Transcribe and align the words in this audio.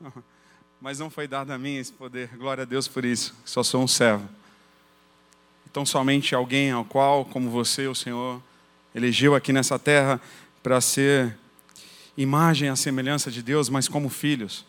Mas 0.80 0.98
não 0.98 1.08
foi 1.08 1.26
dado 1.26 1.50
a 1.50 1.58
mim 1.58 1.76
esse 1.76 1.92
poder. 1.92 2.28
Glória 2.36 2.62
a 2.62 2.64
Deus 2.64 2.86
por 2.86 3.04
isso. 3.04 3.34
Só 3.44 3.62
sou 3.62 3.82
um 3.82 3.88
servo. 3.88 4.28
Então, 5.70 5.84
somente 5.84 6.34
alguém 6.34 6.70
ao 6.70 6.84
qual, 6.84 7.24
como 7.24 7.50
você, 7.50 7.86
o 7.88 7.94
Senhor, 7.94 8.40
elegeu 8.94 9.34
aqui 9.34 9.52
nessa 9.52 9.78
terra 9.78 10.20
para 10.62 10.80
ser 10.80 11.36
imagem 12.16 12.68
à 12.68 12.76
semelhança 12.76 13.30
de 13.30 13.42
Deus, 13.42 13.68
mas 13.68 13.88
como 13.88 14.08
filhos. 14.08 14.64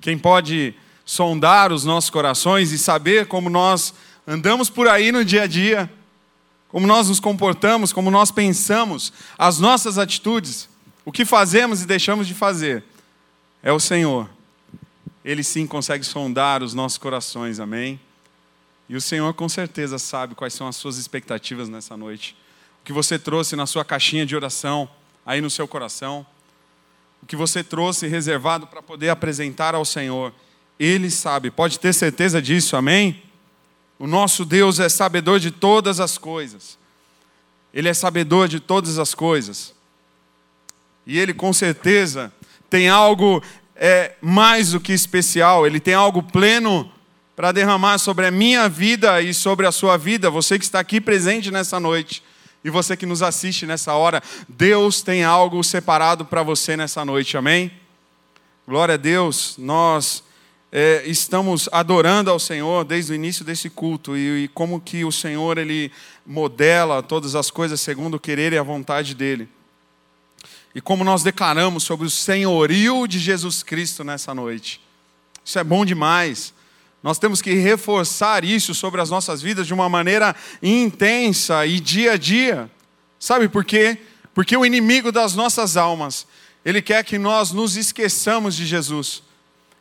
Quem 0.00 0.18
pode 0.18 0.74
sondar 1.04 1.72
os 1.72 1.84
nossos 1.84 2.08
corações 2.08 2.72
e 2.72 2.78
saber 2.78 3.26
como 3.26 3.50
nós 3.50 3.92
andamos 4.26 4.70
por 4.70 4.88
aí 4.88 5.12
no 5.12 5.24
dia 5.24 5.42
a 5.42 5.46
dia, 5.46 5.92
como 6.68 6.86
nós 6.86 7.08
nos 7.08 7.20
comportamos, 7.20 7.92
como 7.92 8.10
nós 8.10 8.30
pensamos, 8.30 9.12
as 9.36 9.58
nossas 9.58 9.98
atitudes, 9.98 10.69
o 11.10 11.12
que 11.12 11.24
fazemos 11.24 11.82
e 11.82 11.86
deixamos 11.86 12.28
de 12.28 12.34
fazer, 12.34 12.84
é 13.64 13.72
o 13.72 13.80
Senhor. 13.80 14.30
Ele 15.24 15.42
sim 15.42 15.66
consegue 15.66 16.04
sondar 16.04 16.62
os 16.62 16.72
nossos 16.72 16.98
corações, 16.98 17.58
amém? 17.58 17.98
E 18.88 18.94
o 18.94 19.00
Senhor 19.00 19.34
com 19.34 19.48
certeza 19.48 19.98
sabe 19.98 20.36
quais 20.36 20.54
são 20.54 20.68
as 20.68 20.76
suas 20.76 20.98
expectativas 20.98 21.68
nessa 21.68 21.96
noite. 21.96 22.36
O 22.80 22.84
que 22.84 22.92
você 22.92 23.18
trouxe 23.18 23.56
na 23.56 23.66
sua 23.66 23.84
caixinha 23.84 24.24
de 24.24 24.36
oração, 24.36 24.88
aí 25.26 25.40
no 25.40 25.50
seu 25.50 25.66
coração. 25.66 26.24
O 27.20 27.26
que 27.26 27.34
você 27.34 27.64
trouxe 27.64 28.06
reservado 28.06 28.68
para 28.68 28.80
poder 28.80 29.08
apresentar 29.08 29.74
ao 29.74 29.84
Senhor. 29.84 30.32
Ele 30.78 31.10
sabe, 31.10 31.50
pode 31.50 31.80
ter 31.80 31.92
certeza 31.92 32.40
disso, 32.40 32.76
amém? 32.76 33.20
O 33.98 34.06
nosso 34.06 34.44
Deus 34.44 34.78
é 34.78 34.88
sabedor 34.88 35.40
de 35.40 35.50
todas 35.50 35.98
as 35.98 36.16
coisas. 36.16 36.78
Ele 37.74 37.88
é 37.88 37.94
sabedor 37.94 38.46
de 38.46 38.60
todas 38.60 38.96
as 38.96 39.12
coisas. 39.12 39.74
E 41.06 41.18
Ele 41.18 41.34
com 41.34 41.52
certeza 41.52 42.32
tem 42.68 42.88
algo 42.88 43.42
é, 43.74 44.12
mais 44.20 44.72
do 44.72 44.80
que 44.80 44.92
especial, 44.92 45.66
Ele 45.66 45.80
tem 45.80 45.94
algo 45.94 46.22
pleno 46.22 46.90
para 47.34 47.52
derramar 47.52 47.98
sobre 47.98 48.26
a 48.26 48.30
minha 48.30 48.68
vida 48.68 49.22
e 49.22 49.32
sobre 49.32 49.66
a 49.66 49.72
sua 49.72 49.96
vida, 49.96 50.28
você 50.28 50.58
que 50.58 50.64
está 50.64 50.78
aqui 50.78 51.00
presente 51.00 51.50
nessa 51.50 51.80
noite 51.80 52.22
e 52.62 52.68
você 52.68 52.94
que 52.96 53.06
nos 53.06 53.22
assiste 53.22 53.64
nessa 53.64 53.94
hora, 53.94 54.22
Deus 54.46 55.00
tem 55.00 55.24
algo 55.24 55.64
separado 55.64 56.26
para 56.26 56.42
você 56.42 56.76
nessa 56.76 57.02
noite, 57.02 57.38
amém? 57.38 57.72
Glória 58.68 58.94
a 58.94 58.98
Deus, 58.98 59.54
nós 59.56 60.22
é, 60.70 61.02
estamos 61.06 61.68
adorando 61.72 62.30
ao 62.30 62.38
Senhor 62.38 62.84
desde 62.84 63.12
o 63.12 63.14
início 63.14 63.44
desse 63.44 63.70
culto 63.70 64.16
e, 64.16 64.44
e, 64.44 64.48
como 64.48 64.80
que 64.80 65.04
o 65.04 65.10
Senhor 65.10 65.58
ele 65.58 65.90
modela 66.26 67.02
todas 67.02 67.34
as 67.34 67.50
coisas 67.50 67.80
segundo 67.80 68.14
o 68.14 68.20
querer 68.20 68.52
e 68.52 68.58
a 68.58 68.62
vontade 68.62 69.14
dele. 69.14 69.48
E 70.74 70.80
como 70.80 71.04
nós 71.04 71.22
declaramos 71.22 71.82
sobre 71.82 72.06
o 72.06 72.10
senhorio 72.10 73.06
de 73.06 73.18
Jesus 73.18 73.62
Cristo 73.62 74.04
nessa 74.04 74.34
noite. 74.34 74.80
Isso 75.44 75.58
é 75.58 75.64
bom 75.64 75.84
demais. 75.84 76.54
Nós 77.02 77.18
temos 77.18 77.40
que 77.40 77.54
reforçar 77.54 78.44
isso 78.44 78.74
sobre 78.74 79.00
as 79.00 79.10
nossas 79.10 79.40
vidas 79.40 79.66
de 79.66 79.74
uma 79.74 79.88
maneira 79.88 80.36
intensa 80.62 81.66
e 81.66 81.80
dia 81.80 82.12
a 82.12 82.16
dia. 82.16 82.70
Sabe 83.18 83.48
por 83.48 83.64
quê? 83.64 83.98
Porque 84.34 84.56
o 84.56 84.64
inimigo 84.64 85.10
das 85.10 85.34
nossas 85.34 85.76
almas, 85.76 86.26
ele 86.64 86.80
quer 86.80 87.02
que 87.04 87.18
nós 87.18 87.52
nos 87.52 87.76
esqueçamos 87.76 88.54
de 88.54 88.66
Jesus 88.66 89.22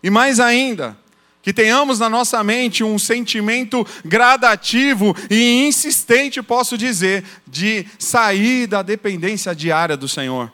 e 0.02 0.10
mais 0.10 0.40
ainda, 0.40 0.98
que 1.42 1.54
tenhamos 1.54 2.00
na 2.00 2.10
nossa 2.10 2.44
mente 2.44 2.84
um 2.84 2.98
sentimento 2.98 3.86
gradativo 4.04 5.16
e 5.30 5.68
insistente, 5.68 6.42
posso 6.42 6.78
dizer, 6.78 7.24
de 7.46 7.86
sair 7.98 8.66
da 8.66 8.82
dependência 8.82 9.54
diária 9.54 9.96
do 9.96 10.08
Senhor. 10.08 10.52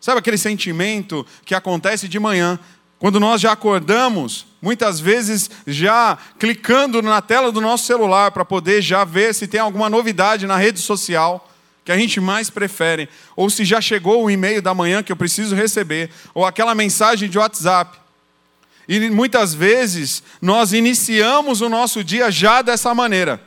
Sabe 0.00 0.18
aquele 0.18 0.38
sentimento 0.38 1.26
que 1.44 1.54
acontece 1.54 2.08
de 2.08 2.18
manhã, 2.18 2.58
quando 2.98 3.20
nós 3.20 3.40
já 3.40 3.52
acordamos, 3.52 4.46
muitas 4.60 5.00
vezes 5.00 5.50
já 5.66 6.18
clicando 6.38 7.00
na 7.00 7.22
tela 7.22 7.50
do 7.50 7.60
nosso 7.60 7.86
celular 7.86 8.30
para 8.30 8.44
poder 8.44 8.82
já 8.82 9.04
ver 9.04 9.34
se 9.34 9.46
tem 9.46 9.60
alguma 9.60 9.88
novidade 9.88 10.46
na 10.46 10.56
rede 10.56 10.80
social 10.80 11.46
que 11.84 11.90
a 11.90 11.96
gente 11.96 12.20
mais 12.20 12.50
prefere, 12.50 13.08
ou 13.34 13.48
se 13.48 13.64
já 13.64 13.80
chegou 13.80 14.22
o 14.22 14.30
e-mail 14.30 14.60
da 14.60 14.74
manhã 14.74 15.02
que 15.02 15.10
eu 15.10 15.16
preciso 15.16 15.56
receber, 15.56 16.10
ou 16.34 16.44
aquela 16.44 16.74
mensagem 16.74 17.28
de 17.28 17.38
WhatsApp. 17.38 17.98
E 18.86 19.08
muitas 19.10 19.54
vezes 19.54 20.22
nós 20.40 20.72
iniciamos 20.72 21.60
o 21.60 21.68
nosso 21.68 22.04
dia 22.04 22.30
já 22.30 22.60
dessa 22.60 22.94
maneira, 22.94 23.42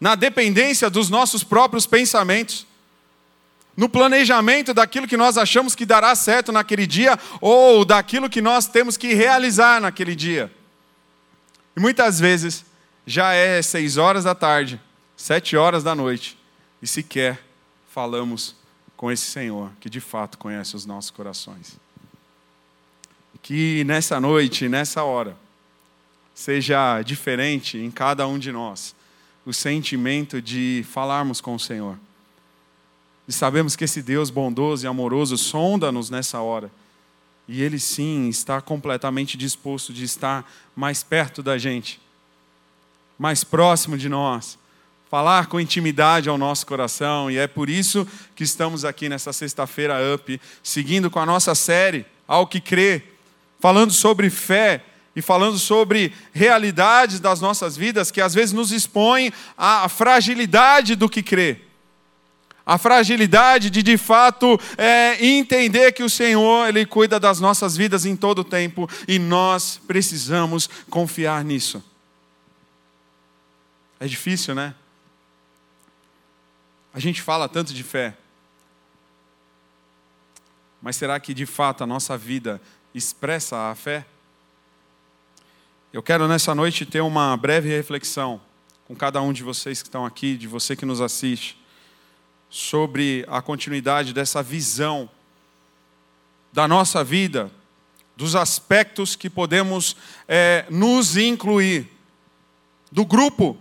na 0.00 0.14
dependência 0.14 0.88
dos 0.88 1.08
nossos 1.10 1.44
próprios 1.44 1.86
pensamentos, 1.86 2.65
no 3.76 3.88
planejamento 3.88 4.72
daquilo 4.72 5.06
que 5.06 5.16
nós 5.16 5.36
achamos 5.36 5.74
que 5.74 5.84
dará 5.84 6.14
certo 6.14 6.50
naquele 6.50 6.86
dia, 6.86 7.18
ou 7.40 7.84
daquilo 7.84 8.30
que 8.30 8.40
nós 8.40 8.66
temos 8.66 8.96
que 8.96 9.14
realizar 9.14 9.80
naquele 9.80 10.14
dia. 10.14 10.50
E 11.76 11.80
muitas 11.80 12.18
vezes 12.18 12.64
já 13.06 13.32
é 13.32 13.60
seis 13.60 13.96
horas 13.96 14.24
da 14.24 14.34
tarde, 14.34 14.80
sete 15.16 15.56
horas 15.56 15.84
da 15.84 15.94
noite, 15.94 16.38
e 16.80 16.86
sequer 16.86 17.38
falamos 17.92 18.56
com 18.96 19.12
esse 19.12 19.24
Senhor 19.24 19.70
que 19.78 19.90
de 19.90 20.00
fato 20.00 20.38
conhece 20.38 20.74
os 20.74 20.86
nossos 20.86 21.10
corações 21.10 21.76
que 23.46 23.84
nessa 23.84 24.18
noite, 24.18 24.68
nessa 24.68 25.04
hora, 25.04 25.36
seja 26.34 27.00
diferente 27.02 27.78
em 27.78 27.92
cada 27.92 28.26
um 28.26 28.40
de 28.40 28.50
nós 28.50 28.92
o 29.44 29.52
sentimento 29.52 30.42
de 30.42 30.84
falarmos 30.90 31.40
com 31.40 31.54
o 31.54 31.60
Senhor. 31.60 31.96
E 33.28 33.32
sabemos 33.32 33.74
que 33.74 33.84
esse 33.84 34.02
Deus 34.02 34.30
bondoso 34.30 34.84
e 34.84 34.88
amoroso 34.88 35.36
sonda-nos 35.36 36.10
nessa 36.10 36.40
hora. 36.40 36.70
E 37.48 37.62
Ele 37.62 37.78
sim 37.78 38.28
está 38.28 38.60
completamente 38.60 39.36
disposto 39.36 39.92
de 39.92 40.04
estar 40.04 40.50
mais 40.74 41.02
perto 41.02 41.42
da 41.42 41.58
gente, 41.58 42.00
mais 43.18 43.44
próximo 43.44 43.96
de 43.96 44.08
nós, 44.08 44.58
falar 45.10 45.46
com 45.46 45.60
intimidade 45.60 46.28
ao 46.28 46.38
nosso 46.38 46.66
coração. 46.66 47.30
E 47.30 47.38
é 47.38 47.46
por 47.46 47.70
isso 47.70 48.06
que 48.34 48.44
estamos 48.44 48.84
aqui 48.84 49.08
nessa 49.08 49.32
sexta-feira 49.32 49.96
up, 50.14 50.40
seguindo 50.62 51.10
com 51.10 51.18
a 51.18 51.26
nossa 51.26 51.54
série, 51.54 52.04
Ao 52.26 52.46
que 52.46 52.60
Crê 52.60 53.02
falando 53.60 53.92
sobre 53.92 54.30
fé 54.30 54.84
e 55.14 55.22
falando 55.22 55.58
sobre 55.58 56.12
realidades 56.32 57.18
das 57.18 57.40
nossas 57.40 57.76
vidas 57.76 58.10
que 58.10 58.20
às 58.20 58.34
vezes 58.34 58.52
nos 58.52 58.70
expõem 58.70 59.32
à 59.56 59.88
fragilidade 59.88 60.94
do 60.94 61.08
que 61.08 61.22
crê. 61.22 61.65
A 62.66 62.76
fragilidade 62.78 63.70
de 63.70 63.80
de 63.80 63.96
fato 63.96 64.58
é, 64.76 65.24
entender 65.24 65.92
que 65.92 66.02
o 66.02 66.10
Senhor 66.10 66.68
ele 66.68 66.84
cuida 66.84 67.20
das 67.20 67.38
nossas 67.38 67.76
vidas 67.76 68.04
em 68.04 68.16
todo 68.16 68.40
o 68.40 68.44
tempo 68.44 68.90
e 69.06 69.20
nós 69.20 69.80
precisamos 69.86 70.68
confiar 70.90 71.44
nisso. 71.44 71.80
É 74.00 74.06
difícil, 74.08 74.52
né? 74.52 74.74
A 76.92 76.98
gente 76.98 77.22
fala 77.22 77.48
tanto 77.48 77.72
de 77.72 77.84
fé, 77.84 78.16
mas 80.82 80.96
será 80.96 81.20
que 81.20 81.32
de 81.32 81.46
fato 81.46 81.84
a 81.84 81.86
nossa 81.86 82.16
vida 82.18 82.60
expressa 82.92 83.70
a 83.70 83.74
fé? 83.74 84.04
Eu 85.92 86.02
quero 86.02 86.26
nessa 86.26 86.54
noite 86.54 86.84
ter 86.84 87.00
uma 87.00 87.36
breve 87.36 87.68
reflexão 87.68 88.40
com 88.86 88.96
cada 88.96 89.22
um 89.22 89.32
de 89.32 89.42
vocês 89.42 89.82
que 89.82 89.88
estão 89.88 90.04
aqui, 90.04 90.36
de 90.36 90.48
você 90.48 90.74
que 90.74 90.84
nos 90.84 91.00
assiste, 91.00 91.56
sobre 92.48 93.24
a 93.28 93.42
continuidade 93.42 94.12
dessa 94.12 94.42
visão 94.42 95.08
da 96.52 96.66
nossa 96.66 97.04
vida, 97.04 97.50
dos 98.16 98.34
aspectos 98.34 99.14
que 99.14 99.28
podemos 99.28 99.94
é, 100.26 100.64
nos 100.70 101.16
incluir, 101.16 101.86
do 102.90 103.04
grupo 103.04 103.58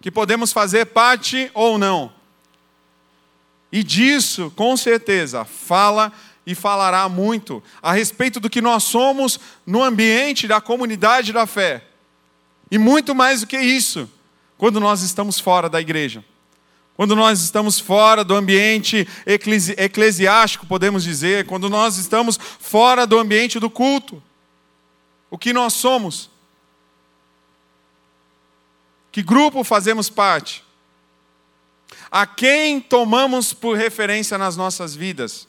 que 0.00 0.10
podemos 0.10 0.52
fazer 0.52 0.86
parte 0.86 1.50
ou 1.52 1.76
não. 1.78 2.12
E 3.72 3.82
disso, 3.82 4.52
com 4.54 4.76
certeza, 4.76 5.44
fala 5.44 6.12
e 6.46 6.54
falará 6.54 7.08
muito 7.08 7.62
a 7.82 7.92
respeito 7.92 8.40
do 8.40 8.48
que 8.48 8.62
nós 8.62 8.84
somos 8.84 9.38
no 9.66 9.82
ambiente 9.82 10.46
da 10.46 10.60
comunidade 10.60 11.32
da 11.32 11.46
fé. 11.46 11.84
E 12.70 12.78
muito 12.78 13.14
mais 13.14 13.40
do 13.40 13.46
que 13.46 13.58
isso, 13.58 14.08
quando 14.56 14.78
nós 14.80 15.02
estamos 15.02 15.40
fora 15.40 15.68
da 15.68 15.80
igreja. 15.80 16.24
Quando 16.98 17.14
nós 17.14 17.40
estamos 17.40 17.78
fora 17.78 18.24
do 18.24 18.34
ambiente 18.34 19.06
eclesi 19.24 19.72
eclesiástico, 19.78 20.66
podemos 20.66 21.04
dizer, 21.04 21.46
quando 21.46 21.70
nós 21.70 21.96
estamos 21.96 22.36
fora 22.36 23.06
do 23.06 23.16
ambiente 23.20 23.60
do 23.60 23.70
culto. 23.70 24.20
O 25.30 25.38
que 25.38 25.52
nós 25.52 25.74
somos? 25.74 26.28
Que 29.12 29.22
grupo 29.22 29.62
fazemos 29.62 30.10
parte? 30.10 30.64
A 32.10 32.26
quem 32.26 32.80
tomamos 32.80 33.52
por 33.52 33.76
referência 33.76 34.36
nas 34.36 34.56
nossas 34.56 34.92
vidas? 34.96 35.46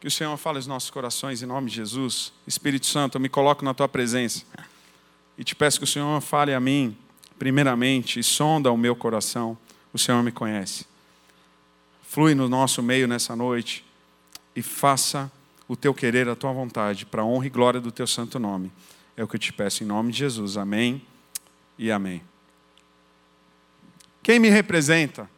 Que 0.00 0.06
o 0.06 0.10
Senhor 0.10 0.34
fale 0.38 0.56
aos 0.56 0.66
nossos 0.66 0.88
corações 0.88 1.42
em 1.42 1.46
nome 1.46 1.68
de 1.68 1.76
Jesus. 1.76 2.32
Espírito 2.46 2.86
Santo, 2.86 3.16
eu 3.16 3.20
me 3.20 3.28
coloco 3.28 3.62
na 3.62 3.74
tua 3.74 3.86
presença. 3.86 4.42
E 5.36 5.44
te 5.44 5.54
peço 5.54 5.78
que 5.78 5.84
o 5.84 5.86
Senhor 5.86 6.18
fale 6.22 6.54
a 6.54 6.60
mim, 6.60 6.96
primeiramente, 7.38 8.20
e 8.20 8.22
sonda 8.22 8.70
o 8.70 8.76
meu 8.76 8.96
coração. 8.96 9.56
O 9.92 9.98
Senhor 9.98 10.22
me 10.22 10.32
conhece. 10.32 10.86
flui 12.02 12.34
no 12.34 12.48
nosso 12.48 12.82
meio 12.82 13.06
nessa 13.06 13.36
noite 13.36 13.84
e 14.54 14.62
faça 14.62 15.30
o 15.68 15.76
teu 15.76 15.92
querer, 15.92 16.28
a 16.28 16.36
tua 16.36 16.52
vontade, 16.52 17.04
para 17.04 17.22
a 17.22 17.24
honra 17.24 17.46
e 17.46 17.50
glória 17.50 17.80
do 17.80 17.90
teu 17.90 18.06
santo 18.06 18.38
nome. 18.38 18.72
É 19.16 19.24
o 19.24 19.28
que 19.28 19.36
eu 19.36 19.40
te 19.40 19.52
peço 19.52 19.82
em 19.82 19.86
nome 19.86 20.12
de 20.12 20.18
Jesus. 20.18 20.56
Amém 20.56 21.02
e 21.78 21.90
amém. 21.90 22.22
Quem 24.22 24.38
me 24.38 24.48
representa? 24.48 25.28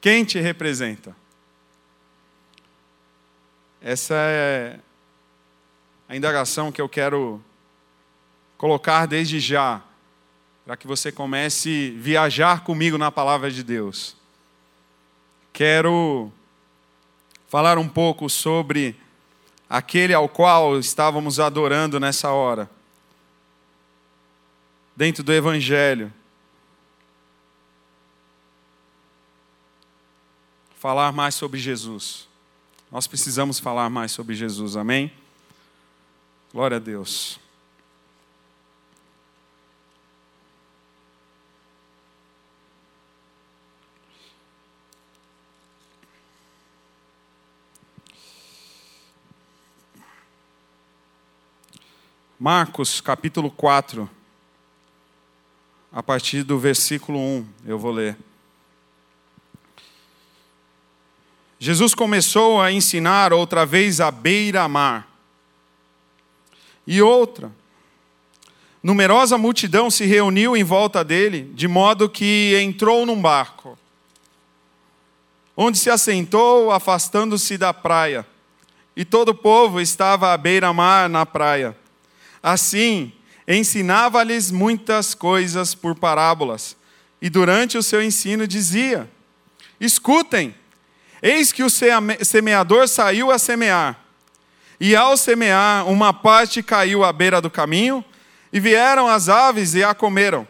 Quem 0.00 0.24
te 0.24 0.40
representa? 0.40 1.14
Essa 3.80 4.14
é 4.14 4.78
a 6.08 6.16
indagação 6.16 6.70
que 6.70 6.80
eu 6.80 6.88
quero 6.88 7.42
colocar 8.56 9.06
desde 9.06 9.40
já, 9.40 9.82
para 10.64 10.76
que 10.76 10.86
você 10.86 11.10
comece 11.10 11.94
a 11.96 12.02
viajar 12.02 12.64
comigo 12.64 12.96
na 12.96 13.10
palavra 13.10 13.50
de 13.50 13.62
Deus. 13.62 14.16
Quero 15.52 16.32
falar 17.48 17.78
um 17.78 17.88
pouco 17.88 18.30
sobre 18.30 18.96
aquele 19.68 20.14
ao 20.14 20.28
qual 20.28 20.78
estávamos 20.78 21.40
adorando 21.40 21.98
nessa 21.98 22.30
hora, 22.30 22.70
dentro 24.96 25.22
do 25.22 25.32
Evangelho. 25.32 26.12
Falar 30.78 31.12
mais 31.12 31.34
sobre 31.34 31.58
Jesus. 31.58 32.28
Nós 32.90 33.06
precisamos 33.06 33.58
falar 33.58 33.88
mais 33.88 34.12
sobre 34.12 34.34
Jesus, 34.34 34.76
amém? 34.76 35.12
Glória 36.52 36.76
a 36.76 36.80
Deus. 36.80 37.41
Marcos 52.44 53.00
capítulo 53.00 53.52
4, 53.52 54.10
a 55.92 56.02
partir 56.02 56.42
do 56.42 56.58
versículo 56.58 57.16
1, 57.16 57.46
eu 57.64 57.78
vou 57.78 57.92
ler. 57.92 58.16
Jesus 61.56 61.94
começou 61.94 62.60
a 62.60 62.72
ensinar 62.72 63.32
outra 63.32 63.64
vez 63.64 64.00
à 64.00 64.10
beira-mar. 64.10 65.06
E 66.84 67.00
outra. 67.00 67.52
Numerosa 68.82 69.38
multidão 69.38 69.88
se 69.88 70.04
reuniu 70.04 70.56
em 70.56 70.64
volta 70.64 71.04
dele, 71.04 71.48
de 71.54 71.68
modo 71.68 72.10
que 72.10 72.58
entrou 72.60 73.06
num 73.06 73.22
barco, 73.22 73.78
onde 75.56 75.78
se 75.78 75.88
assentou, 75.88 76.72
afastando-se 76.72 77.56
da 77.56 77.72
praia. 77.72 78.26
E 78.96 79.04
todo 79.04 79.28
o 79.28 79.34
povo 79.34 79.80
estava 79.80 80.32
à 80.32 80.36
beira-mar 80.36 81.08
na 81.08 81.24
praia. 81.24 81.80
Assim, 82.42 83.12
ensinava-lhes 83.46 84.50
muitas 84.50 85.14
coisas 85.14 85.74
por 85.74 85.94
parábolas, 85.94 86.76
e 87.20 87.30
durante 87.30 87.78
o 87.78 87.82
seu 87.82 88.02
ensino 88.02 88.46
dizia: 88.46 89.08
Escutem, 89.80 90.54
eis 91.22 91.52
que 91.52 91.62
o 91.62 91.70
semeador 91.70 92.88
saiu 92.88 93.30
a 93.30 93.38
semear. 93.38 93.98
E 94.80 94.96
ao 94.96 95.16
semear, 95.16 95.88
uma 95.88 96.12
parte 96.12 96.62
caiu 96.62 97.04
à 97.04 97.12
beira 97.12 97.40
do 97.40 97.48
caminho, 97.48 98.04
e 98.52 98.58
vieram 98.58 99.06
as 99.06 99.28
aves 99.28 99.74
e 99.74 99.84
a 99.84 99.94
comeram. 99.94 100.46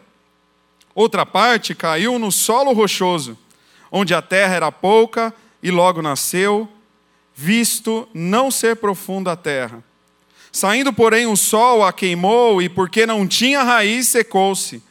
Outra 0.94 1.26
parte 1.26 1.74
caiu 1.74 2.18
no 2.18 2.32
solo 2.32 2.72
rochoso, 2.72 3.38
onde 3.90 4.14
a 4.14 4.22
terra 4.22 4.54
era 4.54 4.72
pouca, 4.72 5.34
e 5.62 5.70
logo 5.70 6.00
nasceu, 6.00 6.68
visto 7.34 8.08
não 8.12 8.50
ser 8.50 8.76
profunda 8.76 9.32
a 9.32 9.36
terra. 9.36 9.84
Saindo, 10.52 10.92
porém, 10.92 11.26
o 11.26 11.34
sol 11.34 11.82
a 11.82 11.92
queimou, 11.92 12.60
e 12.60 12.68
porque 12.68 13.06
não 13.06 13.26
tinha 13.26 13.62
raiz, 13.62 14.08
secou-se. 14.08 14.82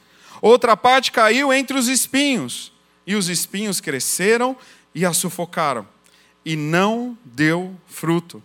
Outra 0.42 0.76
parte 0.76 1.12
caiu 1.12 1.54
entre 1.54 1.78
os 1.78 1.88
espinhos, 1.88 2.74
e 3.06 3.16
os 3.16 3.30
espinhos 3.30 3.80
cresceram 3.80 4.58
e 4.94 5.06
a 5.06 5.14
sufocaram, 5.14 5.88
e 6.44 6.56
não 6.56 7.16
deu 7.24 7.76
fruto. 7.86 8.42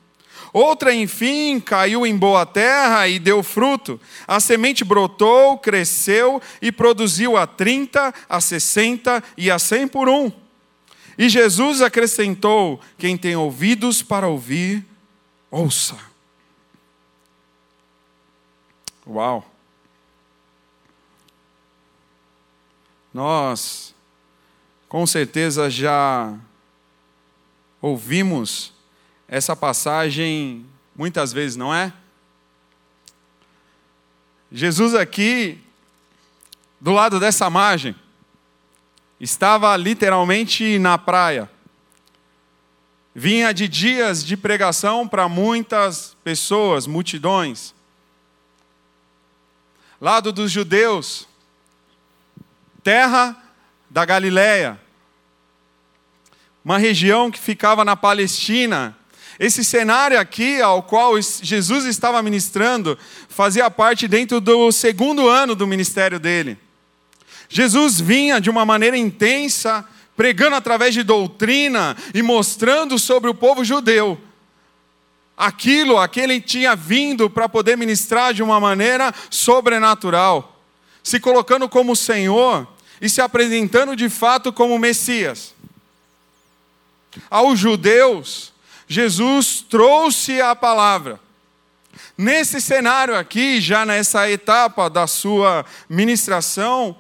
Outra, 0.53 0.95
enfim, 0.95 1.59
caiu 1.59 2.07
em 2.07 2.17
boa 2.17 2.45
terra 2.47 3.09
e 3.09 3.19
deu 3.19 3.43
fruto. 3.43 4.01
A 4.27 4.39
semente 4.39 4.85
brotou, 4.85 5.59
cresceu 5.59 6.41
e 6.61 6.71
produziu 6.71 7.37
a 7.37 7.47
trinta, 7.47 8.15
a 8.29 8.41
sessenta 8.41 9.23
e 9.37 9.51
a 9.51 9.59
cem 9.59 9.89
por 9.89 10.09
um. 10.09 10.31
E 11.19 11.29
Jesus 11.29 11.81
acrescentou: 11.83 12.81
Quem 12.99 13.17
tem 13.17 13.37
ouvidos 13.37 14.03
para 14.03 14.29
ouvir, 14.29 14.85
ouça. 15.51 15.97
Uau! 19.09 19.49
Nós, 23.15 23.95
com 24.89 25.07
certeza, 25.07 25.71
já 25.71 26.37
ouvimos 27.81 28.73
essa 29.29 29.55
passagem 29.55 30.67
muitas 30.95 31.33
vezes, 31.33 31.57
não 31.57 31.73
é? 31.73 31.93
Jesus 34.51 34.93
aqui, 34.95 35.61
do 36.81 36.91
lado 36.91 37.21
dessa 37.21 37.49
margem, 37.49 37.95
estava 39.21 39.77
literalmente 39.77 40.81
na 40.81 40.99
praia. 40.99 41.49
Vinha 43.15 43.55
de 43.55 43.69
dias 43.69 44.25
de 44.25 44.37
pregação 44.37 45.07
para 45.07 45.29
muitas 45.29 46.17
pessoas, 46.25 46.89
multidões 46.89 47.76
lado 50.01 50.31
dos 50.33 50.51
judeus, 50.51 51.27
terra 52.83 53.37
da 53.89 54.05
Galileia, 54.05 54.79
uma 56.65 56.79
região 56.79 57.31
que 57.31 57.39
ficava 57.39 57.85
na 57.85 57.97
Palestina. 57.97 58.97
Esse 59.39 59.65
cenário 59.65 60.19
aqui, 60.19 60.61
ao 60.61 60.83
qual 60.83 61.15
Jesus 61.21 61.85
estava 61.85 62.23
ministrando, 62.23 62.99
fazia 63.29 63.71
parte 63.71 64.09
dentro 64.09 64.41
do 64.41 64.73
segundo 64.73 65.29
ano 65.29 65.55
do 65.55 65.67
ministério 65.67 66.19
dele. 66.19 66.59
Jesus 67.49 68.01
vinha 68.01 68.41
de 68.41 68.51
uma 68.51 68.65
maneira 68.65 68.97
intensa, 68.97 69.85
pregando 70.17 70.57
através 70.57 70.93
de 70.93 71.03
doutrina 71.03 71.97
e 72.13 72.23
mostrando 72.23 72.99
sobre 72.99 73.31
o 73.31 73.35
povo 73.35 73.65
judeu 73.65 74.21
aquilo 75.37 75.99
a 75.99 76.09
que 76.09 76.21
ele 76.21 76.41
tinha 76.41 76.75
vindo 76.75 77.29
para 77.29 77.49
poder 77.49 77.77
ministrar 77.77 78.33
de 78.33 78.43
uma 78.43 78.59
maneira 78.59 79.13
sobrenatural, 79.29 80.61
se 81.03 81.21
colocando 81.21 81.69
como 81.69 81.95
Senhor 81.95 82.67
e 83.01 83.09
se 83.09 83.21
apresentando 83.21 83.95
de 83.95 84.09
fato 84.09 84.53
como 84.53 84.79
Messias. 84.79 85.55
Aos 87.31 87.59
judeus, 87.59 88.53
Jesus 88.89 89.65
trouxe 89.69 90.41
a 90.41 90.55
palavra. 90.55 91.21
Nesse 92.17 92.61
cenário 92.61 93.17
aqui, 93.17 93.61
já 93.61 93.85
nessa 93.85 94.31
etapa 94.31 94.89
da 94.89 95.07
sua 95.07 95.65
ministração, 95.89 96.97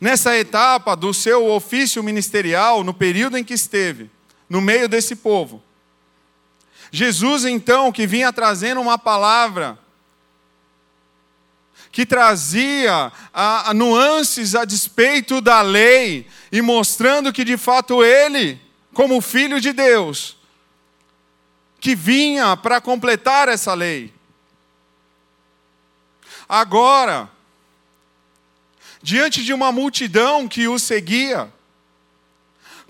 nessa 0.00 0.36
etapa 0.36 0.94
do 0.94 1.14
seu 1.14 1.46
ofício 1.50 2.02
ministerial, 2.02 2.84
no 2.84 2.92
período 2.92 3.38
em 3.38 3.44
que 3.44 3.54
esteve, 3.54 4.10
no 4.48 4.60
meio 4.60 4.88
desse 4.88 5.16
povo, 5.16 5.62
Jesus, 6.94 7.44
então, 7.44 7.90
que 7.90 8.06
vinha 8.06 8.32
trazendo 8.32 8.80
uma 8.80 8.96
palavra 8.96 9.76
que 11.90 12.06
trazia 12.06 13.10
a, 13.32 13.70
a 13.70 13.74
nuances 13.74 14.54
a 14.54 14.64
despeito 14.64 15.40
da 15.40 15.60
lei 15.60 16.24
e 16.52 16.62
mostrando 16.62 17.32
que 17.32 17.42
de 17.42 17.56
fato 17.56 18.04
ele, 18.04 18.60
como 18.92 19.20
filho 19.20 19.60
de 19.60 19.72
Deus, 19.72 20.36
que 21.80 21.96
vinha 21.96 22.56
para 22.56 22.80
completar 22.80 23.48
essa 23.48 23.74
lei. 23.74 24.14
Agora, 26.48 27.28
diante 29.02 29.42
de 29.42 29.52
uma 29.52 29.72
multidão 29.72 30.46
que 30.46 30.68
o 30.68 30.78
seguia, 30.78 31.52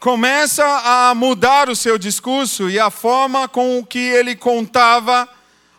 começa 0.04 0.62
a 0.62 1.14
mudar 1.14 1.70
o 1.70 1.75
seu 1.75 1.96
discurso 1.96 2.68
e 2.68 2.78
a 2.78 2.90
forma 2.90 3.49
com 3.49 3.82
que 3.82 3.99
ele 3.99 4.37
contava 4.37 5.26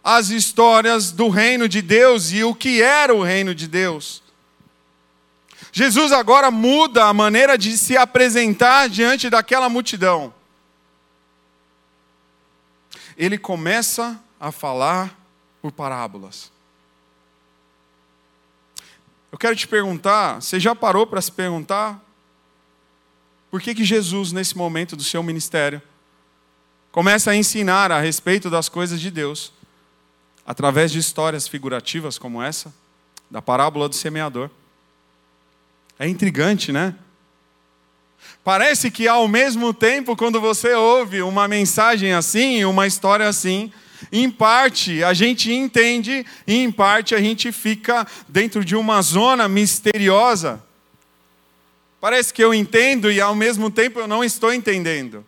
as 0.04 0.30
histórias 0.30 1.12
do 1.12 1.30
reino 1.30 1.70
de 1.70 1.80
Deus 1.80 2.32
e 2.32 2.44
o 2.44 2.56
que 2.56 2.82
era 2.82 3.14
o 3.14 3.22
reino 3.22 3.54
de 3.54 3.68
Deus. 3.68 4.24
Jesus 5.72 6.12
agora 6.12 6.50
muda 6.50 7.06
a 7.06 7.14
maneira 7.14 7.56
de 7.56 7.78
se 7.78 7.96
apresentar 7.96 8.90
diante 8.90 9.30
daquela 9.30 9.70
multidão. 9.70 10.34
Ele 13.16 13.38
começa 13.38 14.20
a 14.40 14.52
falar 14.52 15.16
por 15.62 15.72
parábolas. 15.72 16.52
Eu 19.32 19.38
quero 19.38 19.56
te 19.56 19.68
perguntar, 19.68 20.42
você 20.42 20.60
já 20.60 20.74
parou 20.74 21.06
para 21.06 21.22
se 21.22 21.32
perguntar 21.32 22.04
Por 23.56 23.62
que, 23.62 23.74
que 23.74 23.86
Jesus, 23.86 24.34
nesse 24.34 24.58
momento 24.58 24.98
do 24.98 25.04
seu 25.06 25.24
ministério, 25.24 25.82
começa 26.92 27.32
a 27.32 27.36
ensinar 27.38 27.90
a 27.90 28.02
respeito 28.02 28.50
das 28.50 28.68
coisas 28.68 29.00
de 29.00 29.10
Deus, 29.10 29.54
através 30.46 30.92
de 30.92 31.00
histórias 31.00 31.48
figurativas 31.48 32.18
como 32.18 32.44
essa, 32.44 32.74
da 33.32 33.42
parábola 33.42 33.88
do 33.88 33.96
semeador? 33.96 34.50
É 35.98 36.06
intrigante, 36.06 36.74
né? 36.74 36.96
Parece 38.44 38.92
que 38.92 39.08
ao 39.08 39.26
mesmo 39.26 39.74
tempo, 39.74 40.18
quando 40.18 40.42
você 40.42 40.74
ouve 40.74 41.22
uma 41.22 41.48
mensagem 41.48 42.12
assim, 42.12 42.66
uma 42.66 42.86
história 42.86 43.26
assim, 43.26 43.72
em 44.12 44.30
parte 44.30 45.02
a 45.02 45.14
gente 45.14 45.50
entende 45.54 46.26
e 46.46 46.58
em 46.58 46.70
parte 46.70 47.16
a 47.16 47.22
gente 47.22 47.54
fica 47.54 48.06
dentro 48.28 48.66
de 48.66 48.76
uma 48.76 49.02
zona 49.02 49.48
misteriosa. 49.48 50.62
Parece 52.06 52.32
que 52.32 52.44
eu 52.44 52.54
entendo 52.54 53.12
e 53.12 53.20
ao 53.20 53.34
mesmo 53.34 53.72
tempo 53.72 54.00
eu 54.00 54.08
não 54.08 54.24
estou 54.24 54.54
entendendo. 54.54 55.26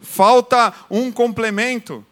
Falta 0.00 0.72
um 0.90 1.12
complemento. 1.12 2.02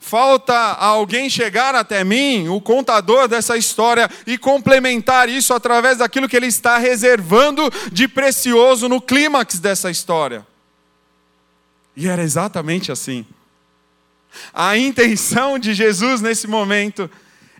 Falta 0.00 0.54
alguém 0.54 1.28
chegar 1.28 1.74
até 1.74 2.02
mim, 2.04 2.48
o 2.48 2.58
contador 2.58 3.28
dessa 3.28 3.54
história, 3.54 4.10
e 4.26 4.38
complementar 4.38 5.28
isso 5.28 5.52
através 5.52 5.98
daquilo 5.98 6.26
que 6.26 6.38
ele 6.38 6.46
está 6.46 6.78
reservando 6.78 7.70
de 7.92 8.08
precioso 8.08 8.88
no 8.88 8.98
clímax 8.98 9.58
dessa 9.58 9.90
história. 9.90 10.46
E 11.94 12.08
era 12.08 12.22
exatamente 12.22 12.90
assim. 12.90 13.26
A 14.54 14.74
intenção 14.78 15.58
de 15.58 15.74
Jesus 15.74 16.22
nesse 16.22 16.46
momento, 16.46 17.10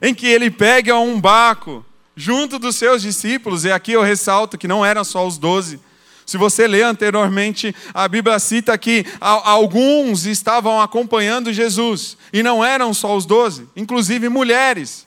em 0.00 0.14
que 0.14 0.28
ele 0.28 0.50
pega 0.50 0.98
um 0.98 1.20
barco 1.20 1.84
junto 2.18 2.58
dos 2.58 2.74
seus 2.74 3.00
discípulos, 3.00 3.64
e 3.64 3.70
aqui 3.70 3.92
eu 3.92 4.02
ressalto 4.02 4.58
que 4.58 4.66
não 4.66 4.84
eram 4.84 5.04
só 5.04 5.24
os 5.24 5.38
doze, 5.38 5.78
se 6.26 6.36
você 6.36 6.66
lê 6.66 6.82
anteriormente, 6.82 7.74
a 7.94 8.08
Bíblia 8.08 8.40
cita 8.40 8.76
que 8.76 9.06
alguns 9.20 10.26
estavam 10.26 10.80
acompanhando 10.80 11.52
Jesus, 11.52 12.18
e 12.32 12.42
não 12.42 12.62
eram 12.62 12.92
só 12.92 13.16
os 13.16 13.24
doze, 13.24 13.68
inclusive 13.76 14.28
mulheres. 14.28 15.06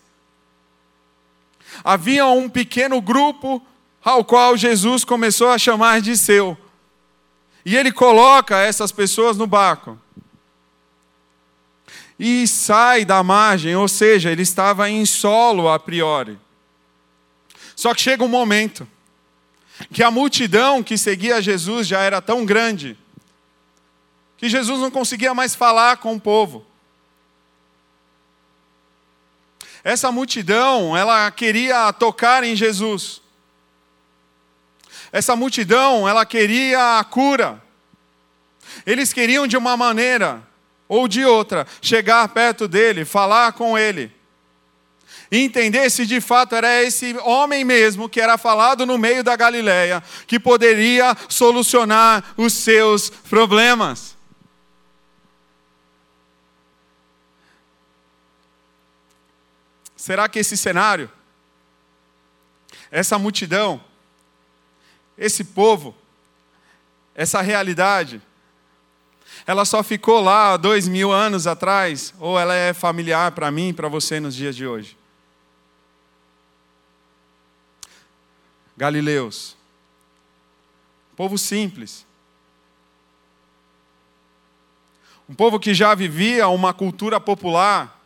Havia 1.84 2.26
um 2.28 2.48
pequeno 2.48 3.02
grupo 3.02 3.62
ao 4.04 4.24
qual 4.24 4.56
Jesus 4.56 5.04
começou 5.04 5.50
a 5.50 5.58
chamar 5.58 6.00
de 6.00 6.16
seu. 6.18 6.58
E 7.66 7.76
ele 7.76 7.92
coloca 7.92 8.58
essas 8.58 8.92
pessoas 8.92 9.36
no 9.36 9.46
barco. 9.46 10.00
E 12.18 12.48
sai 12.48 13.04
da 13.04 13.22
margem, 13.22 13.76
ou 13.76 13.88
seja, 13.88 14.32
ele 14.32 14.44
estava 14.44 14.90
em 14.90 15.06
solo 15.06 15.70
a 15.70 15.78
priori. 15.78 16.40
Só 17.82 17.96
que 17.96 18.02
chega 18.04 18.24
um 18.24 18.28
momento 18.28 18.88
que 19.92 20.04
a 20.04 20.12
multidão 20.12 20.84
que 20.84 21.00
seguia 21.00 21.42
Jesus 21.42 21.88
já 21.88 22.00
era 22.02 22.22
tão 22.22 22.46
grande 22.46 22.96
que 24.38 24.48
Jesus 24.48 24.80
não 24.80 24.92
conseguia 24.92 25.34
mais 25.34 25.56
falar 25.56 25.98
com 25.98 26.14
o 26.14 26.22
povo. 26.22 26.64
Essa 29.84 30.12
multidão, 30.12 30.96
ela 30.96 31.32
queria 31.32 31.92
tocar 31.92 32.44
em 32.44 32.56
Jesus. 32.56 33.20
Essa 35.12 35.36
multidão, 35.36 36.08
ela 36.08 36.24
queria 36.24 37.00
a 37.00 37.04
cura. 37.04 37.60
Eles 38.86 39.12
queriam 39.12 39.48
de 39.48 39.58
uma 39.58 39.76
maneira 39.76 40.48
ou 40.88 41.08
de 41.08 41.26
outra 41.26 41.66
chegar 41.82 42.28
perto 42.30 42.68
dele, 42.68 43.06
falar 43.06 43.54
com 43.54 43.76
ele 43.76 44.21
e 45.32 45.40
entender 45.40 45.90
se 45.90 46.06
de 46.06 46.20
fato 46.20 46.54
era 46.54 46.84
esse 46.84 47.16
homem 47.20 47.64
mesmo 47.64 48.10
que 48.10 48.20
era 48.20 48.38
falado 48.38 48.86
no 48.86 48.98
meio 48.98 49.24
da 49.24 49.34
Galileia 49.38 50.04
que 50.28 50.38
poderia 50.38 51.16
solucionar 51.30 52.34
os 52.36 52.52
seus 52.52 53.10
problemas. 53.10 54.18
Será 59.96 60.28
que 60.28 60.40
esse 60.40 60.58
cenário, 60.58 61.10
essa 62.90 63.18
multidão, 63.18 63.82
esse 65.18 65.44
povo, 65.44 65.96
essa 67.14 67.40
realidade, 67.40 68.22
ela 69.46 69.64
só 69.64 69.84
ficou 69.84 70.20
lá 70.20 70.58
dois 70.58 70.88
mil 70.88 71.12
anos 71.12 71.46
atrás, 71.46 72.14
ou 72.20 72.38
ela 72.38 72.56
é 72.56 72.74
familiar 72.74 73.32
para 73.32 73.52
mim 73.52 73.70
e 73.70 73.74
para 73.74 73.88
você 73.88 74.20
nos 74.20 74.36
dias 74.36 74.56
de 74.56 74.66
hoje? 74.66 75.01
Galileus. 78.82 79.56
Povo 81.16 81.38
simples. 81.38 82.04
Um 85.30 85.36
povo 85.36 85.60
que 85.60 85.72
já 85.72 85.94
vivia 85.94 86.48
uma 86.48 86.74
cultura 86.74 87.20
popular. 87.20 88.02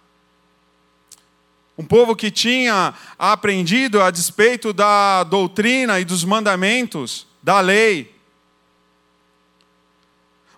Um 1.78 1.86
povo 1.86 2.14
que 2.14 2.30
tinha 2.30 2.94
aprendido 3.18 4.02
a 4.02 4.12
despeito 4.12 4.74
da 4.74 5.24
doutrina 5.24 5.98
e 6.02 6.04
dos 6.04 6.26
mandamentos 6.26 7.26
da 7.42 7.62
lei. 7.62 8.14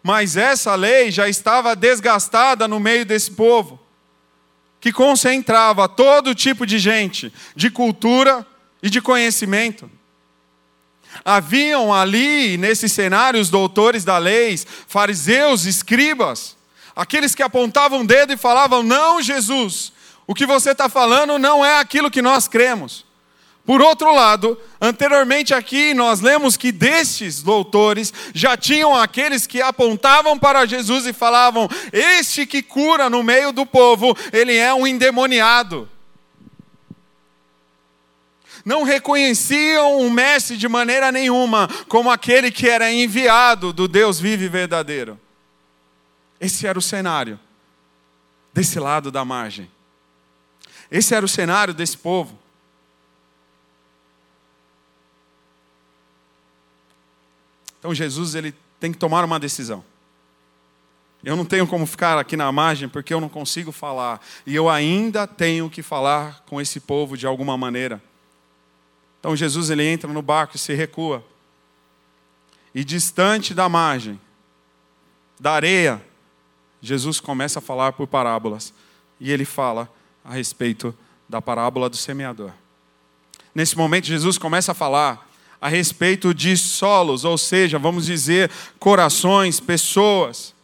Mas 0.01 0.35
essa 0.35 0.73
lei 0.73 1.11
já 1.11 1.29
estava 1.29 1.75
desgastada 1.75 2.67
no 2.67 2.79
meio 2.79 3.05
desse 3.05 3.29
povo, 3.29 3.79
que 4.81 4.91
concentrava 4.91 5.87
todo 5.87 6.33
tipo 6.33 6.65
de 6.65 6.79
gente, 6.79 7.31
de 7.55 7.69
cultura 7.69 8.43
e 8.81 8.89
de 8.89 8.99
conhecimento. 8.99 9.96
Haviam 11.23 11.93
ali, 11.93 12.57
nesse 12.57 12.87
cenário, 12.87 13.39
os 13.39 13.49
doutores 13.49 14.03
da 14.03 14.17
lei, 14.17 14.59
fariseus, 14.87 15.65
escribas, 15.65 16.55
aqueles 16.95 17.35
que 17.35 17.43
apontavam 17.43 18.01
o 18.01 18.07
dedo 18.07 18.33
e 18.33 18.37
falavam: 18.37 18.83
Não, 18.83 19.21
Jesus, 19.21 19.91
o 20.25 20.33
que 20.33 20.45
você 20.45 20.71
está 20.71 20.89
falando 20.89 21.37
não 21.37 21.65
é 21.65 21.79
aquilo 21.79 22.11
que 22.11 22.21
nós 22.21 22.47
cremos. 22.47 23.05
Por 23.65 23.81
outro 23.81 24.15
lado, 24.15 24.57
anteriormente 24.79 25.53
aqui 25.53 25.93
nós 25.93 26.21
lemos 26.21 26.55
que 26.55 26.71
destes 26.71 27.43
doutores 27.43 28.13
já 28.33 28.55
tinham 28.55 28.95
aqueles 28.95 29.45
que 29.45 29.61
apontavam 29.61 30.39
para 30.39 30.65
Jesus 30.65 31.05
e 31.05 31.11
falavam: 31.11 31.69
Este 31.91 32.45
que 32.45 32.61
cura 32.61 33.09
no 33.09 33.21
meio 33.21 33.51
do 33.51 33.65
povo, 33.65 34.17
ele 34.31 34.55
é 34.55 34.73
um 34.73 34.87
endemoniado 34.87 35.89
não 38.67 38.83
reconheciam 38.83 39.97
o 40.01 40.11
Mestre 40.11 40.57
de 40.57 40.67
maneira 40.67 41.09
nenhuma 41.09 41.69
como 41.87 42.11
aquele 42.11 42.51
que 42.51 42.67
era 42.67 42.91
enviado 42.91 43.71
do 43.71 43.87
Deus 43.87 44.19
vivo 44.19 44.43
e 44.43 44.49
verdadeiro. 44.49 45.17
Esse 46.37 46.67
era 46.67 46.77
o 46.77 46.81
cenário 46.81 47.39
desse 48.51 48.77
lado 48.77 49.09
da 49.09 49.23
margem. 49.23 49.71
Esse 50.91 51.15
era 51.15 51.25
o 51.25 51.29
cenário 51.29 51.73
desse 51.73 51.97
povo. 51.97 52.37
Então 57.79 57.95
Jesus 57.95 58.35
ele 58.35 58.53
tem 58.81 58.91
que 58.91 58.97
tomar 58.97 59.23
uma 59.23 59.39
decisão. 59.39 59.81
Eu 61.23 61.37
não 61.37 61.45
tenho 61.45 61.65
como 61.65 61.85
ficar 61.85 62.17
aqui 62.17 62.35
na 62.35 62.51
margem 62.51 62.89
porque 62.89 63.13
eu 63.13 63.21
não 63.21 63.29
consigo 63.29 63.71
falar. 63.71 64.19
E 64.45 64.53
eu 64.53 64.67
ainda 64.67 65.25
tenho 65.25 65.69
que 65.69 65.81
falar 65.81 66.43
com 66.45 66.59
esse 66.59 66.81
povo 66.81 67.15
de 67.15 67.25
alguma 67.25 67.57
maneira. 67.57 68.03
Então 69.27 69.35
Jesus 69.35 69.69
ele 69.69 69.83
entra 69.83 70.13
no 70.13 70.21
barco 70.21 70.55
e 70.55 70.57
se 70.57 70.73
recua. 70.73 71.21
E 72.73 72.81
distante 72.81 73.53
da 73.53 73.67
margem, 73.67 74.17
da 75.37 75.51
areia, 75.51 76.01
Jesus 76.81 77.19
começa 77.19 77.59
a 77.59 77.61
falar 77.61 77.91
por 77.91 78.07
parábolas. 78.07 78.73
E 79.19 79.29
ele 79.29 79.43
fala 79.43 79.91
a 80.23 80.33
respeito 80.33 80.95
da 81.27 81.41
parábola 81.41 81.89
do 81.89 81.97
semeador. 81.97 82.53
Nesse 83.53 83.77
momento, 83.77 84.05
Jesus 84.05 84.37
começa 84.37 84.71
a 84.71 84.75
falar 84.75 85.29
a 85.59 85.67
respeito 85.67 86.33
de 86.33 86.55
solos, 86.55 87.25
ou 87.25 87.37
seja, 87.37 87.77
vamos 87.77 88.05
dizer, 88.05 88.49
corações, 88.79 89.59
pessoas, 89.59 90.55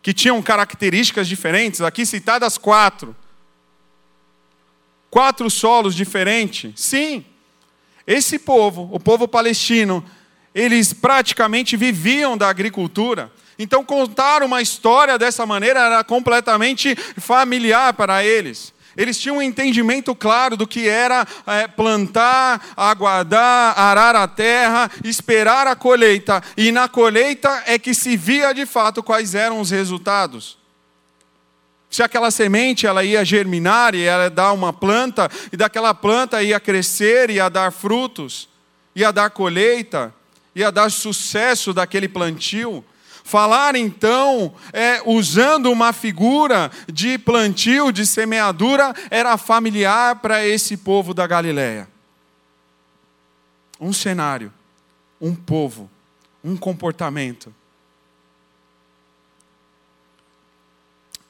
que 0.00 0.14
tinham 0.14 0.40
características 0.40 1.26
diferentes, 1.26 1.80
aqui 1.80 2.06
citadas 2.06 2.56
quatro 2.56 3.16
quatro 5.18 5.50
solos 5.50 5.96
diferentes? 5.96 6.70
Sim. 6.76 7.24
Esse 8.06 8.38
povo, 8.38 8.88
o 8.92 9.00
povo 9.00 9.26
palestino, 9.26 10.04
eles 10.54 10.92
praticamente 10.92 11.76
viviam 11.76 12.38
da 12.38 12.48
agricultura. 12.48 13.28
Então, 13.58 13.84
contar 13.84 14.44
uma 14.44 14.62
história 14.62 15.18
dessa 15.18 15.44
maneira 15.44 15.80
era 15.80 16.04
completamente 16.04 16.94
familiar 17.18 17.94
para 17.94 18.22
eles. 18.22 18.72
Eles 18.96 19.18
tinham 19.18 19.38
um 19.38 19.42
entendimento 19.42 20.14
claro 20.14 20.56
do 20.56 20.68
que 20.68 20.88
era 20.88 21.26
é, 21.48 21.66
plantar, 21.66 22.74
aguardar, 22.76 23.76
arar 23.76 24.14
a 24.14 24.28
terra, 24.28 24.88
esperar 25.02 25.66
a 25.66 25.74
colheita. 25.74 26.40
E 26.56 26.70
na 26.70 26.86
colheita 26.86 27.64
é 27.66 27.76
que 27.76 27.92
se 27.92 28.16
via 28.16 28.52
de 28.52 28.64
fato 28.64 29.02
quais 29.02 29.34
eram 29.34 29.60
os 29.60 29.72
resultados. 29.72 30.56
Se 31.90 32.02
aquela 32.02 32.30
semente 32.30 32.86
ela 32.86 33.02
ia 33.02 33.24
germinar 33.24 33.94
e 33.94 34.02
ela 34.02 34.24
ia 34.24 34.30
dar 34.30 34.52
uma 34.52 34.72
planta, 34.72 35.30
e 35.52 35.56
daquela 35.56 35.94
planta 35.94 36.42
ia 36.42 36.60
crescer 36.60 37.30
e 37.30 37.34
ia 37.34 37.48
dar 37.48 37.72
frutos, 37.72 38.48
ia 38.94 39.10
dar 39.10 39.30
colheita, 39.30 40.14
ia 40.54 40.70
dar 40.70 40.90
sucesso 40.90 41.72
daquele 41.72 42.08
plantio. 42.08 42.84
Falar 43.24 43.76
então, 43.76 44.54
é, 44.72 45.02
usando 45.04 45.70
uma 45.70 45.92
figura 45.92 46.70
de 46.90 47.18
plantio, 47.18 47.92
de 47.92 48.06
semeadura, 48.06 48.94
era 49.10 49.36
familiar 49.36 50.16
para 50.16 50.46
esse 50.46 50.76
povo 50.76 51.12
da 51.12 51.26
Galiléia. 51.26 51.88
Um 53.80 53.92
cenário, 53.92 54.52
um 55.20 55.34
povo, 55.34 55.90
um 56.42 56.56
comportamento. 56.56 57.54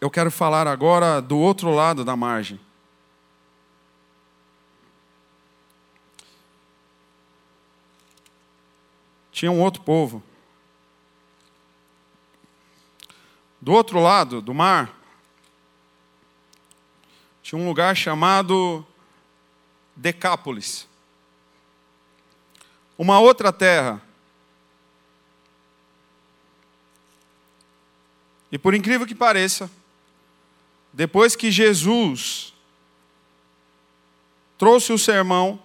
Eu 0.01 0.11
quero 0.11 0.31
falar 0.31 0.67
agora 0.67 1.21
do 1.21 1.39
outro 1.39 1.71
lado 1.71 2.05
da 2.05 2.17
margem. 2.17 2.61
Tinha 9.33 9.51
um 9.51 9.61
outro 9.61 9.83
povo 9.83 10.23
Do 13.61 13.73
outro 13.73 14.01
lado 14.01 14.41
do 14.41 14.55
mar, 14.55 14.95
tinha 17.43 17.61
um 17.61 17.67
lugar 17.67 17.97
chamado 17.97 18.87
Decápolis. 19.97 20.87
Uma 22.97 23.19
outra 23.19 23.53
terra. 23.53 24.01
E 28.51 28.59
por 28.59 28.75
incrível 28.75 29.07
que 29.07 29.15
pareça, 29.15 29.71
depois 30.99 31.37
que 31.37 31.49
Jesus 31.49 32.53
trouxe 34.59 34.93
o 34.93 34.99
sermão, 34.99 35.61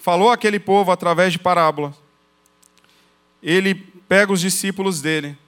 falou 0.00 0.32
àquele 0.32 0.58
povo 0.58 0.90
através 0.90 1.32
de 1.32 1.38
parábola, 1.38 1.96
ele 3.40 3.72
pega 3.72 4.32
os 4.32 4.40
discípulos 4.40 5.00
dele 5.00 5.38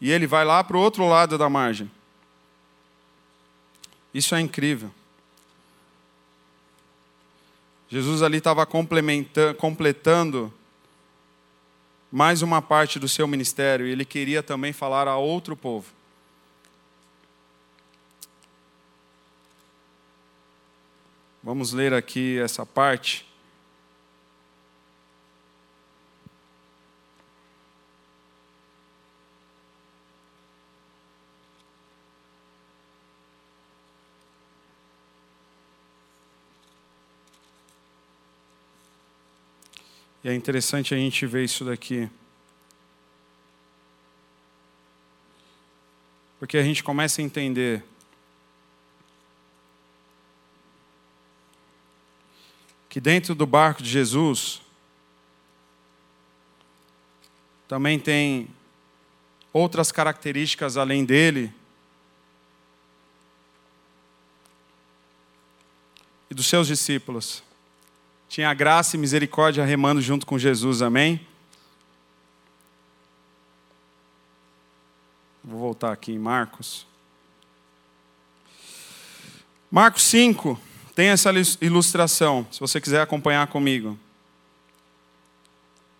e 0.00 0.10
ele 0.10 0.26
vai 0.26 0.44
lá 0.44 0.64
para 0.64 0.76
o 0.76 0.80
outro 0.80 1.06
lado 1.06 1.38
da 1.38 1.48
margem. 1.48 1.88
Isso 4.12 4.34
é 4.34 4.40
incrível. 4.40 4.90
Jesus 7.88 8.20
ali 8.20 8.38
estava 8.38 8.66
completando 9.56 10.52
mais 12.14 12.42
uma 12.42 12.62
parte 12.62 13.00
do 13.00 13.08
seu 13.08 13.26
ministério 13.26 13.88
e 13.88 13.90
ele 13.90 14.04
queria 14.04 14.40
também 14.40 14.72
falar 14.72 15.08
a 15.08 15.16
outro 15.16 15.56
povo. 15.56 15.92
Vamos 21.42 21.72
ler 21.72 21.92
aqui 21.92 22.38
essa 22.38 22.64
parte. 22.64 23.26
E 40.24 40.28
é 40.30 40.34
interessante 40.34 40.94
a 40.94 40.96
gente 40.96 41.26
ver 41.26 41.44
isso 41.44 41.66
daqui. 41.66 42.08
Porque 46.38 46.56
a 46.56 46.62
gente 46.62 46.82
começa 46.82 47.20
a 47.20 47.24
entender 47.24 47.84
que 52.88 52.98
dentro 53.00 53.34
do 53.34 53.44
barco 53.44 53.82
de 53.82 53.90
Jesus 53.90 54.62
também 57.68 57.98
tem 57.98 58.48
outras 59.52 59.92
características 59.92 60.78
além 60.78 61.04
dele 61.04 61.52
e 66.30 66.34
dos 66.34 66.46
seus 66.46 66.66
discípulos. 66.66 67.42
Tinha 68.34 68.52
graça 68.52 68.96
e 68.96 68.98
misericórdia 68.98 69.64
remando 69.64 70.02
junto 70.02 70.26
com 70.26 70.36
Jesus, 70.36 70.82
amém? 70.82 71.24
Vou 75.44 75.60
voltar 75.60 75.92
aqui 75.92 76.10
em 76.10 76.18
Marcos. 76.18 76.84
Marcos 79.70 80.02
5 80.02 80.60
tem 80.96 81.10
essa 81.10 81.30
ilustração, 81.60 82.44
se 82.50 82.58
você 82.58 82.80
quiser 82.80 83.02
acompanhar 83.02 83.46
comigo. 83.46 83.96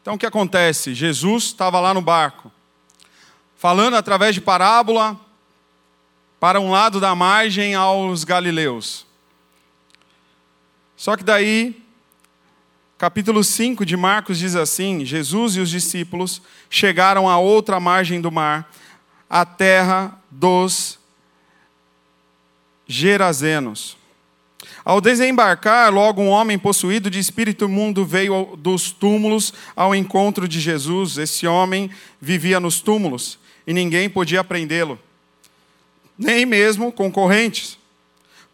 Então 0.02 0.14
o 0.14 0.18
que 0.18 0.26
acontece? 0.26 0.92
Jesus 0.92 1.44
estava 1.44 1.78
lá 1.78 1.94
no 1.94 2.02
barco, 2.02 2.50
falando 3.56 3.94
através 3.94 4.34
de 4.34 4.40
parábola 4.40 5.16
para 6.40 6.60
um 6.60 6.72
lado 6.72 6.98
da 6.98 7.14
margem 7.14 7.76
aos 7.76 8.24
galileus. 8.24 9.06
Só 10.96 11.16
que 11.16 11.22
daí 11.22 11.83
Capítulo 12.96 13.42
5 13.42 13.84
de 13.84 13.96
Marcos 13.96 14.38
diz 14.38 14.54
assim: 14.54 15.04
Jesus 15.04 15.56
e 15.56 15.60
os 15.60 15.68
discípulos 15.68 16.40
chegaram 16.70 17.28
à 17.28 17.38
outra 17.38 17.80
margem 17.80 18.20
do 18.20 18.30
mar, 18.30 18.72
a 19.28 19.44
terra 19.44 20.16
dos 20.30 20.98
Gerazenos. 22.86 23.96
Ao 24.84 25.00
desembarcar, 25.00 25.92
logo 25.92 26.22
um 26.22 26.28
homem 26.28 26.58
possuído 26.58 27.10
de 27.10 27.18
espírito 27.18 27.64
imundo 27.64 28.04
veio 28.04 28.54
dos 28.56 28.92
túmulos 28.92 29.52
ao 29.74 29.94
encontro 29.94 30.46
de 30.46 30.60
Jesus. 30.60 31.18
Esse 31.18 31.46
homem 31.48 31.90
vivia 32.20 32.60
nos 32.60 32.80
túmulos 32.80 33.38
e 33.66 33.72
ninguém 33.72 34.08
podia 34.08 34.44
prendê-lo, 34.44 34.98
nem 36.16 36.46
mesmo 36.46 36.92
concorrentes 36.92 37.76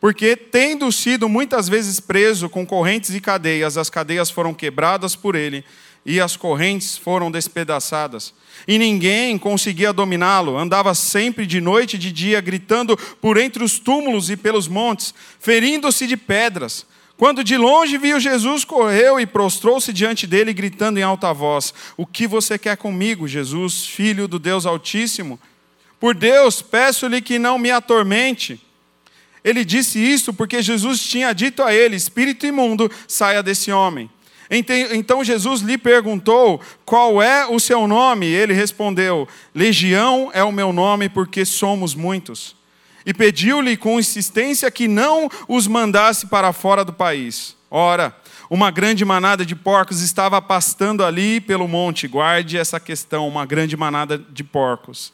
porque, 0.00 0.34
tendo 0.34 0.90
sido 0.90 1.28
muitas 1.28 1.68
vezes 1.68 2.00
preso 2.00 2.48
com 2.48 2.64
correntes 2.64 3.14
e 3.14 3.20
cadeias, 3.20 3.76
as 3.76 3.90
cadeias 3.90 4.30
foram 4.30 4.54
quebradas 4.54 5.14
por 5.14 5.34
ele 5.34 5.62
e 6.06 6.18
as 6.18 6.36
correntes 6.36 6.96
foram 6.96 7.30
despedaçadas. 7.30 8.32
E 8.66 8.78
ninguém 8.78 9.36
conseguia 9.36 9.92
dominá-lo, 9.92 10.56
andava 10.56 10.94
sempre 10.94 11.46
de 11.46 11.60
noite 11.60 11.96
e 11.96 11.98
de 11.98 12.10
dia, 12.10 12.40
gritando 12.40 12.96
por 13.20 13.36
entre 13.36 13.62
os 13.62 13.78
túmulos 13.78 14.30
e 14.30 14.36
pelos 14.36 14.66
montes, 14.66 15.14
ferindo-se 15.38 16.06
de 16.06 16.16
pedras. 16.16 16.86
Quando 17.18 17.44
de 17.44 17.58
longe 17.58 17.98
viu 17.98 18.18
Jesus, 18.18 18.64
correu 18.64 19.20
e 19.20 19.26
prostrou-se 19.26 19.92
diante 19.92 20.26
dele, 20.26 20.54
gritando 20.54 20.98
em 20.98 21.02
alta 21.02 21.34
voz: 21.34 21.74
O 21.94 22.06
que 22.06 22.26
você 22.26 22.58
quer 22.58 22.78
comigo, 22.78 23.28
Jesus, 23.28 23.84
filho 23.84 24.26
do 24.26 24.38
Deus 24.38 24.64
Altíssimo? 24.64 25.38
Por 25.98 26.14
Deus, 26.14 26.62
peço-lhe 26.62 27.20
que 27.20 27.38
não 27.38 27.58
me 27.58 27.70
atormente. 27.70 28.58
Ele 29.44 29.64
disse 29.64 29.98
isso 29.98 30.32
porque 30.32 30.62
Jesus 30.62 31.00
tinha 31.00 31.32
dito 31.32 31.62
a 31.62 31.72
ele: 31.72 31.96
Espírito 31.96 32.46
imundo, 32.46 32.90
saia 33.06 33.42
desse 33.42 33.72
homem. 33.72 34.10
Então 34.50 35.22
Jesus 35.22 35.60
lhe 35.60 35.78
perguntou: 35.78 36.60
Qual 36.84 37.22
é 37.22 37.46
o 37.46 37.60
seu 37.60 37.86
nome? 37.86 38.26
Ele 38.26 38.52
respondeu: 38.52 39.28
Legião 39.54 40.30
é 40.34 40.42
o 40.42 40.50
meu 40.50 40.72
nome, 40.72 41.08
porque 41.08 41.44
somos 41.44 41.94
muitos. 41.94 42.56
E 43.06 43.14
pediu-lhe 43.14 43.76
com 43.76 43.98
insistência 43.98 44.70
que 44.70 44.88
não 44.88 45.30
os 45.48 45.66
mandasse 45.66 46.26
para 46.26 46.52
fora 46.52 46.84
do 46.84 46.92
país. 46.92 47.56
Ora, 47.70 48.14
uma 48.50 48.72
grande 48.72 49.04
manada 49.04 49.46
de 49.46 49.54
porcos 49.54 50.02
estava 50.02 50.42
pastando 50.42 51.04
ali 51.04 51.40
pelo 51.40 51.68
monte. 51.68 52.08
Guarde 52.08 52.58
essa 52.58 52.80
questão: 52.80 53.28
uma 53.28 53.46
grande 53.46 53.76
manada 53.76 54.18
de 54.18 54.42
porcos. 54.42 55.12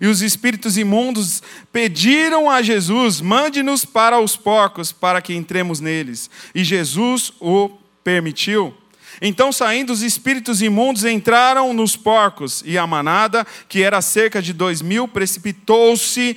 E 0.00 0.06
os 0.06 0.22
espíritos 0.22 0.76
imundos 0.76 1.42
pediram 1.72 2.50
a 2.50 2.62
Jesus: 2.62 3.20
mande-nos 3.20 3.84
para 3.84 4.20
os 4.20 4.36
porcos, 4.36 4.92
para 4.92 5.22
que 5.22 5.34
entremos 5.34 5.80
neles. 5.80 6.30
E 6.54 6.64
Jesus 6.64 7.32
o 7.40 7.70
permitiu. 8.04 8.74
Então, 9.20 9.50
saindo 9.50 9.92
os 9.92 10.02
espíritos 10.02 10.60
imundos, 10.60 11.04
entraram 11.04 11.72
nos 11.72 11.96
porcos, 11.96 12.62
e 12.66 12.76
a 12.76 12.86
manada, 12.86 13.46
que 13.68 13.82
era 13.82 14.02
cerca 14.02 14.42
de 14.42 14.52
dois 14.52 14.82
mil, 14.82 15.08
precipitou-se 15.08 16.36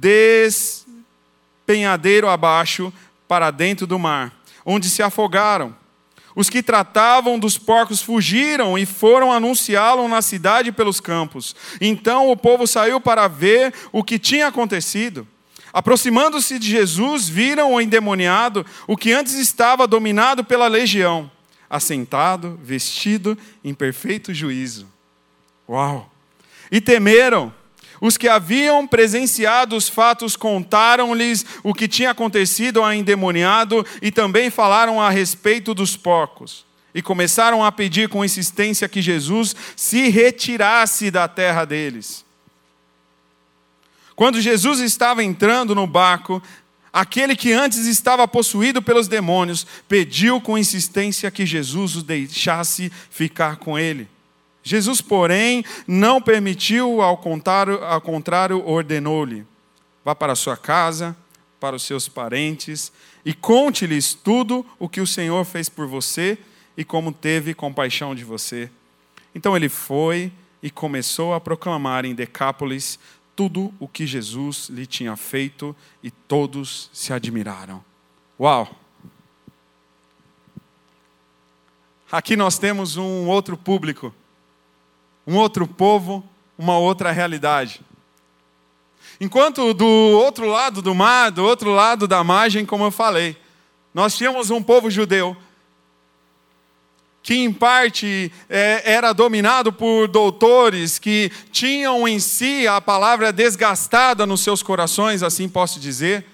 despenhadeiro 0.00 2.28
abaixo 2.28 2.92
para 3.26 3.50
dentro 3.50 3.86
do 3.86 3.98
mar, 3.98 4.32
onde 4.64 4.88
se 4.88 5.02
afogaram. 5.02 5.76
Os 6.38 6.48
que 6.48 6.62
tratavam 6.62 7.36
dos 7.36 7.58
porcos 7.58 8.00
fugiram 8.00 8.78
e 8.78 8.86
foram 8.86 9.32
anunciá-lo 9.32 10.06
na 10.06 10.22
cidade 10.22 10.68
e 10.68 10.72
pelos 10.72 11.00
campos. 11.00 11.56
Então 11.80 12.30
o 12.30 12.36
povo 12.36 12.64
saiu 12.64 13.00
para 13.00 13.26
ver 13.26 13.74
o 13.90 14.04
que 14.04 14.20
tinha 14.20 14.46
acontecido. 14.46 15.26
Aproximando-se 15.72 16.56
de 16.60 16.68
Jesus, 16.70 17.28
viram 17.28 17.72
o 17.72 17.80
endemoniado, 17.80 18.64
o 18.86 18.96
que 18.96 19.12
antes 19.12 19.34
estava 19.34 19.84
dominado 19.84 20.44
pela 20.44 20.68
legião, 20.68 21.28
assentado, 21.68 22.56
vestido 22.62 23.36
em 23.64 23.74
perfeito 23.74 24.32
juízo. 24.32 24.86
Uau! 25.68 26.08
E 26.70 26.80
temeram. 26.80 27.52
Os 28.00 28.16
que 28.16 28.28
haviam 28.28 28.86
presenciado 28.86 29.76
os 29.76 29.88
fatos 29.88 30.36
contaram-lhes 30.36 31.44
o 31.62 31.74
que 31.74 31.88
tinha 31.88 32.10
acontecido 32.10 32.82
ao 32.82 32.92
endemoniado 32.92 33.84
e 34.00 34.10
também 34.10 34.50
falaram 34.50 35.00
a 35.00 35.10
respeito 35.10 35.74
dos 35.74 35.96
porcos. 35.96 36.64
E 36.94 37.02
começaram 37.02 37.64
a 37.64 37.70
pedir 37.70 38.08
com 38.08 38.24
insistência 38.24 38.88
que 38.88 39.02
Jesus 39.02 39.54
se 39.76 40.08
retirasse 40.08 41.10
da 41.10 41.28
terra 41.28 41.64
deles. 41.64 42.24
Quando 44.16 44.40
Jesus 44.40 44.80
estava 44.80 45.22
entrando 45.22 45.74
no 45.74 45.86
barco, 45.86 46.42
aquele 46.92 47.36
que 47.36 47.52
antes 47.52 47.86
estava 47.86 48.26
possuído 48.26 48.82
pelos 48.82 49.06
demônios 49.06 49.66
pediu 49.88 50.40
com 50.40 50.58
insistência 50.58 51.30
que 51.30 51.46
Jesus 51.46 51.94
o 51.94 52.02
deixasse 52.02 52.90
ficar 53.10 53.56
com 53.56 53.78
ele. 53.78 54.08
Jesus, 54.68 55.00
porém, 55.00 55.64
não 55.86 56.20
permitiu, 56.20 57.00
ao 57.00 57.16
contrário, 57.16 57.82
ao 57.82 58.00
contrário 58.02 58.62
ordenou-lhe: 58.68 59.46
vá 60.04 60.14
para 60.14 60.34
a 60.34 60.36
sua 60.36 60.58
casa, 60.58 61.16
para 61.58 61.74
os 61.74 61.82
seus 61.82 62.06
parentes, 62.06 62.92
e 63.24 63.32
conte-lhes 63.32 64.12
tudo 64.12 64.66
o 64.78 64.86
que 64.86 65.00
o 65.00 65.06
Senhor 65.06 65.42
fez 65.46 65.70
por 65.70 65.86
você 65.86 66.36
e 66.76 66.84
como 66.84 67.12
teve 67.12 67.54
compaixão 67.54 68.14
de 68.14 68.24
você. 68.24 68.70
Então 69.34 69.56
ele 69.56 69.70
foi 69.70 70.30
e 70.62 70.70
começou 70.70 71.32
a 71.32 71.40
proclamar 71.40 72.04
em 72.04 72.14
Decápolis 72.14 72.98
tudo 73.34 73.72
o 73.80 73.88
que 73.88 74.06
Jesus 74.06 74.68
lhe 74.68 74.84
tinha 74.84 75.16
feito 75.16 75.74
e 76.02 76.10
todos 76.10 76.90
se 76.92 77.12
admiraram. 77.12 77.82
Uau! 78.38 78.68
Aqui 82.12 82.36
nós 82.36 82.58
temos 82.58 82.96
um 82.96 83.28
outro 83.28 83.56
público, 83.56 84.14
um 85.28 85.36
outro 85.36 85.66
povo, 85.66 86.24
uma 86.56 86.78
outra 86.78 87.12
realidade. 87.12 87.82
Enquanto 89.20 89.74
do 89.74 89.84
outro 89.84 90.46
lado 90.46 90.80
do 90.80 90.94
mar, 90.94 91.30
do 91.30 91.44
outro 91.44 91.70
lado 91.70 92.08
da 92.08 92.24
margem, 92.24 92.64
como 92.64 92.84
eu 92.84 92.90
falei, 92.90 93.36
nós 93.92 94.16
tínhamos 94.16 94.48
um 94.48 94.62
povo 94.62 94.90
judeu 94.90 95.36
que 97.22 97.34
em 97.34 97.52
parte 97.52 98.32
é, 98.48 98.90
era 98.90 99.12
dominado 99.12 99.70
por 99.70 100.08
doutores 100.08 100.98
que 100.98 101.30
tinham 101.52 102.08
em 102.08 102.18
si 102.18 102.66
a 102.66 102.80
palavra 102.80 103.30
desgastada 103.30 104.24
nos 104.24 104.40
seus 104.40 104.62
corações, 104.62 105.22
assim 105.22 105.46
posso 105.46 105.78
dizer. 105.78 106.24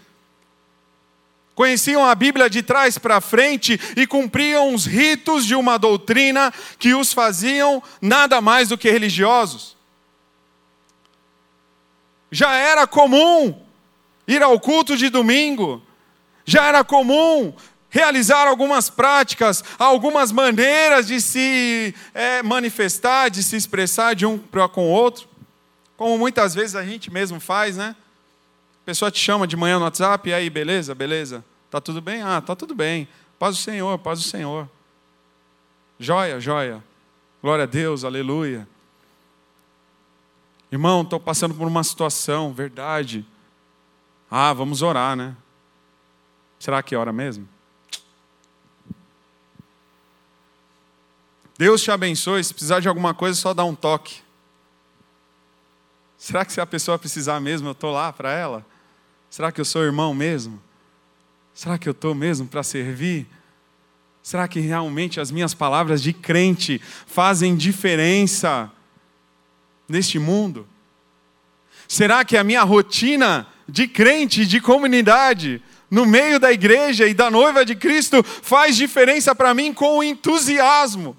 Conheciam 1.55 2.05
a 2.05 2.15
Bíblia 2.15 2.51
de 2.51 2.63
trás 2.63 2.99
para 2.99 3.21
frente 3.21 3.81
e 3.97 4.07
cumpriam 4.07 4.75
os 4.75 4.87
ritos 4.87 5.47
de 5.47 5.55
uma 5.55 5.79
doutrina 5.79 6.53
que 6.79 6.95
os 6.95 7.13
faziam 7.13 7.83
nada 8.03 8.41
mais 8.41 8.69
do 8.69 8.79
que 8.79 8.91
religiosos. 8.91 9.77
Já 12.31 12.55
era 12.55 12.87
comum 12.87 13.63
ir 14.27 14.43
ao 14.43 14.59
culto 14.59 14.97
de 14.97 15.09
domingo, 15.09 15.81
já 16.45 16.65
era 16.65 16.83
comum 16.83 17.55
realizar 17.89 18.49
algumas 18.49 18.91
práticas, 18.91 19.63
algumas 19.79 20.33
maneiras 20.33 21.07
de 21.07 21.21
se 21.21 21.95
é, 22.13 22.43
manifestar, 22.43 23.31
de 23.31 23.41
se 23.41 23.55
expressar 23.55 24.17
de 24.17 24.27
um 24.27 24.37
para 24.37 24.69
com 24.69 24.89
o 24.89 24.91
outro, 24.91 25.29
como 25.97 26.19
muitas 26.19 26.53
vezes 26.53 26.75
a 26.75 26.85
gente 26.85 27.13
mesmo 27.13 27.39
faz, 27.39 27.77
né? 27.77 27.95
Pessoa 28.85 29.11
te 29.11 29.19
chama 29.19 29.47
de 29.47 29.57
manhã 29.57 29.79
no 29.79 29.85
WhatsApp, 29.85 30.29
e 30.29 30.35
aí, 30.35 30.51
beleza, 30.51 30.95
beleza? 30.95 31.45
Tá 31.71 31.81
tudo 31.81 32.01
bem? 32.01 32.23
Ah, 32.23 32.41
tá 32.41 32.55
tudo 32.55 32.75
bem. 32.75 33.09
Paz 33.39 33.57
do 33.57 33.63
Senhor, 33.63 33.99
paz 33.99 34.19
do 34.19 34.29
Senhor. 34.29 34.69
Joia, 35.99 36.39
joia. 36.39 36.85
Glória 37.43 37.65
a 37.65 37.67
Deus, 37.67 38.05
aleluia. 38.05 38.69
Irmão, 40.71 41.03
estou 41.03 41.19
passando 41.19 41.55
por 41.55 41.67
uma 41.67 41.83
situação, 41.83 42.53
verdade. 42.53 43.25
Ah, 44.31 44.53
vamos 44.53 44.83
orar, 44.83 45.17
né? 45.17 45.37
Será 46.59 46.83
que 46.83 46.95
é 46.95 46.99
hora 46.99 47.13
mesmo? 47.13 47.49
Deus 51.57 51.83
te 51.83 51.91
abençoe. 51.91 52.43
Se 52.43 52.53
precisar 52.53 52.81
de 52.81 52.89
alguma 52.89 53.15
coisa, 53.15 53.39
só 53.39 53.55
dá 53.55 53.65
um 53.65 53.75
toque. 53.75 54.21
Será 56.19 56.45
que 56.45 56.53
se 56.53 56.61
a 56.61 56.67
pessoa 56.67 56.99
precisar 56.99 57.39
mesmo, 57.41 57.69
eu 57.69 57.73
estou 57.73 57.93
lá 57.93 58.13
para 58.13 58.33
ela? 58.33 58.67
Será 59.35 59.51
que 59.51 59.61
eu 59.61 59.65
sou 59.65 59.83
irmão 59.83 60.15
mesmo? 60.15 60.63
Será 61.53 61.77
que 61.77 61.89
eu 61.89 61.91
estou 61.91 62.15
mesmo 62.15 62.47
para 62.47 62.63
servir? 62.63 63.27
Será 64.23 64.47
que 64.47 64.61
realmente 64.61 65.19
as 65.19 65.33
minhas 65.33 65.53
palavras 65.53 66.01
de 66.01 66.13
crente 66.13 66.81
fazem 67.05 67.57
diferença 67.57 68.71
neste 69.89 70.21
mundo? 70.21 70.69
Será 71.89 72.25
que 72.25 72.37
a 72.37 72.45
minha 72.45 72.63
rotina 72.63 73.45
de 73.69 73.89
crente, 73.89 74.47
de 74.47 74.61
comunidade, 74.61 75.61
no 75.91 76.07
meio 76.07 76.39
da 76.39 76.53
igreja 76.53 77.05
e 77.09 77.13
da 77.13 77.29
noiva 77.29 77.65
de 77.65 77.75
Cristo, 77.75 78.23
faz 78.23 78.77
diferença 78.77 79.35
para 79.35 79.53
mim 79.53 79.75
com 79.75 80.01
entusiasmo? 80.01 81.17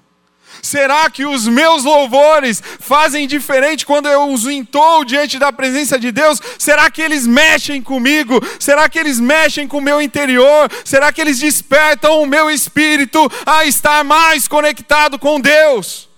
Será 0.62 1.08
que 1.10 1.24
os 1.24 1.46
meus 1.46 1.84
louvores 1.84 2.62
fazem 2.80 3.26
diferente 3.26 3.86
quando 3.86 4.08
eu 4.08 4.30
os 4.30 4.46
entoo 4.46 5.04
diante 5.04 5.38
da 5.38 5.52
presença 5.52 5.98
de 5.98 6.10
Deus? 6.12 6.40
Será 6.58 6.90
que 6.90 7.02
eles 7.02 7.26
mexem 7.26 7.82
comigo? 7.82 8.40
Será 8.58 8.88
que 8.88 8.98
eles 8.98 9.20
mexem 9.20 9.68
com 9.68 9.78
o 9.78 9.82
meu 9.82 10.00
interior? 10.00 10.70
Será 10.84 11.12
que 11.12 11.20
eles 11.20 11.38
despertam 11.38 12.22
o 12.22 12.26
meu 12.26 12.50
espírito 12.50 13.30
a 13.44 13.64
estar 13.64 14.04
mais 14.04 14.48
conectado 14.48 15.18
com 15.18 15.40
Deus? 15.40 16.08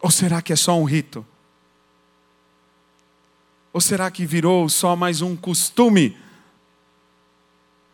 Ou 0.00 0.10
será 0.10 0.40
que 0.40 0.52
é 0.52 0.56
só 0.56 0.78
um 0.78 0.84
rito? 0.84 1.26
Ou 3.72 3.80
será 3.80 4.10
que 4.10 4.24
virou 4.24 4.68
só 4.68 4.96
mais 4.96 5.20
um 5.20 5.36
costume? 5.36 6.16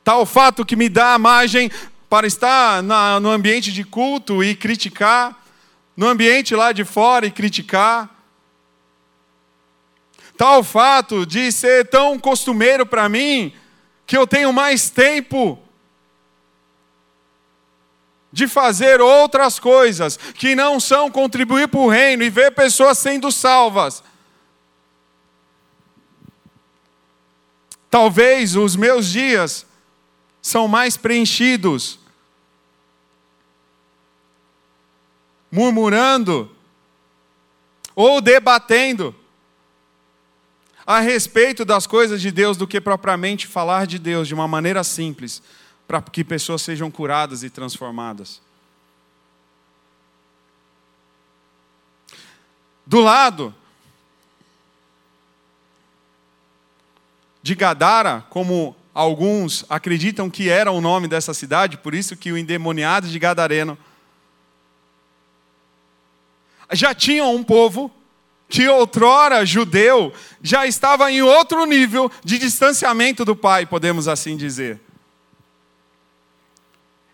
Tal 0.04 0.26
fato 0.26 0.64
que 0.64 0.76
me 0.76 0.88
dá 0.88 1.14
a 1.14 1.18
margem 1.18 1.70
para 2.12 2.26
estar 2.26 2.82
na, 2.82 3.18
no 3.18 3.30
ambiente 3.30 3.72
de 3.72 3.84
culto 3.84 4.44
e 4.44 4.54
criticar, 4.54 5.42
no 5.96 6.06
ambiente 6.06 6.54
lá 6.54 6.70
de 6.70 6.84
fora 6.84 7.24
e 7.24 7.30
criticar. 7.30 8.22
Tal 10.36 10.62
fato 10.62 11.24
de 11.24 11.50
ser 11.50 11.88
tão 11.88 12.18
costumeiro 12.18 12.84
para 12.84 13.08
mim 13.08 13.54
que 14.04 14.14
eu 14.14 14.26
tenho 14.26 14.52
mais 14.52 14.90
tempo 14.90 15.58
de 18.30 18.46
fazer 18.46 19.00
outras 19.00 19.58
coisas 19.58 20.18
que 20.18 20.54
não 20.54 20.78
são 20.78 21.10
contribuir 21.10 21.66
para 21.68 21.80
o 21.80 21.88
reino 21.88 22.22
e 22.22 22.28
ver 22.28 22.50
pessoas 22.50 22.98
sendo 22.98 23.32
salvas. 23.32 24.04
Talvez 27.88 28.54
os 28.54 28.76
meus 28.76 29.06
dias 29.06 29.64
são 30.42 30.68
mais 30.68 30.98
preenchidos 30.98 32.01
murmurando 35.52 36.50
ou 37.94 38.22
debatendo 38.22 39.14
a 40.86 40.98
respeito 40.98 41.62
das 41.62 41.86
coisas 41.86 42.22
de 42.22 42.30
Deus 42.30 42.56
do 42.56 42.66
que 42.66 42.80
propriamente 42.80 43.46
falar 43.46 43.86
de 43.86 43.98
Deus 43.98 44.26
de 44.26 44.34
uma 44.34 44.48
maneira 44.48 44.82
simples, 44.82 45.42
para 45.86 46.00
que 46.00 46.24
pessoas 46.24 46.62
sejam 46.62 46.90
curadas 46.90 47.42
e 47.42 47.50
transformadas. 47.50 48.40
Do 52.86 53.00
lado 53.00 53.54
de 57.42 57.54
Gadara, 57.54 58.24
como 58.30 58.74
alguns 58.94 59.64
acreditam 59.68 60.30
que 60.30 60.48
era 60.48 60.70
o 60.72 60.80
nome 60.80 61.06
dessa 61.08 61.34
cidade, 61.34 61.76
por 61.76 61.94
isso 61.94 62.16
que 62.16 62.32
o 62.32 62.38
endemoniado 62.38 63.06
de 63.06 63.18
Gadareno 63.18 63.78
já 66.72 66.94
tinha 66.94 67.24
um 67.24 67.42
povo 67.42 67.90
que 68.48 68.68
outrora 68.68 69.46
judeu 69.46 70.12
já 70.42 70.66
estava 70.66 71.10
em 71.10 71.22
outro 71.22 71.64
nível 71.64 72.10
de 72.22 72.38
distanciamento 72.38 73.24
do 73.24 73.34
pai, 73.34 73.64
podemos 73.64 74.08
assim 74.08 74.36
dizer. 74.36 74.80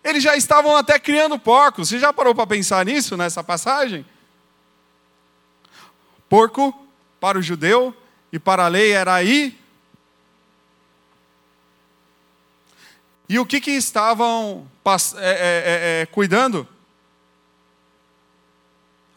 Eles 0.03 0.23
já 0.23 0.35
estavam 0.35 0.75
até 0.75 0.97
criando 0.97 1.37
porcos. 1.37 1.89
Você 1.89 1.99
já 1.99 2.11
parou 2.11 2.33
para 2.33 2.47
pensar 2.47 2.85
nisso 2.85 3.15
nessa 3.15 3.43
passagem? 3.43 4.05
Porco 6.27 6.73
para 7.19 7.37
o 7.37 7.41
judeu 7.41 7.95
e 8.31 8.39
para 8.39 8.65
a 8.65 8.67
lei 8.67 8.91
era 8.91 9.13
aí. 9.13 9.57
E 13.29 13.37
o 13.37 13.45
que, 13.45 13.61
que 13.61 13.71
estavam 13.71 14.67
é, 15.17 15.29
é, 15.29 16.01
é, 16.01 16.01
é, 16.01 16.05
cuidando? 16.07 16.67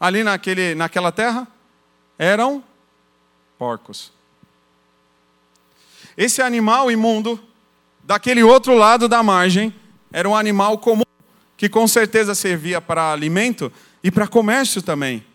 Ali 0.03 0.21
naquele, 0.21 0.75
naquela 0.75 1.13
terra 1.13 1.47
eram 2.19 2.61
porcos. 3.57 4.11
Esse 6.17 6.41
animal 6.41 6.91
imundo, 6.91 7.39
daquele 8.03 8.43
outro 8.43 8.75
lado 8.75 9.07
da 9.07 9.23
margem, 9.23 9.73
era 10.11 10.27
um 10.27 10.35
animal 10.35 10.77
comum, 10.77 11.05
que 11.55 11.69
com 11.69 11.87
certeza 11.87 12.35
servia 12.35 12.81
para 12.81 13.13
alimento 13.13 13.71
e 14.03 14.11
para 14.11 14.27
comércio 14.27 14.81
também. 14.81 15.25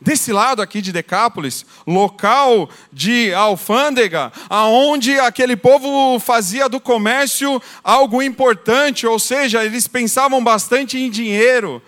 desse 0.00 0.32
lado 0.32 0.62
aqui 0.62 0.80
de 0.80 0.92
Decápolis, 0.92 1.66
local 1.84 2.70
de 2.92 3.34
alfândega, 3.34 4.32
aonde 4.48 5.18
aquele 5.18 5.56
povo 5.56 6.16
fazia 6.20 6.68
do 6.68 6.78
comércio 6.80 7.60
algo 7.82 8.22
importante, 8.22 9.04
ou 9.04 9.18
seja, 9.18 9.64
eles 9.64 9.88
pensavam 9.88 10.42
bastante 10.44 10.96
em 10.96 11.10
dinheiro. 11.10 11.82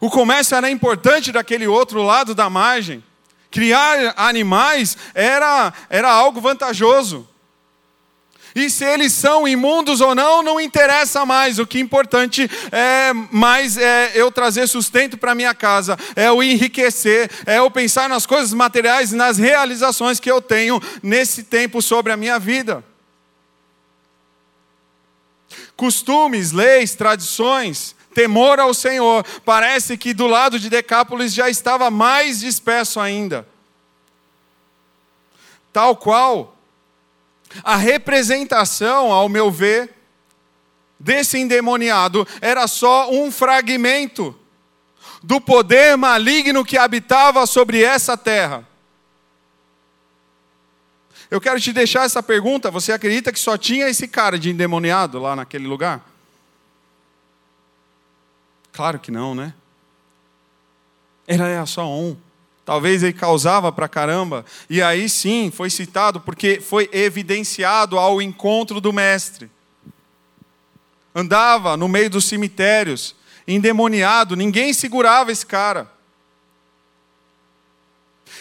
O 0.00 0.08
comércio 0.08 0.56
era 0.56 0.70
importante 0.70 1.32
daquele 1.32 1.66
outro 1.66 2.02
lado 2.02 2.34
da 2.34 2.48
margem. 2.48 3.02
Criar 3.50 4.14
animais 4.16 4.96
era, 5.14 5.72
era 5.88 6.10
algo 6.10 6.40
vantajoso. 6.40 7.26
E 8.54 8.68
se 8.70 8.84
eles 8.84 9.12
são 9.12 9.46
imundos 9.46 10.00
ou 10.00 10.14
não, 10.14 10.42
não 10.42 10.60
interessa 10.60 11.24
mais. 11.24 11.58
O 11.58 11.66
que 11.66 11.78
é 11.78 11.80
importante 11.80 12.50
é 12.72 13.12
mais 13.30 13.76
é 13.76 14.12
eu 14.14 14.32
trazer 14.32 14.66
sustento 14.66 15.16
para 15.16 15.34
minha 15.34 15.54
casa, 15.54 15.96
é 16.16 16.28
eu 16.28 16.42
enriquecer, 16.42 17.30
é 17.46 17.58
eu 17.58 17.70
pensar 17.70 18.08
nas 18.08 18.26
coisas 18.26 18.52
materiais, 18.52 19.12
nas 19.12 19.38
realizações 19.38 20.18
que 20.18 20.30
eu 20.30 20.40
tenho 20.40 20.80
nesse 21.02 21.44
tempo 21.44 21.80
sobre 21.80 22.12
a 22.12 22.16
minha 22.16 22.38
vida. 22.38 22.84
Costumes, 25.76 26.50
leis, 26.50 26.94
tradições, 26.94 27.94
temor 28.18 28.58
ao 28.58 28.74
Senhor, 28.74 29.24
parece 29.44 29.96
que 29.96 30.12
do 30.12 30.26
lado 30.26 30.58
de 30.58 30.68
Decápolis 30.68 31.32
já 31.32 31.48
estava 31.48 31.88
mais 31.88 32.40
disperso 32.40 32.98
ainda. 32.98 33.46
Tal 35.72 35.94
qual 35.94 36.56
a 37.62 37.76
representação, 37.76 39.12
ao 39.12 39.28
meu 39.28 39.52
ver, 39.52 39.94
desse 40.98 41.38
endemoniado 41.38 42.26
era 42.40 42.66
só 42.66 43.08
um 43.08 43.30
fragmento 43.30 44.36
do 45.22 45.40
poder 45.40 45.96
maligno 45.96 46.64
que 46.64 46.76
habitava 46.76 47.46
sobre 47.46 47.84
essa 47.84 48.16
terra. 48.16 48.66
Eu 51.30 51.40
quero 51.40 51.60
te 51.60 51.72
deixar 51.72 52.04
essa 52.04 52.20
pergunta: 52.20 52.68
você 52.68 52.90
acredita 52.90 53.32
que 53.32 53.38
só 53.38 53.56
tinha 53.56 53.88
esse 53.88 54.08
cara 54.08 54.36
de 54.36 54.50
endemoniado 54.50 55.20
lá 55.20 55.36
naquele 55.36 55.68
lugar? 55.68 56.17
Claro 58.78 59.00
que 59.00 59.10
não, 59.10 59.34
né? 59.34 59.52
Era 61.26 61.66
só 61.66 61.90
um 61.90 62.16
talvez 62.64 63.02
ele 63.02 63.12
causava 63.12 63.72
para 63.72 63.88
caramba. 63.88 64.44
E 64.70 64.80
aí 64.80 65.08
sim 65.08 65.50
foi 65.52 65.68
citado 65.68 66.20
porque 66.20 66.60
foi 66.60 66.88
evidenciado 66.92 67.98
ao 67.98 68.22
encontro 68.22 68.80
do 68.80 68.92
Mestre. 68.92 69.50
Andava 71.12 71.76
no 71.76 71.88
meio 71.88 72.08
dos 72.08 72.26
cemitérios, 72.26 73.16
endemoniado, 73.48 74.36
ninguém 74.36 74.72
segurava 74.72 75.32
esse 75.32 75.44
cara. 75.44 75.90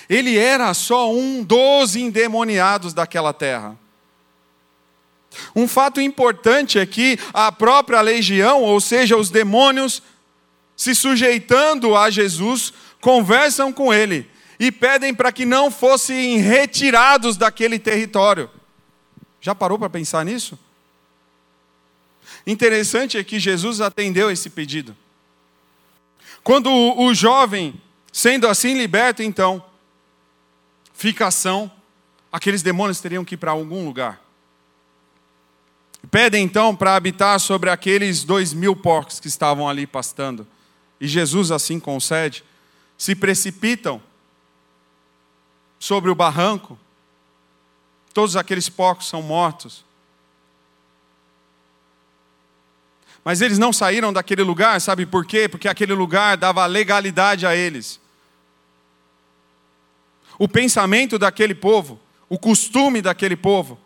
Ele 0.07 0.37
era 0.37 0.71
só 0.75 1.11
um 1.11 1.43
dos 1.43 1.95
endemoniados 1.95 2.93
daquela 2.93 3.33
terra. 3.33 3.75
Um 5.55 5.67
fato 5.67 5.99
importante 5.99 6.77
é 6.77 6.85
que 6.85 7.17
a 7.33 7.51
própria 7.51 8.01
legião, 8.01 8.61
ou 8.61 8.79
seja, 8.79 9.17
os 9.17 9.31
demônios, 9.31 10.03
se 10.77 10.93
sujeitando 10.93 11.97
a 11.97 12.11
Jesus, 12.11 12.71
conversam 13.01 13.73
com 13.73 13.91
ele 13.91 14.29
e 14.59 14.71
pedem 14.71 15.13
para 15.13 15.31
que 15.31 15.43
não 15.43 15.71
fossem 15.71 16.37
retirados 16.37 17.35
daquele 17.35 17.79
território. 17.79 18.47
Já 19.41 19.55
parou 19.55 19.79
para 19.79 19.89
pensar 19.89 20.23
nisso? 20.23 20.57
Interessante 22.45 23.17
é 23.17 23.23
que 23.23 23.39
Jesus 23.39 23.81
atendeu 23.81 24.29
esse 24.29 24.51
pedido. 24.51 24.95
Quando 26.43 26.71
o, 26.71 27.13
jovem, 27.13 27.73
sendo 28.13 28.47
assim 28.47 28.73
liberto, 28.73 29.21
então, 29.21 29.63
fica 30.93 31.27
ação, 31.27 31.69
aqueles 32.31 32.61
demônios 32.61 33.01
teriam 33.01 33.25
que 33.25 33.33
ir 33.33 33.37
para 33.37 33.51
algum 33.51 33.83
lugar. 33.83 34.21
Pedem 36.09 36.43
então 36.43 36.75
para 36.75 36.95
habitar 36.95 37.39
sobre 37.39 37.69
aqueles 37.69 38.23
dois 38.23 38.53
mil 38.53 38.75
porcos 38.75 39.19
que 39.19 39.27
estavam 39.27 39.67
ali 39.67 39.85
pastando. 39.85 40.47
E 40.99 41.07
Jesus 41.07 41.51
assim 41.51 41.79
concede 41.79 42.43
se 42.97 43.15
precipitam 43.15 44.01
sobre 45.79 46.09
o 46.09 46.15
barranco, 46.15 46.77
todos 48.13 48.35
aqueles 48.35 48.67
porcos 48.67 49.07
são 49.07 49.21
mortos. 49.21 49.85
Mas 53.23 53.41
eles 53.41 53.59
não 53.59 53.71
saíram 53.71 54.11
daquele 54.11 54.41
lugar, 54.41 54.79
sabe 54.81 55.05
por 55.05 55.25
quê? 55.25 55.47
Porque 55.47 55.67
aquele 55.67 55.93
lugar 55.93 56.37
dava 56.37 56.65
legalidade 56.65 57.45
a 57.45 57.55
eles. 57.55 57.99
O 60.39 60.47
pensamento 60.47 61.19
daquele 61.19 61.53
povo, 61.53 61.99
o 62.29 62.39
costume 62.39 63.01
daquele 63.01 63.35
povo, 63.35 63.79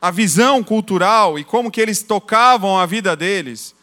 a 0.00 0.10
visão 0.10 0.62
cultural 0.62 1.38
e 1.38 1.44
como 1.44 1.70
que 1.70 1.80
eles 1.80 2.02
tocavam 2.02 2.78
a 2.78 2.84
vida 2.86 3.16
deles, 3.16 3.74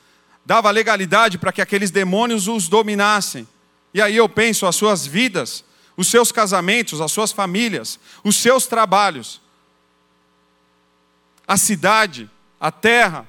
dava 0.46 0.72
legalidade 0.72 1.38
para 1.38 1.52
que 1.52 1.62
aqueles 1.62 1.92
demônios 1.92 2.48
os 2.48 2.68
dominassem. 2.68 3.48
E 3.94 4.02
aí 4.02 4.16
eu 4.16 4.28
penso 4.28 4.66
as 4.66 4.76
suas 4.76 5.06
vidas, 5.06 5.64
os 5.96 6.08
seus 6.08 6.32
casamentos, 6.32 7.02
as 7.02 7.12
suas 7.12 7.32
famílias, 7.32 8.00
os 8.24 8.36
seus 8.36 8.66
trabalhos, 8.66 9.42
a 11.48 11.58
cidade, 11.58 12.30
a 12.60 12.72
terra, 12.72 13.28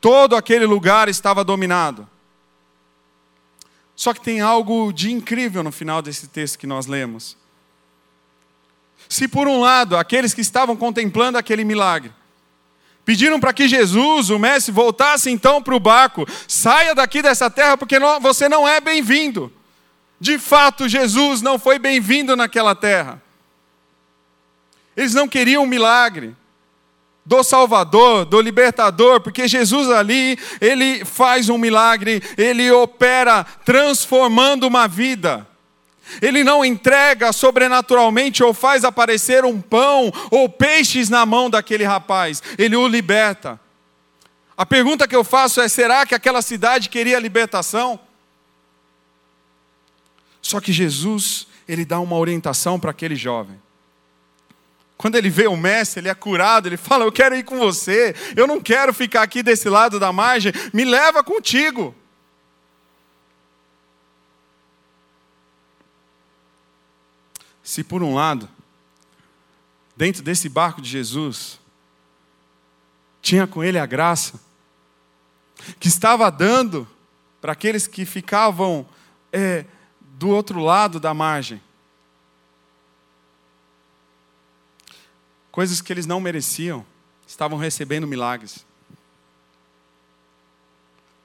todo 0.00 0.36
aquele 0.36 0.66
lugar 0.66 1.08
estava 1.08 1.42
dominado. 1.42 2.08
Só 3.94 4.12
que 4.12 4.20
tem 4.20 4.42
algo 4.42 4.92
de 4.92 5.10
incrível 5.10 5.62
no 5.62 5.72
final 5.72 6.02
desse 6.02 6.28
texto 6.28 6.58
que 6.58 6.66
nós 6.66 6.86
lemos. 6.86 7.36
Se 9.08 9.26
por 9.26 9.48
um 9.48 9.60
lado, 9.60 9.96
aqueles 9.96 10.34
que 10.34 10.40
estavam 10.40 10.76
contemplando 10.76 11.38
aquele 11.38 11.64
milagre, 11.64 12.12
pediram 13.06 13.38
para 13.38 13.52
que 13.52 13.68
Jesus, 13.68 14.30
o 14.30 14.38
mestre, 14.38 14.72
voltasse 14.72 15.30
então 15.30 15.62
para 15.62 15.76
o 15.76 15.80
barco, 15.80 16.26
saia 16.48 16.92
daqui 16.92 17.22
dessa 17.22 17.48
terra, 17.48 17.76
porque 17.76 17.98
você 18.20 18.48
não 18.48 18.68
é 18.68 18.80
bem-vindo. 18.80 19.50
De 20.20 20.38
fato, 20.38 20.88
Jesus 20.88 21.40
não 21.40 21.56
foi 21.56 21.78
bem-vindo 21.78 22.34
naquela 22.34 22.74
terra. 22.74 23.22
Eles 24.96 25.14
não 25.14 25.28
queriam 25.28 25.62
um 25.62 25.68
milagre 25.68 26.34
do 27.24 27.44
Salvador, 27.44 28.24
do 28.24 28.40
Libertador, 28.40 29.20
porque 29.20 29.46
Jesus 29.46 29.88
ali, 29.88 30.36
ele 30.60 31.04
faz 31.04 31.48
um 31.48 31.58
milagre, 31.58 32.20
ele 32.36 32.70
opera 32.72 33.44
transformando 33.64 34.66
uma 34.66 34.88
vida. 34.88 35.46
Ele 36.22 36.44
não 36.44 36.64
entrega 36.64 37.32
sobrenaturalmente 37.32 38.42
ou 38.42 38.54
faz 38.54 38.84
aparecer 38.84 39.44
um 39.44 39.60
pão 39.60 40.12
ou 40.30 40.48
peixes 40.48 41.08
na 41.08 41.26
mão 41.26 41.50
daquele 41.50 41.84
rapaz, 41.84 42.42
ele 42.58 42.76
o 42.76 42.86
liberta. 42.86 43.60
A 44.56 44.64
pergunta 44.64 45.06
que 45.06 45.14
eu 45.14 45.24
faço 45.24 45.60
é: 45.60 45.68
será 45.68 46.06
que 46.06 46.14
aquela 46.14 46.40
cidade 46.40 46.88
queria 46.88 47.18
libertação? 47.18 48.00
Só 50.40 50.60
que 50.60 50.72
Jesus, 50.72 51.46
ele 51.68 51.84
dá 51.84 51.98
uma 51.98 52.16
orientação 52.16 52.78
para 52.78 52.92
aquele 52.92 53.16
jovem. 53.16 53.60
Quando 54.96 55.16
ele 55.16 55.28
vê 55.28 55.46
o 55.46 55.56
mestre, 55.56 56.00
ele 56.00 56.08
é 56.08 56.14
curado, 56.14 56.68
ele 56.68 56.76
fala: 56.76 57.04
Eu 57.04 57.12
quero 57.12 57.36
ir 57.36 57.42
com 57.42 57.58
você, 57.58 58.14
eu 58.34 58.46
não 58.46 58.60
quero 58.60 58.94
ficar 58.94 59.22
aqui 59.22 59.42
desse 59.42 59.68
lado 59.68 60.00
da 60.00 60.12
margem, 60.12 60.52
me 60.72 60.84
leva 60.84 61.22
contigo. 61.22 61.94
Se 67.66 67.82
por 67.82 68.00
um 68.00 68.14
lado, 68.14 68.48
dentro 69.96 70.22
desse 70.22 70.48
barco 70.48 70.80
de 70.80 70.88
Jesus, 70.88 71.58
tinha 73.20 73.44
com 73.44 73.64
ele 73.64 73.76
a 73.76 73.84
graça, 73.84 74.38
que 75.80 75.88
estava 75.88 76.30
dando 76.30 76.86
para 77.40 77.54
aqueles 77.54 77.88
que 77.88 78.06
ficavam 78.06 78.86
é, 79.32 79.64
do 80.00 80.28
outro 80.28 80.60
lado 80.60 81.00
da 81.00 81.12
margem. 81.12 81.60
Coisas 85.50 85.80
que 85.80 85.92
eles 85.92 86.06
não 86.06 86.20
mereciam, 86.20 86.86
estavam 87.26 87.58
recebendo 87.58 88.06
milagres. 88.06 88.64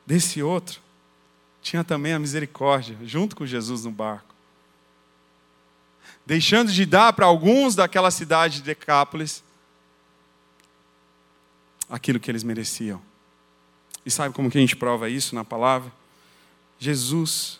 Desse 0.07 0.41
outro, 0.41 0.81
tinha 1.61 1.83
também 1.83 2.13
a 2.13 2.19
misericórdia, 2.19 2.97
junto 3.03 3.35
com 3.35 3.45
Jesus 3.45 3.85
no 3.85 3.91
barco. 3.91 4.30
Deixando 6.31 6.71
de 6.71 6.85
dar 6.85 7.11
para 7.11 7.25
alguns 7.25 7.75
daquela 7.75 8.09
cidade 8.09 8.59
de 8.59 8.61
Decápolis 8.61 9.43
aquilo 11.89 12.21
que 12.21 12.31
eles 12.31 12.41
mereciam. 12.41 13.01
E 14.05 14.09
sabe 14.09 14.33
como 14.33 14.49
que 14.49 14.57
a 14.57 14.61
gente 14.61 14.77
prova 14.77 15.09
isso 15.09 15.35
na 15.35 15.43
palavra? 15.43 15.91
Jesus 16.79 17.59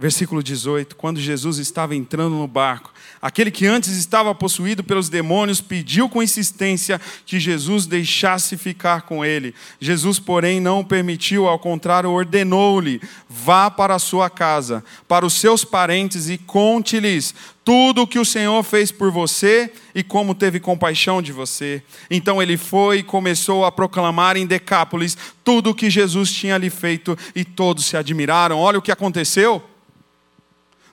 Versículo 0.00 0.42
18: 0.42 0.96
Quando 0.96 1.20
Jesus 1.20 1.58
estava 1.58 1.94
entrando 1.94 2.34
no 2.34 2.48
barco, 2.48 2.90
aquele 3.20 3.50
que 3.50 3.66
antes 3.66 3.94
estava 3.98 4.34
possuído 4.34 4.82
pelos 4.82 5.10
demônios 5.10 5.60
pediu 5.60 6.08
com 6.08 6.22
insistência 6.22 6.98
que 7.26 7.38
Jesus 7.38 7.84
deixasse 7.84 8.56
ficar 8.56 9.02
com 9.02 9.22
ele. 9.22 9.54
Jesus, 9.78 10.18
porém, 10.18 10.58
não 10.58 10.82
permitiu, 10.82 11.46
ao 11.46 11.58
contrário, 11.58 12.08
ordenou-lhe: 12.08 12.98
vá 13.28 13.70
para 13.70 13.94
a 13.94 13.98
sua 13.98 14.30
casa, 14.30 14.82
para 15.06 15.26
os 15.26 15.34
seus 15.34 15.66
parentes 15.66 16.30
e 16.30 16.38
conte-lhes 16.38 17.34
tudo 17.62 18.00
o 18.00 18.06
que 18.06 18.18
o 18.18 18.24
Senhor 18.24 18.62
fez 18.62 18.90
por 18.90 19.10
você 19.10 19.70
e 19.94 20.02
como 20.02 20.34
teve 20.34 20.58
compaixão 20.58 21.20
de 21.20 21.30
você. 21.30 21.82
Então 22.10 22.40
ele 22.40 22.56
foi 22.56 23.00
e 23.00 23.02
começou 23.02 23.66
a 23.66 23.70
proclamar 23.70 24.38
em 24.38 24.46
Decápolis 24.46 25.14
tudo 25.44 25.68
o 25.68 25.74
que 25.74 25.90
Jesus 25.90 26.32
tinha 26.32 26.56
lhe 26.56 26.70
feito 26.70 27.18
e 27.36 27.44
todos 27.44 27.84
se 27.84 27.98
admiraram. 27.98 28.58
Olha 28.58 28.78
o 28.78 28.82
que 28.82 28.90
aconteceu 28.90 29.62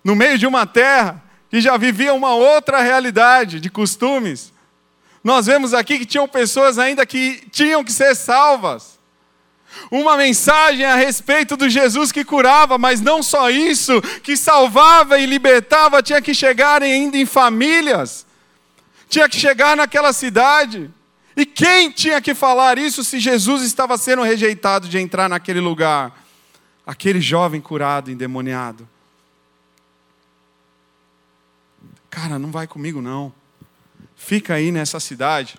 no 0.08 0.16
meio 0.16 0.38
de 0.38 0.48
uma 0.48 0.66
terra 0.66 1.22
que 1.50 1.60
já 1.60 1.76
vivia 1.76 2.14
uma 2.14 2.34
outra 2.34 2.80
realidade 2.80 3.60
de 3.60 3.70
costumes. 3.70 4.54
Nós 5.22 5.48
vemos 5.48 5.74
aqui 5.74 6.00
que 6.00 6.06
tinham 6.06 6.26
pessoas 6.26 6.80
ainda 6.80 7.06
que 7.06 7.46
tinham 7.52 7.84
que 7.84 7.92
ser 7.92 8.16
salvas. 8.16 8.98
Uma 9.92 10.16
mensagem 10.16 10.86
a 10.86 10.96
respeito 10.96 11.58
do 11.58 11.68
Jesus 11.68 12.10
que 12.10 12.24
curava, 12.24 12.78
mas 12.78 13.02
não 13.02 13.22
só 13.22 13.50
isso, 13.50 14.02
que 14.24 14.38
salvava 14.38 15.20
e 15.20 15.26
libertava, 15.26 16.02
tinha 16.02 16.22
que 16.22 16.34
chegar 16.34 16.82
ainda 16.82 17.18
em 17.18 17.26
famílias, 17.26 18.26
tinha 19.10 19.28
que 19.28 19.38
chegar 19.38 19.76
naquela 19.76 20.14
cidade. 20.14 20.90
E 21.36 21.46
quem 21.46 21.92
tinha 21.92 22.22
que 22.22 22.34
falar 22.34 22.78
isso 22.78 23.04
se 23.04 23.20
Jesus 23.20 23.62
estava 23.62 23.98
sendo 23.98 24.22
rejeitado 24.22 24.88
de 24.88 24.98
entrar 24.98 25.28
naquele 25.28 25.60
lugar? 25.60 26.14
Aquele 26.86 27.20
jovem 27.20 27.60
curado, 27.60 28.10
endemoniado. 28.10 28.88
Cara, 32.20 32.40
não 32.40 32.50
vai 32.50 32.66
comigo 32.66 33.00
não. 33.00 33.32
Fica 34.16 34.56
aí 34.56 34.72
nessa 34.72 35.00
cidade. 35.00 35.56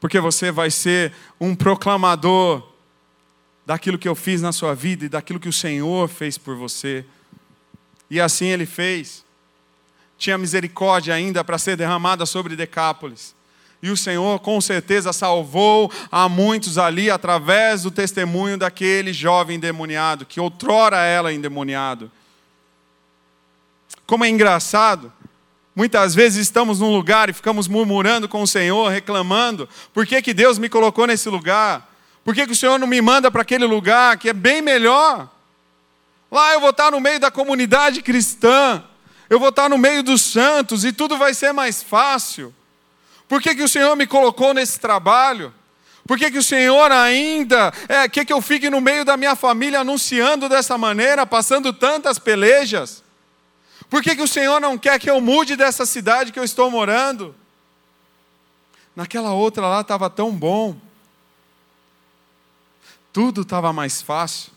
Porque 0.00 0.18
você 0.18 0.50
vai 0.50 0.70
ser 0.70 1.12
um 1.38 1.54
proclamador 1.54 2.66
daquilo 3.66 3.98
que 3.98 4.08
eu 4.08 4.14
fiz 4.14 4.40
na 4.40 4.50
sua 4.50 4.74
vida 4.74 5.04
e 5.04 5.08
daquilo 5.10 5.38
que 5.38 5.50
o 5.50 5.52
Senhor 5.52 6.08
fez 6.08 6.38
por 6.38 6.56
você. 6.56 7.04
E 8.08 8.18
assim 8.18 8.46
ele 8.46 8.64
fez. 8.64 9.22
Tinha 10.16 10.38
misericórdia 10.38 11.12
ainda 11.12 11.44
para 11.44 11.58
ser 11.58 11.76
derramada 11.76 12.24
sobre 12.24 12.56
Decápolis. 12.56 13.34
E 13.82 13.90
o 13.90 13.96
Senhor 13.96 14.40
com 14.40 14.58
certeza 14.58 15.12
salvou 15.12 15.92
a 16.10 16.30
muitos 16.30 16.78
ali 16.78 17.10
através 17.10 17.82
do 17.82 17.90
testemunho 17.90 18.56
daquele 18.56 19.12
jovem 19.12 19.58
endemoniado, 19.58 20.24
que 20.24 20.40
outrora 20.40 20.96
era 20.96 21.30
endemoniado. 21.30 22.10
Como 24.06 24.24
é 24.24 24.28
engraçado, 24.28 25.12
muitas 25.74 26.14
vezes 26.14 26.42
estamos 26.42 26.78
num 26.78 26.94
lugar 26.94 27.28
e 27.28 27.32
ficamos 27.32 27.66
murmurando 27.66 28.28
com 28.28 28.40
o 28.40 28.46
Senhor, 28.46 28.88
reclamando: 28.88 29.68
por 29.92 30.06
que, 30.06 30.22
que 30.22 30.32
Deus 30.32 30.58
me 30.58 30.68
colocou 30.68 31.06
nesse 31.06 31.28
lugar? 31.28 31.92
Por 32.24 32.34
que, 32.34 32.46
que 32.46 32.52
o 32.52 32.56
Senhor 32.56 32.78
não 32.78 32.86
me 32.86 33.00
manda 33.00 33.30
para 33.30 33.42
aquele 33.42 33.64
lugar 33.64 34.16
que 34.16 34.28
é 34.28 34.32
bem 34.32 34.62
melhor? 34.62 35.28
Lá 36.30 36.52
eu 36.52 36.60
vou 36.60 36.70
estar 36.70 36.90
no 36.90 37.00
meio 37.00 37.20
da 37.20 37.30
comunidade 37.30 38.02
cristã, 38.02 38.82
eu 39.28 39.38
vou 39.38 39.50
estar 39.50 39.68
no 39.68 39.78
meio 39.78 40.02
dos 40.02 40.22
santos 40.22 40.84
e 40.84 40.92
tudo 40.92 41.16
vai 41.16 41.34
ser 41.34 41.52
mais 41.52 41.82
fácil. 41.82 42.54
Por 43.28 43.42
que, 43.42 43.54
que 43.54 43.62
o 43.62 43.68
Senhor 43.68 43.94
me 43.96 44.06
colocou 44.06 44.54
nesse 44.54 44.78
trabalho? 44.78 45.52
Por 46.06 46.16
que, 46.16 46.30
que 46.30 46.38
o 46.38 46.42
Senhor 46.42 46.92
ainda 46.92 47.72
é, 47.88 48.08
quer 48.08 48.24
que 48.24 48.32
eu 48.32 48.40
fique 48.40 48.70
no 48.70 48.80
meio 48.80 49.04
da 49.04 49.16
minha 49.16 49.34
família 49.34 49.80
anunciando 49.80 50.48
dessa 50.48 50.78
maneira, 50.78 51.26
passando 51.26 51.72
tantas 51.72 52.18
pelejas? 52.18 53.02
Por 53.88 54.02
que, 54.02 54.16
que 54.16 54.22
o 54.22 54.28
Senhor 54.28 54.60
não 54.60 54.76
quer 54.76 54.98
que 54.98 55.08
eu 55.08 55.20
mude 55.20 55.56
dessa 55.56 55.86
cidade 55.86 56.32
que 56.32 56.38
eu 56.38 56.44
estou 56.44 56.70
morando? 56.70 57.34
Naquela 58.94 59.32
outra 59.32 59.66
lá 59.66 59.80
estava 59.82 60.10
tão 60.10 60.32
bom. 60.32 60.76
Tudo 63.12 63.42
estava 63.42 63.72
mais 63.72 64.02
fácil. 64.02 64.52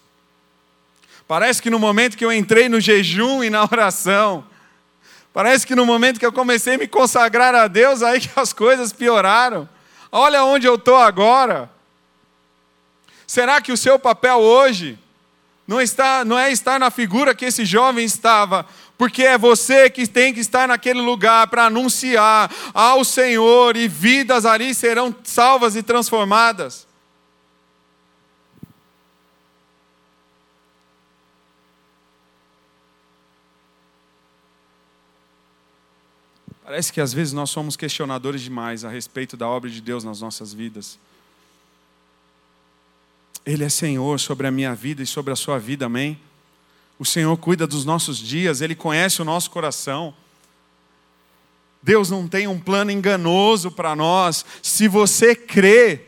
Parece 1.27 1.61
que 1.61 1.69
no 1.69 1.77
momento 1.77 2.17
que 2.17 2.25
eu 2.25 2.33
entrei 2.33 2.67
no 2.67 2.79
jejum 2.79 3.43
e 3.43 3.49
na 3.49 3.63
oração, 3.69 4.43
parece 5.31 5.67
que 5.67 5.75
no 5.75 5.85
momento 5.85 6.19
que 6.19 6.25
eu 6.25 6.33
comecei 6.33 6.75
a 6.75 6.77
me 6.77 6.87
consagrar 6.87 7.53
a 7.53 7.67
Deus, 7.67 8.01
aí 8.01 8.19
que 8.19 8.31
as 8.35 8.51
coisas 8.51 8.91
pioraram. 8.91 9.69
Olha 10.11 10.43
onde 10.43 10.65
eu 10.65 10.75
estou 10.75 10.97
agora. 10.97 11.69
Será 13.27 13.61
que 13.61 13.71
o 13.71 13.77
seu 13.77 13.99
papel 13.99 14.37
hoje 14.37 14.97
não, 15.67 15.79
está, 15.79 16.25
não 16.25 16.39
é 16.39 16.51
estar 16.51 16.79
na 16.79 16.89
figura 16.89 17.35
que 17.35 17.45
esse 17.45 17.63
jovem 17.63 18.03
estava, 18.03 18.65
porque 18.99 19.23
é 19.23 19.37
você 19.37 19.89
que 19.89 20.05
tem 20.05 20.33
que 20.33 20.41
estar 20.41 20.67
naquele 20.67 20.99
lugar 20.99 21.47
para 21.47 21.67
anunciar 21.67 22.53
ao 22.73 23.05
Senhor 23.05 23.77
e 23.77 23.87
vidas 23.87 24.45
ali 24.45 24.75
serão 24.75 25.15
salvas 25.23 25.77
e 25.77 25.81
transformadas. 25.81 26.85
Parece 36.61 36.91
que 36.91 36.99
às 36.99 37.13
vezes 37.13 37.31
nós 37.31 37.49
somos 37.49 37.77
questionadores 37.77 38.41
demais 38.41 38.83
a 38.83 38.89
respeito 38.89 39.37
da 39.37 39.47
obra 39.47 39.69
de 39.69 39.79
Deus 39.79 40.03
nas 40.03 40.19
nossas 40.19 40.53
vidas. 40.53 40.99
Ele 43.45 43.63
é 43.63 43.69
Senhor 43.69 44.19
sobre 44.19 44.45
a 44.45 44.51
minha 44.51 44.75
vida 44.75 45.01
e 45.01 45.05
sobre 45.05 45.31
a 45.31 45.37
sua 45.37 45.57
vida, 45.57 45.85
amém? 45.85 46.19
O 46.99 47.05
Senhor 47.05 47.35
cuida 47.37 47.65
dos 47.65 47.85
nossos 47.85 48.17
dias, 48.17 48.59
Ele 48.59 48.75
conhece 48.75 49.21
o 49.21 49.25
nosso 49.25 49.49
coração. 49.49 50.13
Deus 51.81 52.09
não 52.09 52.27
tem 52.27 52.45
um 52.45 52.59
plano 52.59 52.91
enganoso 52.91 53.71
para 53.71 53.95
nós. 53.95 54.45
Se 54.61 54.85
você 54.89 55.33
crê, 55.33 56.01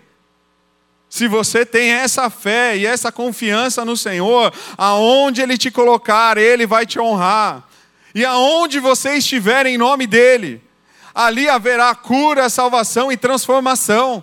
se 1.10 1.30
você 1.30 1.66
tem 1.66 1.92
essa 1.92 2.30
fé 2.30 2.78
e 2.78 2.86
essa 2.86 3.10
confiança 3.10 3.86
no 3.86 3.96
Senhor, 3.96 4.54
aonde 4.78 5.42
Ele 5.42 5.58
te 5.58 5.72
colocar, 5.72 6.38
Ele 6.38 6.68
vai 6.68 6.86
te 6.86 7.00
honrar. 7.00 7.68
E 8.14 8.26
aonde 8.26 8.80
você 8.82 9.16
estiver 9.16 9.66
em 9.66 9.78
nome 9.78 10.06
dEle, 10.06 10.62
ali 11.16 11.48
haverá 11.48 11.96
cura, 11.96 12.50
salvação 12.50 13.10
e 13.10 13.16
transformação. 13.16 14.22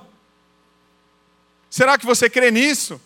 Será 1.71 1.97
que 1.97 2.05
você 2.05 2.29
crê 2.29 2.51
nisso? 2.51 3.01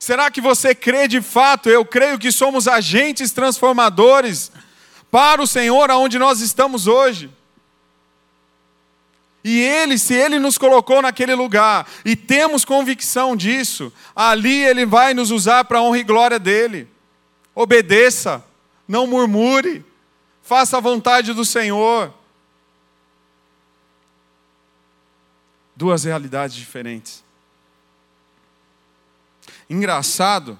Será 0.00 0.30
que 0.30 0.40
você 0.40 0.74
crê 0.74 1.06
de 1.06 1.20
fato? 1.20 1.68
Eu 1.68 1.84
creio 1.84 2.18
que 2.18 2.32
somos 2.32 2.66
agentes 2.66 3.32
transformadores 3.32 4.50
para 5.10 5.42
o 5.42 5.46
Senhor 5.46 5.90
aonde 5.90 6.18
nós 6.18 6.40
estamos 6.40 6.86
hoje. 6.86 7.30
E 9.44 9.60
Ele, 9.60 9.98
se 9.98 10.14
Ele 10.14 10.38
nos 10.38 10.56
colocou 10.56 11.02
naquele 11.02 11.34
lugar 11.34 11.86
e 12.02 12.16
temos 12.16 12.64
convicção 12.64 13.36
disso, 13.36 13.92
ali 14.16 14.64
Ele 14.64 14.86
vai 14.86 15.12
nos 15.12 15.30
usar 15.30 15.66
para 15.66 15.80
a 15.80 15.82
honra 15.82 15.98
e 15.98 16.04
glória 16.04 16.38
dEle. 16.38 16.88
Obedeça, 17.54 18.42
não 18.88 19.06
murmure, 19.06 19.84
faça 20.42 20.78
a 20.78 20.80
vontade 20.80 21.34
do 21.34 21.44
Senhor. 21.44 22.10
Duas 25.76 26.04
realidades 26.04 26.56
diferentes. 26.56 27.22
Engraçado 29.70 30.58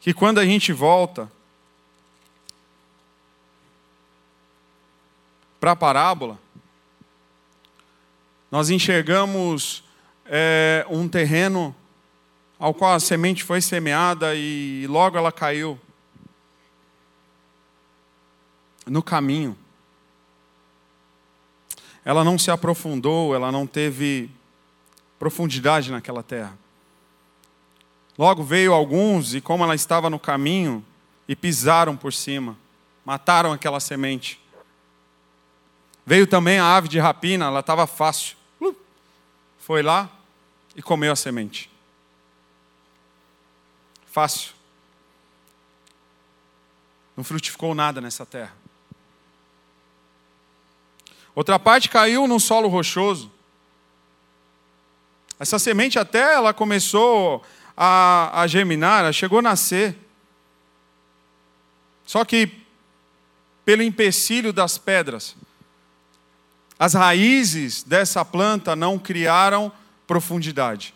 que 0.00 0.12
quando 0.12 0.40
a 0.40 0.44
gente 0.44 0.72
volta 0.72 1.30
para 5.60 5.70
a 5.70 5.76
parábola, 5.76 6.36
nós 8.50 8.70
enxergamos 8.70 9.84
é, 10.24 10.84
um 10.90 11.08
terreno 11.08 11.72
ao 12.58 12.74
qual 12.74 12.94
a 12.94 12.98
semente 12.98 13.44
foi 13.44 13.60
semeada 13.60 14.34
e 14.34 14.84
logo 14.88 15.16
ela 15.16 15.30
caiu 15.30 15.78
no 18.84 19.00
caminho. 19.00 19.56
Ela 22.04 22.24
não 22.24 22.36
se 22.36 22.50
aprofundou, 22.50 23.32
ela 23.32 23.52
não 23.52 23.64
teve 23.64 24.28
profundidade 25.20 25.92
naquela 25.92 26.24
terra. 26.24 26.65
Logo 28.18 28.42
veio 28.42 28.72
alguns, 28.72 29.34
e 29.34 29.40
como 29.40 29.62
ela 29.62 29.74
estava 29.74 30.08
no 30.08 30.18
caminho, 30.18 30.84
e 31.28 31.36
pisaram 31.36 31.96
por 31.96 32.12
cima, 32.12 32.56
mataram 33.04 33.52
aquela 33.52 33.80
semente. 33.80 34.40
Veio 36.04 36.26
também 36.26 36.58
a 36.58 36.76
ave 36.76 36.88
de 36.88 36.98
rapina, 36.98 37.46
ela 37.46 37.60
estava 37.60 37.86
fácil. 37.86 38.36
Uh, 38.60 38.74
foi 39.58 39.82
lá 39.82 40.08
e 40.74 40.80
comeu 40.80 41.12
a 41.12 41.16
semente. 41.16 41.70
Fácil. 44.06 44.54
Não 47.16 47.24
frutificou 47.24 47.74
nada 47.74 48.00
nessa 48.00 48.24
terra. 48.24 48.54
Outra 51.34 51.58
parte 51.58 51.88
caiu 51.88 52.26
num 52.26 52.38
solo 52.38 52.68
rochoso. 52.68 53.30
Essa 55.38 55.58
semente 55.58 55.98
até 55.98 56.34
ela 56.34 56.54
começou 56.54 57.44
a, 57.76 58.40
a 58.40 58.46
germinar, 58.46 59.00
ela 59.00 59.12
chegou 59.12 59.40
a 59.40 59.42
nascer. 59.42 59.96
Só 62.06 62.24
que 62.24 62.50
pelo 63.64 63.82
empecilho 63.82 64.52
das 64.52 64.78
pedras, 64.78 65.36
as 66.78 66.94
raízes 66.94 67.82
dessa 67.82 68.24
planta 68.24 68.76
não 68.76 68.98
criaram 68.98 69.72
profundidade. 70.06 70.94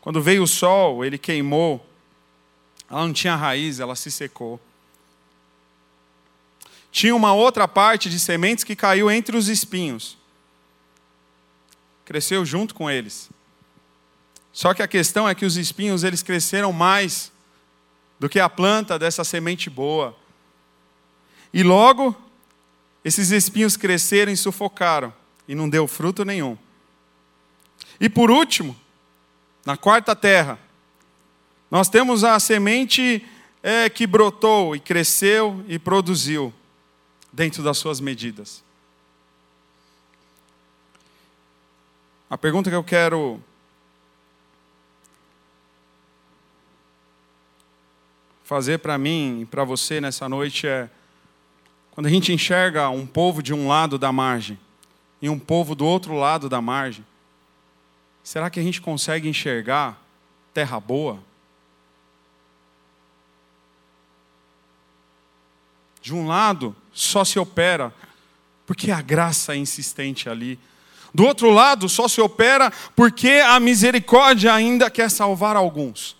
Quando 0.00 0.22
veio 0.22 0.44
o 0.44 0.46
sol, 0.46 1.04
ele 1.04 1.18
queimou, 1.18 1.84
ela 2.88 3.04
não 3.04 3.12
tinha 3.12 3.34
raiz, 3.34 3.80
ela 3.80 3.96
se 3.96 4.10
secou. 4.10 4.60
Tinha 6.92 7.14
uma 7.14 7.34
outra 7.34 7.66
parte 7.66 8.08
de 8.08 8.20
sementes 8.20 8.62
que 8.62 8.76
caiu 8.76 9.10
entre 9.10 9.36
os 9.36 9.48
espinhos. 9.48 10.16
Cresceu 12.04 12.44
junto 12.44 12.74
com 12.74 12.88
eles. 12.88 13.28
Só 14.56 14.72
que 14.72 14.82
a 14.82 14.88
questão 14.88 15.28
é 15.28 15.34
que 15.34 15.44
os 15.44 15.58
espinhos 15.58 16.02
eles 16.02 16.22
cresceram 16.22 16.72
mais 16.72 17.30
do 18.18 18.26
que 18.26 18.40
a 18.40 18.48
planta 18.48 18.98
dessa 18.98 19.22
semente 19.22 19.68
boa. 19.68 20.16
E 21.52 21.62
logo 21.62 22.16
esses 23.04 23.32
espinhos 23.32 23.76
cresceram 23.76 24.32
e 24.32 24.36
sufocaram 24.36 25.12
e 25.46 25.54
não 25.54 25.68
deu 25.68 25.86
fruto 25.86 26.24
nenhum. 26.24 26.56
E 28.00 28.08
por 28.08 28.30
último, 28.30 28.74
na 29.62 29.76
quarta 29.76 30.16
terra, 30.16 30.58
nós 31.70 31.90
temos 31.90 32.24
a 32.24 32.40
semente 32.40 33.28
é, 33.62 33.90
que 33.90 34.06
brotou 34.06 34.74
e 34.74 34.80
cresceu 34.80 35.62
e 35.68 35.78
produziu 35.78 36.50
dentro 37.30 37.62
das 37.62 37.76
suas 37.76 38.00
medidas. 38.00 38.64
A 42.30 42.38
pergunta 42.38 42.70
que 42.70 42.76
eu 42.76 42.82
quero 42.82 43.38
fazer 48.46 48.78
para 48.78 48.96
mim 48.96 49.40
e 49.40 49.44
para 49.44 49.64
você 49.64 50.00
nessa 50.00 50.28
noite 50.28 50.68
é: 50.68 50.88
quando 51.90 52.06
a 52.06 52.10
gente 52.10 52.32
enxerga 52.32 52.88
um 52.88 53.04
povo 53.04 53.42
de 53.42 53.52
um 53.52 53.66
lado 53.66 53.98
da 53.98 54.12
margem 54.12 54.56
e 55.20 55.28
um 55.28 55.38
povo 55.38 55.74
do 55.74 55.84
outro 55.84 56.14
lado 56.14 56.48
da 56.48 56.62
margem, 56.62 57.04
será 58.22 58.48
que 58.48 58.60
a 58.60 58.62
gente 58.62 58.80
consegue 58.80 59.28
enxergar 59.28 60.00
terra 60.54 60.78
boa? 60.78 61.18
De 66.00 66.14
um 66.14 66.28
lado, 66.28 66.74
só 66.92 67.24
se 67.24 67.40
opera 67.40 67.92
porque 68.64 68.92
a 68.92 69.02
graça 69.02 69.54
é 69.54 69.56
insistente 69.56 70.28
ali. 70.28 70.56
Do 71.12 71.24
outro 71.24 71.50
lado, 71.50 71.88
só 71.88 72.06
se 72.06 72.20
opera 72.20 72.72
porque 72.94 73.42
a 73.44 73.58
misericórdia 73.58 74.54
ainda 74.54 74.88
quer 74.88 75.10
salvar 75.10 75.56
alguns. 75.56 76.16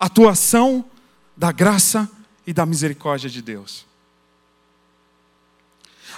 Atuação 0.00 0.82
da 1.36 1.52
graça 1.52 2.10
e 2.46 2.52
da 2.52 2.64
misericórdia 2.64 3.28
de 3.28 3.42
Deus. 3.42 3.84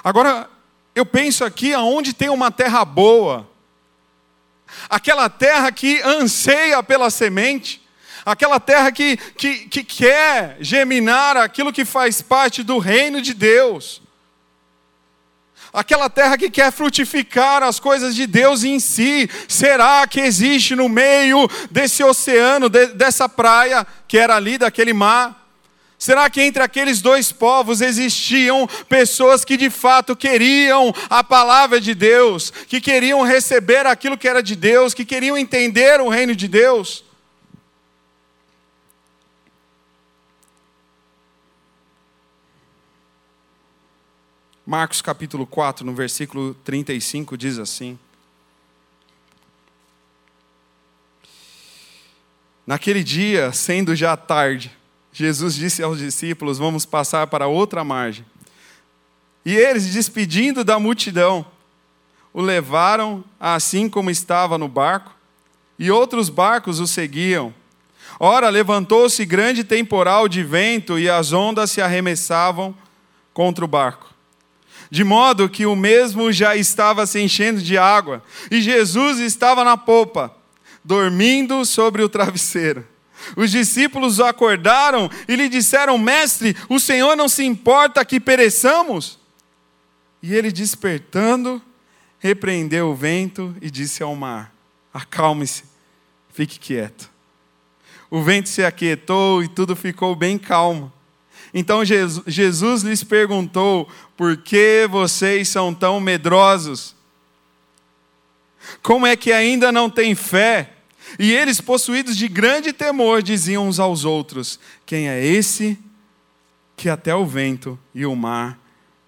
Agora, 0.05 0.49
eu 0.95 1.05
penso 1.05 1.45
aqui 1.45 1.75
aonde 1.75 2.13
tem 2.13 2.29
uma 2.29 2.51
terra 2.51 2.85
boa, 2.85 3.49
aquela 4.89 5.29
terra 5.29 5.73
que 5.73 6.01
anseia 6.03 6.83
pela 6.83 7.11
semente, 7.11 7.83
aquela 8.25 8.61
terra 8.61 8.93
que, 8.93 9.17
que, 9.17 9.67
que 9.69 9.83
quer 9.83 10.57
germinar 10.61 11.37
aquilo 11.37 11.73
que 11.73 11.85
faz 11.85 12.21
parte 12.21 12.63
do 12.63 12.79
reino 12.79 13.21
de 13.23 13.35
Deus, 13.35 14.03
aquela 15.79 16.11
terra 16.11 16.37
que 16.37 16.51
quer 16.51 16.73
frutificar 16.73 17.63
as 17.63 17.79
coisas 17.79 18.13
de 18.13 18.27
Deus 18.27 18.65
em 18.65 18.81
si, 18.81 19.31
será 19.47 20.05
que 20.09 20.19
existe 20.21 20.75
no 20.75 20.89
meio 20.89 21.49
desse 21.71 22.03
oceano, 22.03 22.69
de, 22.69 22.89
dessa 22.89 23.29
praia 23.29 23.87
que 24.09 24.19
era 24.19 24.35
ali, 24.35 24.59
daquele 24.59 24.93
mar? 24.93 25.47
Será 25.97 26.29
que 26.29 26.43
entre 26.43 26.65
aqueles 26.65 27.01
dois 27.01 27.31
povos 27.31 27.81
existiam 27.81 28.69
pessoas 28.89 29.45
que 29.45 29.57
de 29.57 29.71
fato 29.71 30.17
queriam 30.17 30.93
a 31.09 31.23
palavra 31.23 31.81
de 31.81 31.95
Deus, 31.95 32.51
que 32.51 32.81
queriam 32.81 33.23
receber 33.23 33.87
aquilo 33.87 34.19
que 34.19 34.29
era 34.29 34.43
de 34.43 34.57
Deus, 34.57 34.95
que 34.95 35.05
queriam 35.05 35.39
entender 35.39 36.01
o 36.01 36.09
reino 36.09 36.35
de 36.35 36.49
Deus? 36.49 37.05
Marcos 44.71 45.01
capítulo 45.01 45.47
4, 45.47 45.83
no 45.83 45.95
versículo 45.95 46.53
35, 46.63 47.39
diz 47.39 47.59
assim: 47.59 47.99
Naquele 52.67 53.03
dia, 53.03 53.51
sendo 53.51 53.97
já 53.97 54.15
tarde, 54.15 54.71
Jesus 55.11 55.55
disse 55.55 55.83
aos 55.83 55.99
discípulos: 55.99 56.59
Vamos 56.59 56.85
passar 56.85 57.29
para 57.29 57.47
outra 57.47 57.83
margem. 57.83 58.27
E 59.43 59.57
eles, 59.57 59.91
despedindo 59.91 60.63
da 60.63 60.79
multidão, 60.79 61.47
o 62.31 62.43
levaram 62.43 63.25
assim 63.41 63.89
como 63.89 64.11
estava 64.11 64.59
no 64.59 64.69
barco, 64.69 65.17
e 65.79 65.91
outros 65.91 66.29
barcos 66.29 66.79
o 66.79 66.87
seguiam. 66.87 67.55
Ora, 68.21 68.51
levantou-se 68.51 69.25
grande 69.25 69.65
temporal 69.65 70.29
de 70.29 70.45
vento 70.45 70.99
e 70.99 71.09
as 71.09 71.33
ondas 71.33 71.71
se 71.71 71.81
arremessavam 71.81 72.77
contra 73.33 73.65
o 73.65 73.69
barco, 73.69 74.18
de 74.91 75.05
modo 75.05 75.49
que 75.49 75.67
o 75.67 75.77
mesmo 75.77 76.33
já 76.33 76.57
estava 76.57 77.07
se 77.07 77.21
enchendo 77.21 77.61
de 77.61 77.77
água, 77.77 78.23
e 78.51 78.61
Jesus 78.61 79.19
estava 79.19 79.65
na 79.65 79.77
popa, 79.77 80.35
dormindo 80.85 81.65
sobre 81.65 82.03
o 82.03 82.09
travesseiro. 82.09 82.87
Os 83.37 83.51
discípulos 83.51 84.21
acordaram 84.21 85.11
e 85.27 85.35
lhe 85.35 85.49
disseram: 85.49 85.99
Mestre, 85.99 86.57
o 86.69 86.79
Senhor 86.79 87.17
não 87.17 87.29
se 87.29 87.45
importa 87.45 88.05
que 88.05 88.21
pereçamos? 88.21 89.19
E 90.23 90.35
ele, 90.35 90.51
despertando, 90.51 91.61
repreendeu 92.19 92.89
o 92.89 92.95
vento 92.95 93.55
e 93.61 93.71
disse 93.71 94.03
ao 94.03 94.15
mar: 94.15 94.53
Acalme-se, 94.93 95.65
fique 96.33 96.59
quieto. 96.59 97.11
O 98.11 98.23
vento 98.23 98.49
se 98.49 98.65
aquietou 98.65 99.43
e 99.43 99.49
tudo 99.49 99.77
ficou 99.77 100.17
bem 100.17 100.39
calmo. 100.39 100.93
Então 101.53 101.85
Jesus 101.85 102.83
lhes 102.83 103.05
perguntou: 103.05 103.89
Por 104.19 104.37
que 104.37 104.85
vocês 104.91 105.49
são 105.49 105.73
tão 105.73 106.01
medrosos? 106.01 106.93
Como 108.83 109.07
é 109.07 109.15
que 109.15 109.31
ainda 109.31 109.71
não 109.71 109.89
têm 109.89 110.17
fé? 110.17 110.73
E 111.21 111.33
eles, 111.33 111.61
possuídos 111.61 112.17
de 112.17 112.27
grande 112.27 112.73
temor, 112.73 113.23
diziam 113.23 113.69
uns 113.69 113.79
aos 113.79 114.05
outros: 114.05 114.59
Quem 114.85 115.09
é 115.09 115.25
esse 115.25 115.79
que 116.77 116.89
até 116.89 117.15
o 117.15 117.25
vento 117.25 117.79
e 117.95 118.05
o 118.05 118.17
mar 118.17 118.59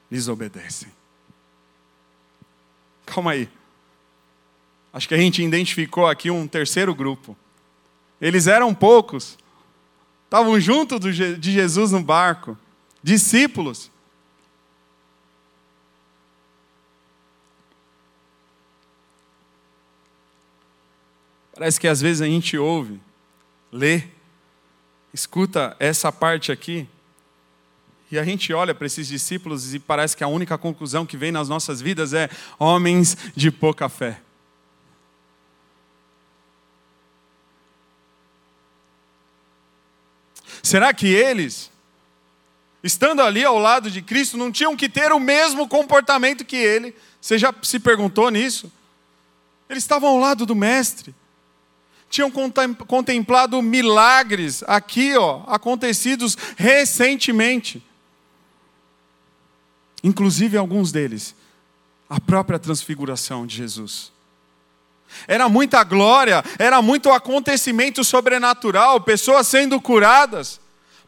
lhes 0.09 0.29
obedecem? 0.29 0.89
Calma 3.05 3.33
aí. 3.33 3.49
Acho 4.93 5.09
que 5.09 5.15
a 5.15 5.19
gente 5.19 5.43
identificou 5.43 6.07
aqui 6.07 6.31
um 6.31 6.47
terceiro 6.47 6.95
grupo. 6.95 7.37
Eles 8.21 8.47
eram 8.47 8.73
poucos, 8.73 9.37
estavam 10.27 10.61
junto 10.61 11.01
de 11.01 11.53
Jesus 11.53 11.91
no 11.91 12.01
barco, 12.01 12.57
discípulos. 13.03 13.91
Parece 21.61 21.79
que 21.79 21.87
às 21.87 22.01
vezes 22.01 22.23
a 22.23 22.25
gente 22.25 22.57
ouve, 22.57 22.99
lê, 23.71 24.05
escuta 25.13 25.77
essa 25.79 26.11
parte 26.11 26.51
aqui, 26.51 26.89
e 28.11 28.19
a 28.19 28.25
gente 28.25 28.51
olha 28.55 28.75
para 28.75 28.87
esses 28.87 29.07
discípulos 29.07 29.75
e 29.75 29.79
parece 29.79 30.17
que 30.17 30.25
a 30.25 30.27
única 30.27 30.57
conclusão 30.57 31.05
que 31.05 31.19
vem 31.19 31.31
nas 31.31 31.51
nossas 31.51 31.79
vidas 31.83 32.15
é 32.15 32.31
homens 32.59 33.15
de 33.37 33.51
pouca 33.51 33.91
fé. 33.91 34.23
Será 40.63 40.95
que 40.95 41.09
eles, 41.09 41.71
estando 42.83 43.21
ali 43.21 43.45
ao 43.45 43.59
lado 43.59 43.91
de 43.91 44.01
Cristo, 44.01 44.39
não 44.39 44.51
tinham 44.51 44.75
que 44.75 44.89
ter 44.89 45.13
o 45.13 45.21
mesmo 45.21 45.69
comportamento 45.69 46.43
que 46.43 46.57
ele? 46.57 46.97
Você 47.21 47.37
já 47.37 47.55
se 47.63 47.79
perguntou 47.79 48.31
nisso? 48.31 48.73
Eles 49.69 49.85
estavam 49.85 50.09
ao 50.09 50.19
lado 50.19 50.47
do 50.47 50.57
Mestre 50.57 51.15
tinham 52.11 52.31
contemplado 52.89 53.63
milagres 53.63 54.65
aqui, 54.67 55.17
ó, 55.17 55.43
acontecidos 55.47 56.37
recentemente. 56.57 57.81
Inclusive 60.03 60.57
alguns 60.57 60.91
deles, 60.91 61.37
a 62.09 62.21
própria 62.21 62.59
transfiguração 62.59 63.47
de 63.47 63.57
Jesus. 63.57 64.11
Era 65.29 65.49
muita 65.49 65.85
glória, 65.85 66.45
era 66.59 66.83
muito 66.83 67.13
acontecimento 67.13 68.03
sobrenatural, 68.03 69.01
pessoas 69.01 69.47
sendo 69.47 69.81
curadas, 69.81 70.61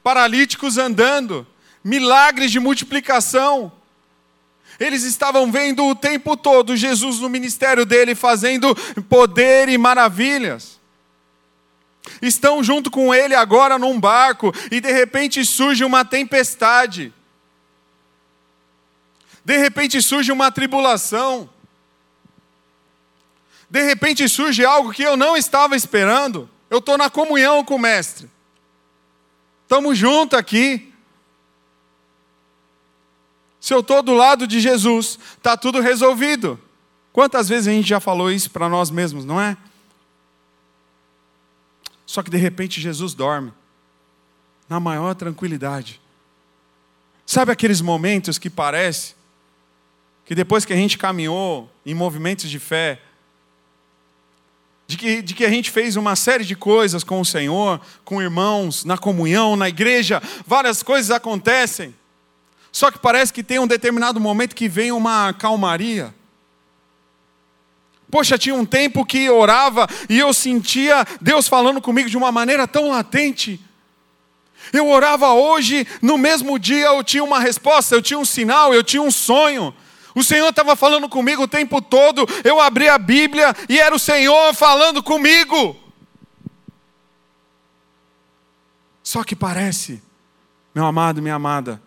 paralíticos 0.05 0.78
andando, 0.78 1.44
milagres 1.82 2.53
de 2.53 2.61
multiplicação. 2.61 3.72
Eles 4.78 5.03
estavam 5.03 5.50
vendo 5.50 5.84
o 5.84 5.96
tempo 5.96 6.36
todo 6.36 6.76
Jesus 6.76 7.18
no 7.18 7.28
ministério 7.28 7.84
dele 7.84 8.14
fazendo 8.14 8.72
poder 9.09 9.68
e 9.68 9.76
maravilhas. 9.76 10.80
Estão 12.20 12.62
junto 12.62 12.90
com 12.90 13.14
ele 13.14 13.34
agora 13.34 13.78
num 13.78 13.98
barco 13.98 14.53
e 14.70 14.80
de 14.80 14.92
repente 14.92 15.44
surge 15.44 15.84
uma 15.84 16.05
tempestade. 16.05 17.12
De 19.44 19.57
repente 19.57 20.00
surge 20.00 20.30
uma 20.30 20.50
tribulação. 20.50 21.48
De 23.68 23.82
repente 23.82 24.28
surge 24.28 24.64
algo 24.64 24.92
que 24.92 25.03
eu 25.03 25.16
não 25.16 25.36
estava 25.36 25.74
esperando. 25.76 26.48
Eu 26.68 26.78
estou 26.78 26.96
na 26.98 27.09
comunhão 27.09 27.64
com 27.64 27.76
o 27.76 27.78
Mestre. 27.78 28.30
Estamos 29.62 29.96
juntos 29.96 30.38
aqui. 30.38 30.92
Se 33.61 33.72
eu 33.72 33.80
estou 33.80 34.03
do 34.03 34.12
lado 34.12 34.46
de 34.46 34.61
Jesus, 34.61 35.18
está 35.36 35.57
tudo 35.57 35.80
resolvido. 35.80 36.61
Quantas 37.12 37.48
vezes 37.48 37.68
a 37.68 37.70
gente 37.70 37.88
já 37.88 38.00
falou 38.00 38.30
isso 38.30 38.50
para 38.50 38.68
nós 38.68 38.90
mesmos, 38.90 39.24
não 39.24 39.40
é? 39.40 39.57
Só 42.12 42.22
que 42.22 42.30
de 42.30 42.36
repente 42.36 42.78
Jesus 42.78 43.14
dorme, 43.14 43.54
na 44.68 44.78
maior 44.78 45.14
tranquilidade. 45.14 45.98
Sabe 47.24 47.50
aqueles 47.50 47.80
momentos 47.80 48.36
que 48.36 48.50
parece 48.50 49.14
que 50.26 50.34
depois 50.34 50.66
que 50.66 50.74
a 50.74 50.76
gente 50.76 50.98
caminhou 50.98 51.70
em 51.86 51.94
movimentos 51.94 52.50
de 52.50 52.58
fé, 52.58 53.00
de 54.86 54.98
que, 54.98 55.22
de 55.22 55.32
que 55.32 55.42
a 55.42 55.48
gente 55.48 55.70
fez 55.70 55.96
uma 55.96 56.14
série 56.14 56.44
de 56.44 56.54
coisas 56.54 57.02
com 57.02 57.18
o 57.18 57.24
Senhor, 57.24 57.80
com 58.04 58.20
irmãos, 58.20 58.84
na 58.84 58.98
comunhão, 58.98 59.56
na 59.56 59.70
igreja, 59.70 60.22
várias 60.46 60.82
coisas 60.82 61.10
acontecem. 61.10 61.94
Só 62.70 62.90
que 62.90 62.98
parece 62.98 63.32
que 63.32 63.42
tem 63.42 63.58
um 63.58 63.66
determinado 63.66 64.20
momento 64.20 64.54
que 64.54 64.68
vem 64.68 64.92
uma 64.92 65.32
calmaria. 65.32 66.14
Poxa, 68.12 68.36
tinha 68.36 68.54
um 68.54 68.66
tempo 68.66 69.06
que 69.06 69.30
orava 69.30 69.88
e 70.06 70.18
eu 70.18 70.34
sentia 70.34 71.02
Deus 71.18 71.48
falando 71.48 71.80
comigo 71.80 72.10
de 72.10 72.16
uma 72.18 72.30
maneira 72.30 72.68
tão 72.68 72.90
latente. 72.90 73.58
Eu 74.70 74.86
orava 74.86 75.32
hoje, 75.32 75.86
no 76.02 76.18
mesmo 76.18 76.58
dia 76.58 76.88
eu 76.88 77.02
tinha 77.02 77.24
uma 77.24 77.40
resposta, 77.40 77.94
eu 77.94 78.02
tinha 78.02 78.18
um 78.18 78.24
sinal, 78.26 78.74
eu 78.74 78.84
tinha 78.84 79.00
um 79.00 79.10
sonho. 79.10 79.74
O 80.14 80.22
Senhor 80.22 80.46
estava 80.50 80.76
falando 80.76 81.08
comigo 81.08 81.44
o 81.44 81.48
tempo 81.48 81.80
todo. 81.80 82.28
Eu 82.44 82.60
abri 82.60 82.86
a 82.86 82.98
Bíblia 82.98 83.56
e 83.66 83.80
era 83.80 83.96
o 83.96 83.98
Senhor 83.98 84.52
falando 84.52 85.02
comigo. 85.02 85.74
Só 89.02 89.24
que 89.24 89.34
parece, 89.34 90.02
meu 90.74 90.84
amado, 90.84 91.22
minha 91.22 91.36
amada, 91.36 91.82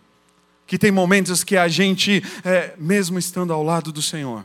que 0.65 0.79
tem 0.79 0.89
momentos 0.89 1.43
que 1.43 1.55
a 1.55 1.67
gente, 1.67 2.23
é, 2.43 2.73
mesmo 2.79 3.19
estando 3.19 3.53
ao 3.53 3.61
lado 3.61 3.91
do 3.91 4.01
Senhor, 4.01 4.43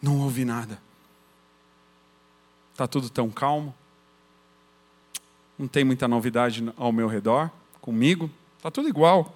não 0.00 0.20
ouve 0.20 0.44
nada. 0.44 0.80
Está 2.72 2.86
tudo 2.86 3.08
tão 3.08 3.30
calmo. 3.30 3.74
Não 5.58 5.66
tem 5.66 5.84
muita 5.84 6.06
novidade 6.06 6.62
ao 6.76 6.92
meu 6.92 7.08
redor, 7.08 7.50
comigo. 7.80 8.30
Está 8.58 8.70
tudo 8.70 8.88
igual. 8.88 9.34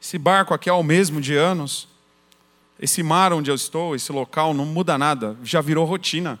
Esse 0.00 0.18
barco 0.18 0.54
aqui 0.54 0.70
é 0.70 0.72
o 0.72 0.82
mesmo 0.82 1.20
de 1.20 1.36
anos. 1.36 1.86
Esse 2.80 3.02
mar 3.02 3.32
onde 3.32 3.50
eu 3.50 3.54
estou, 3.54 3.94
esse 3.94 4.10
local, 4.10 4.52
não 4.54 4.64
muda 4.64 4.98
nada, 4.98 5.36
já 5.44 5.60
virou 5.60 5.84
rotina. 5.84 6.40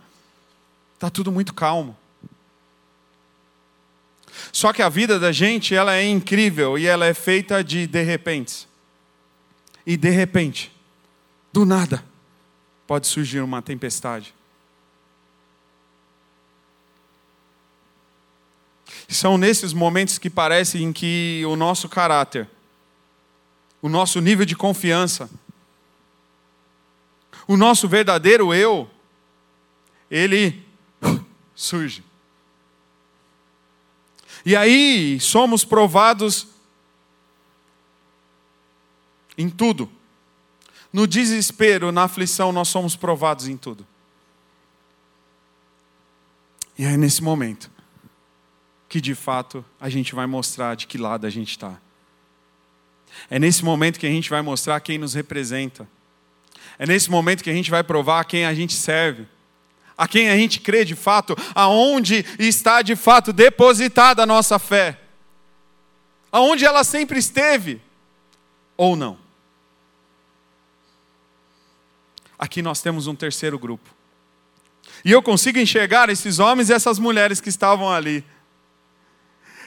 Está 0.94 1.10
tudo 1.10 1.30
muito 1.30 1.52
calmo. 1.54 1.96
Só 4.50 4.72
que 4.72 4.82
a 4.82 4.88
vida 4.88 5.20
da 5.20 5.30
gente, 5.30 5.74
ela 5.74 5.94
é 5.94 6.04
incrível 6.04 6.78
e 6.78 6.86
ela 6.86 7.06
é 7.06 7.14
feita 7.14 7.62
de 7.62 7.86
de 7.86 8.02
repente. 8.02 8.66
E 9.86 9.96
de 9.96 10.10
repente, 10.10 10.72
do 11.52 11.64
nada, 11.64 12.04
pode 12.92 13.06
surgir 13.06 13.40
uma 13.40 13.62
tempestade. 13.62 14.34
São 19.08 19.38
nesses 19.38 19.72
momentos 19.72 20.18
que 20.18 20.28
parecem 20.28 20.92
que 20.92 21.42
o 21.46 21.56
nosso 21.56 21.88
caráter 21.88 22.50
o 23.80 23.88
nosso 23.88 24.20
nível 24.20 24.44
de 24.44 24.54
confiança, 24.54 25.30
o 27.48 27.56
nosso 27.56 27.88
verdadeiro 27.88 28.52
eu, 28.52 28.90
ele 30.10 30.62
surge. 31.56 32.04
E 34.44 34.54
aí 34.54 35.18
somos 35.18 35.64
provados 35.64 36.46
em 39.38 39.48
tudo. 39.48 39.90
No 40.92 41.06
desespero, 41.06 41.90
na 41.90 42.04
aflição, 42.04 42.52
nós 42.52 42.68
somos 42.68 42.94
provados 42.94 43.48
em 43.48 43.56
tudo. 43.56 43.86
E 46.78 46.84
é 46.84 46.96
nesse 46.96 47.22
momento 47.22 47.70
que 48.88 49.00
de 49.00 49.14
fato 49.14 49.64
a 49.80 49.88
gente 49.88 50.14
vai 50.14 50.26
mostrar 50.26 50.74
de 50.74 50.86
que 50.86 50.98
lado 50.98 51.26
a 51.26 51.30
gente 51.30 51.52
está. 51.52 51.80
É 53.30 53.38
nesse 53.38 53.64
momento 53.64 53.98
que 53.98 54.06
a 54.06 54.10
gente 54.10 54.28
vai 54.28 54.42
mostrar 54.42 54.80
quem 54.80 54.98
nos 54.98 55.14
representa. 55.14 55.88
É 56.78 56.86
nesse 56.86 57.10
momento 57.10 57.42
que 57.42 57.50
a 57.50 57.54
gente 57.54 57.70
vai 57.70 57.82
provar 57.82 58.20
a 58.20 58.24
quem 58.24 58.44
a 58.44 58.52
gente 58.52 58.74
serve. 58.74 59.26
A 59.96 60.08
quem 60.08 60.28
a 60.28 60.36
gente 60.36 60.60
crê 60.60 60.84
de 60.84 60.96
fato, 60.96 61.36
aonde 61.54 62.24
está 62.38 62.82
de 62.82 62.96
fato 62.96 63.32
depositada 63.32 64.22
a 64.22 64.26
nossa 64.26 64.58
fé. 64.58 64.98
Aonde 66.30 66.64
ela 66.64 66.82
sempre 66.82 67.18
esteve 67.18 67.80
ou 68.76 68.96
não. 68.96 69.21
Aqui 72.42 72.60
nós 72.60 72.82
temos 72.82 73.06
um 73.06 73.14
terceiro 73.14 73.56
grupo. 73.56 73.88
E 75.04 75.12
eu 75.12 75.22
consigo 75.22 75.60
enxergar 75.60 76.10
esses 76.10 76.40
homens 76.40 76.70
e 76.70 76.72
essas 76.72 76.98
mulheres 76.98 77.40
que 77.40 77.48
estavam 77.48 77.88
ali 77.88 78.24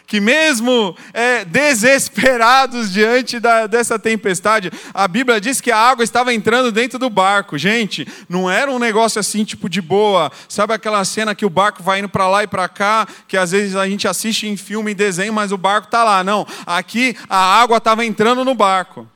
que 0.06 0.20
mesmo 0.20 0.96
é, 1.14 1.44
desesperados 1.46 2.92
diante 2.92 3.40
da, 3.40 3.66
dessa 3.66 3.98
tempestade, 3.98 4.72
a 4.94 5.08
Bíblia 5.08 5.42
diz 5.42 5.60
que 5.60 5.72
a 5.72 5.78
água 5.80 6.04
estava 6.04 6.32
entrando 6.32 6.72
dentro 6.72 7.00
do 7.00 7.10
barco. 7.10 7.58
Gente, 7.58 8.08
não 8.30 8.52
era 8.52 8.70
um 8.70 8.78
negócio 8.78 9.20
assim, 9.20 9.44
tipo 9.44 9.68
de 9.68 9.82
boa. 9.82 10.32
Sabe 10.48 10.76
aquela 10.76 11.04
cena 11.06 11.34
que 11.34 11.44
o 11.44 11.50
barco 11.50 11.82
vai 11.82 12.00
indo 12.00 12.10
para 12.10 12.28
lá 12.28 12.44
e 12.44 12.48
para 12.48 12.70
cá, 12.70 13.08
que 13.28 13.36
às 13.36 13.50
vezes 13.50 13.76
a 13.76 13.88
gente 13.88 14.08
assiste 14.08 14.48
em 14.48 14.56
filme 14.56 14.92
e 14.92 14.94
desenho, 14.94 15.34
mas 15.34 15.52
o 15.52 15.58
barco 15.58 15.88
está 15.88 16.04
lá. 16.04 16.24
Não, 16.24 16.46
aqui 16.68 17.18
a 17.28 17.38
água 17.38 17.78
estava 17.78 18.06
entrando 18.06 18.46
no 18.46 18.54
barco. 18.54 19.10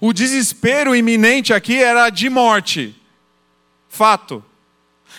O 0.00 0.12
desespero 0.12 0.94
iminente 0.94 1.52
aqui 1.52 1.82
era 1.82 2.10
de 2.10 2.28
morte. 2.28 2.94
Fato. 3.88 4.44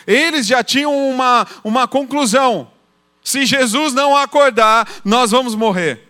Eles 0.06 0.46
já 0.46 0.64
tinham 0.64 0.96
uma, 1.10 1.48
uma 1.64 1.88
conclusão. 1.88 2.72
Se 3.24 3.46
Jesus 3.46 3.94
não 3.94 4.18
acordar, 4.18 4.88
nós 5.06 5.32
vamos 5.32 5.56
morrer. 5.56 6.10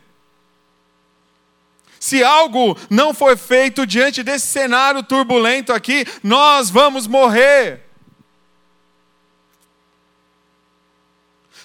Se 2.00 2.24
algo 2.24 2.78
não 2.90 3.14
for 3.14 3.38
feito 3.38 3.86
diante 3.86 4.24
desse 4.24 4.48
cenário 4.48 5.04
turbulento 5.04 5.72
aqui, 5.72 6.06
nós 6.22 6.70
vamos 6.70 7.08
morrer. 7.08 7.83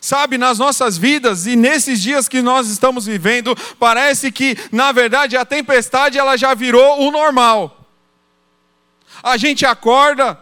Sabe, 0.01 0.38
nas 0.38 0.59
nossas 0.59 0.96
vidas 0.96 1.46
e 1.46 1.57
nesses 1.57 2.01
dias 2.01 2.28
que 2.28 2.40
nós 2.40 2.68
estamos 2.68 3.07
vivendo, 3.07 3.57
parece 3.78 4.30
que, 4.30 4.57
na 4.70 4.92
verdade, 4.92 5.36
a 5.36 5.44
tempestade 5.44 6.18
ela 6.18 6.36
já 6.36 6.55
virou 6.55 7.01
o 7.01 7.11
normal. 7.11 7.86
A 9.22 9.36
gente 9.36 9.66
acorda, 9.66 10.38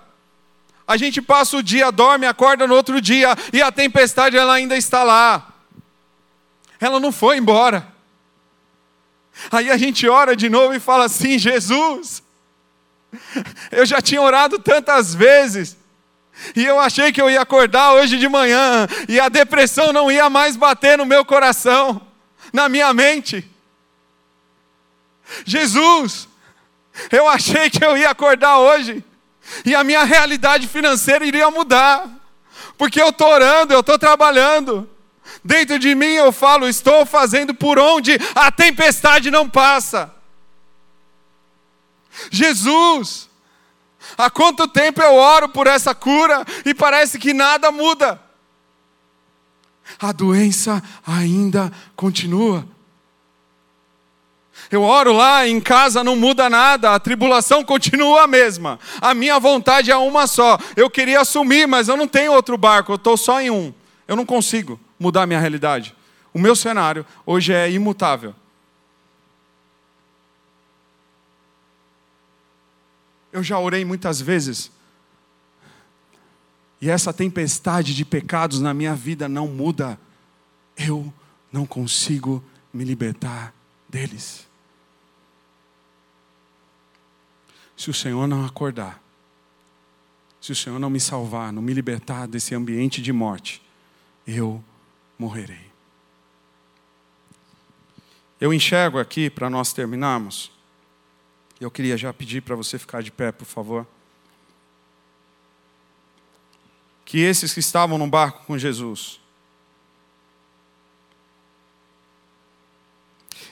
a 0.87 0.97
gente 0.97 1.23
passa 1.23 1.57
o 1.57 1.63
dia, 1.63 1.91
dorme, 1.91 2.27
acorda 2.27 2.67
no 2.67 2.75
outro 2.75 3.01
dia 3.01 3.35
e 3.53 3.63
a 3.63 3.73
tempestade 3.73 4.37
ela 4.37 4.55
ainda 4.55 4.77
está 4.77 5.03
lá. 5.03 5.53
Ela 6.79 7.01
não 7.01 7.11
foi 7.11 7.39
embora. 7.39 7.87
Aí 9.51 9.71
a 9.71 9.77
gente 9.77 10.09
ora 10.09 10.37
de 10.37 10.49
novo 10.49 10.75
e 10.75 10.81
fala 10.81 11.05
assim: 11.05 11.39
Jesus, 11.39 12.23
eu 13.71 13.85
já 13.87 14.01
tinha 14.01 14.21
orado 14.21 14.59
tantas 14.59 15.15
vezes, 15.15 15.77
e 16.55 16.65
eu 16.65 16.79
achei 16.79 17.13
que 17.13 17.21
eu 17.21 17.31
ia 17.31 17.41
acordar 17.41 17.93
hoje 17.95 18.19
de 18.19 18.29
manhã, 18.29 18.87
e 19.09 19.19
a 19.19 19.29
depressão 19.29 19.93
não 19.93 20.11
ia 20.11 20.29
mais 20.29 20.57
bater 20.57 20.99
no 20.99 21.07
meu 21.07 21.25
coração, 21.25 22.01
na 22.53 22.69
minha 22.69 22.93
mente. 22.93 23.49
Jesus, 25.45 26.29
eu 27.11 27.29
achei 27.29 27.71
que 27.71 27.85
eu 27.85 27.97
ia 27.97 28.11
acordar 28.11 28.59
hoje, 28.59 29.05
e 29.65 29.75
a 29.75 29.85
minha 29.85 30.05
realidade 30.05 30.67
financeira 30.67 31.25
iria 31.25 31.51
mudar, 31.51 32.09
porque 32.77 33.01
eu 33.01 33.09
estou 33.09 33.29
orando, 33.29 33.73
eu 33.73 33.81
estou 33.81 33.99
trabalhando. 33.99 34.89
Dentro 35.43 35.79
de 35.79 35.95
mim 35.95 36.15
eu 36.15 36.33
falo, 36.33 36.69
estou 36.69 37.07
fazendo 37.07 37.55
por 37.55 37.79
onde 37.79 38.19
a 38.35 38.51
tempestade 38.51 39.31
não 39.31 39.49
passa. 39.49 40.13
Jesus, 42.31 43.26
há 44.17 44.31
quanto 44.31 44.69
tempo 44.69 45.03
eu 45.03 45.15
oro 45.15 45.49
por 45.49 45.67
essa 45.67 45.95
cura 45.95 46.45
e 46.65 46.75
parece 46.75 47.19
que 47.19 47.33
nada 47.33 47.71
muda. 47.71 48.21
A 50.01 50.13
doença 50.13 50.83
ainda 51.07 51.73
continua. 51.95 52.67
Eu 54.71 54.83
oro 54.83 55.13
lá, 55.13 55.47
em 55.47 55.61
casa 55.61 56.03
não 56.03 56.17
muda 56.17 56.51
nada, 56.51 56.95
a 56.95 56.99
tribulação 56.99 57.63
continua 57.63 58.23
a 58.23 58.27
mesma. 58.27 58.81
A 59.01 59.15
minha 59.15 59.39
vontade 59.39 59.91
é 59.91 59.97
uma 59.97 60.27
só. 60.27 60.59
Eu 60.75 60.91
queria 60.91 61.21
assumir, 61.21 61.69
mas 61.69 61.89
eu 61.89 61.97
não 61.97 62.09
tenho 62.09 62.33
outro 62.33 62.59
barco, 62.59 62.93
eu 62.93 62.97
estou 62.97 63.17
só 63.17 63.41
em 63.41 63.51
um. 63.51 63.73
Eu 64.09 64.17
não 64.17 64.27
consigo 64.27 64.81
mudar 64.99 65.23
a 65.23 65.27
minha 65.27 65.41
realidade. 65.41 65.95
O 66.35 66.39
meu 66.39 66.57
cenário 66.57 67.07
hoje 67.25 67.53
é 67.53 67.71
imutável. 67.71 68.35
Eu 73.37 73.45
já 73.45 73.59
orei 73.61 73.85
muitas 73.85 74.19
vezes, 74.19 74.71
e 76.81 76.89
essa 76.89 77.13
tempestade 77.13 77.95
de 77.95 78.03
pecados 78.03 78.63
na 78.63 78.73
minha 78.73 78.95
vida 78.95 79.29
não 79.29 79.47
muda. 79.47 80.01
Eu 80.75 81.13
não 81.53 81.67
consigo 81.67 82.43
me 82.73 82.83
libertar 82.83 83.53
deles. 83.87 84.47
Se 87.77 87.91
o 87.91 87.95
Senhor 87.95 88.27
não 88.27 88.43
acordar, 88.43 89.03
se 90.41 90.53
o 90.53 90.57
Senhor 90.57 90.79
não 90.79 90.89
me 90.89 90.99
salvar, 90.99 91.53
não 91.53 91.61
me 91.61 91.75
libertar 91.75 92.27
desse 92.27 92.55
ambiente 92.55 93.03
de 93.03 93.13
morte, 93.13 93.61
eu 94.27 94.65
morrerei. 95.19 95.71
Eu 98.41 98.51
enxergo 98.55 98.99
aqui, 98.99 99.29
para 99.29 99.51
nós 99.51 99.75
terminarmos, 99.75 100.56
eu 101.61 101.71
queria 101.71 101.97
já 101.97 102.13
pedir 102.13 102.43
para 102.43 102.55
você 102.55 102.79
ficar 102.79 103.03
de 103.03 103.11
pé, 103.11 103.33
por 103.33 103.47
favor. 103.47 103.87
Que 107.05 107.19
esses 107.21 107.55
que 107.55 107.61
estavam 107.61 107.97
no 107.97 108.07
barco 108.07 108.45
com 108.45 108.59
Jesus, 108.59 109.21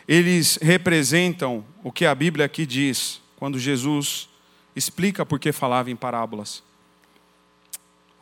eles 0.07 0.59
representam 0.61 1.64
o 1.82 1.90
que 1.90 2.05
a 2.05 2.14
Bíblia 2.14 2.44
aqui 2.44 2.66
diz, 2.66 3.22
quando 3.36 3.59
Jesus 3.59 4.28
explica 4.76 5.24
por 5.24 5.38
que 5.38 5.52
falava 5.52 5.90
em 5.90 5.96
parábolas. 5.96 6.62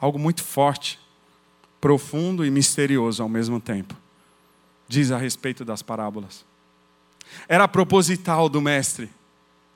Algo 0.00 0.18
muito 0.18 0.44
forte, 0.44 1.00
profundo 1.80 2.44
e 2.44 2.50
misterioso 2.50 3.22
ao 3.22 3.28
mesmo 3.28 3.58
tempo. 3.58 3.96
Diz 4.86 5.10
a 5.10 5.16
respeito 5.16 5.64
das 5.64 5.82
parábolas. 5.82 6.44
Era 7.48 7.66
proposital 7.66 8.48
do 8.48 8.60
Mestre 8.60 9.10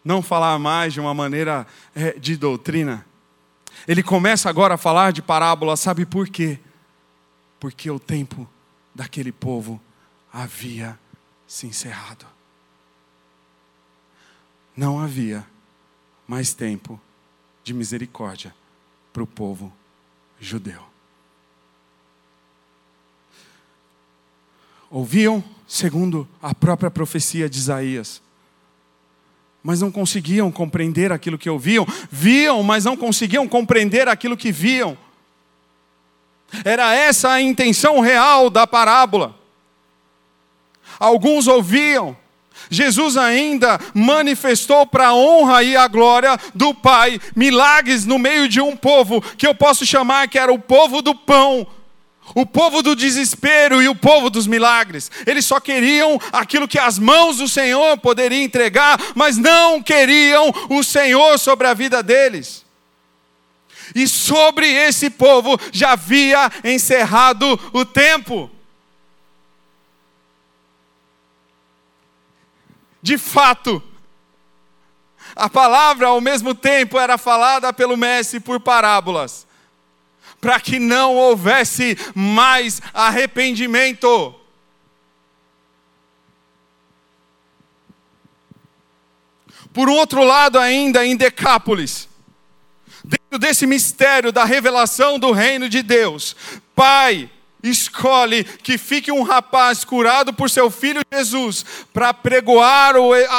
não 0.07 0.23
falar 0.23 0.57
mais 0.57 0.93
de 0.93 1.01
uma 1.01 1.13
maneira 1.13 1.67
é, 1.93 2.13
de 2.13 2.37
doutrina. 2.37 3.05
Ele 3.89 4.05
começa 4.05 4.49
agora 4.49 4.75
a 4.75 4.79
falar 4.79 5.13
de 5.13 5.21
parábolas, 5.21 5.81
sabe 5.81 6.07
por 6.07 6.29
quê? 6.29 6.61
Porque 7.59 7.91
o 7.91 7.99
tempo 7.99 8.49
daquele 8.95 9.33
povo 9.33 9.81
havia 10.33 10.97
se 11.45 11.67
encerrado. 11.67 12.25
Não 14.77 15.01
havia 15.01 15.45
mais 16.25 16.55
tempo 16.55 17.01
de 17.65 17.75
misericórdia 17.75 18.55
para 19.13 19.25
o 19.25 19.27
povo 19.27 19.73
judeu. 20.39 20.83
Ouviam, 24.89 25.43
segundo 25.67 26.29
a 26.41 26.55
própria 26.55 26.93
profecia 26.93 27.51
de 27.51 27.59
Isaías, 27.59 28.23
mas 29.67 29.81
não 29.81 29.91
conseguiam 29.91 30.49
compreender 30.53 31.11
aquilo 31.11 31.37
que 31.37 31.51
ouviam, 31.51 31.85
viam, 32.09 32.63
mas 32.63 32.85
não 32.85 32.97
conseguiam 32.97 33.49
compreender 33.49 34.07
aquilo 34.07 34.37
que 34.37 34.53
viam. 34.53 34.97
Era 36.65 36.95
essa 36.95 37.33
a 37.33 37.43
intenção 37.43 37.99
real 37.99 38.49
da 38.49 38.65
parábola. 38.65 39.35
Alguns 41.01 41.49
ouviam, 41.49 42.17
Jesus 42.71 43.17
ainda 43.17 43.81
manifestou 43.93 44.87
para 44.87 45.09
a 45.09 45.15
honra 45.17 45.65
e 45.65 45.77
a 45.77 45.89
glória 45.89 46.39
do 46.55 46.73
Pai 46.73 47.21
milagres 47.35 48.07
no 48.07 48.21
meio 48.21 48.49
de 48.49 48.61
um 48.61 48.77
povo 48.77 49.21
que 49.21 49.49
eu 49.49 49.55
posso 49.55 49.85
chamar 49.85 50.29
que 50.29 50.39
era 50.39 50.53
o 50.53 50.61
povo 50.61 51.03
do 51.03 51.13
pão, 51.13 51.67
o 52.35 52.45
povo 52.45 52.83
do 52.83 52.97
desespero 52.97 53.83
e 53.83 53.89
o 53.89 53.95
povo 53.95 54.31
dos 54.31 54.47
milagres. 54.47 55.11
Eles 55.27 55.45
só 55.45 55.61
queriam 55.61 56.19
aquilo 56.33 56.69
que 56.69 56.79
as 56.79 56.99
mãos 56.99 57.39
do 57.39 57.49
Senhor 57.49 57.97
poderiam 57.99 58.43
entregar, 58.43 58.99
mas 59.15 59.37
não 59.37 59.83
queriam 59.83 60.53
o 60.71 60.83
Senhor 60.83 61.39
sobre 61.39 61.67
a 61.67 61.75
vida 61.75 62.03
deles. 62.03 62.65
E 63.95 64.09
sobre 64.09 64.67
esse 64.67 65.11
povo 65.11 65.59
já 65.73 65.93
havia 65.93 66.51
encerrado 66.65 67.59
o 67.73 67.85
tempo. 67.85 68.51
De 73.01 73.17
fato, 73.17 73.81
a 75.37 75.49
palavra 75.49 76.09
ao 76.09 76.21
mesmo 76.21 76.55
tempo 76.55 76.99
era 76.99 77.17
falada 77.17 77.73
pelo 77.73 77.97
mestre 77.97 78.41
por 78.41 78.59
parábolas 78.59 79.46
para 80.47 80.61
que 80.61 80.79
não 80.79 81.17
houvesse 81.17 81.99
mais 82.15 82.81
arrependimento. 82.95 84.33
Por 89.73 89.89
outro 89.89 90.23
lado, 90.23 90.57
ainda 90.57 91.05
em 91.05 91.17
Decápolis, 91.17 92.09
dentro 93.03 93.41
desse 93.41 93.67
mistério 93.67 94.31
da 94.31 94.45
revelação 94.45 95.19
do 95.19 95.33
reino 95.33 95.69
de 95.69 95.83
Deus, 95.83 96.37
Pai 96.77 97.29
escolhe 97.61 98.45
que 98.45 98.79
fique 98.79 99.11
um 99.11 99.25
rapaz 99.25 99.85
curado 99.85 100.33
por 100.33 100.49
seu 100.49 100.71
filho 100.71 101.01
Jesus 101.13 101.67
para 101.93 102.15
pregoar 102.15 102.95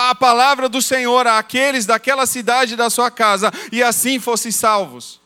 a 0.10 0.14
palavra 0.14 0.68
do 0.68 0.82
Senhor 0.82 1.26
àqueles 1.26 1.86
daquela 1.86 2.26
cidade 2.26 2.76
da 2.76 2.90
sua 2.90 3.10
casa 3.10 3.50
e 3.72 3.82
assim 3.82 4.20
fossem 4.20 4.52
salvos. 4.52 5.26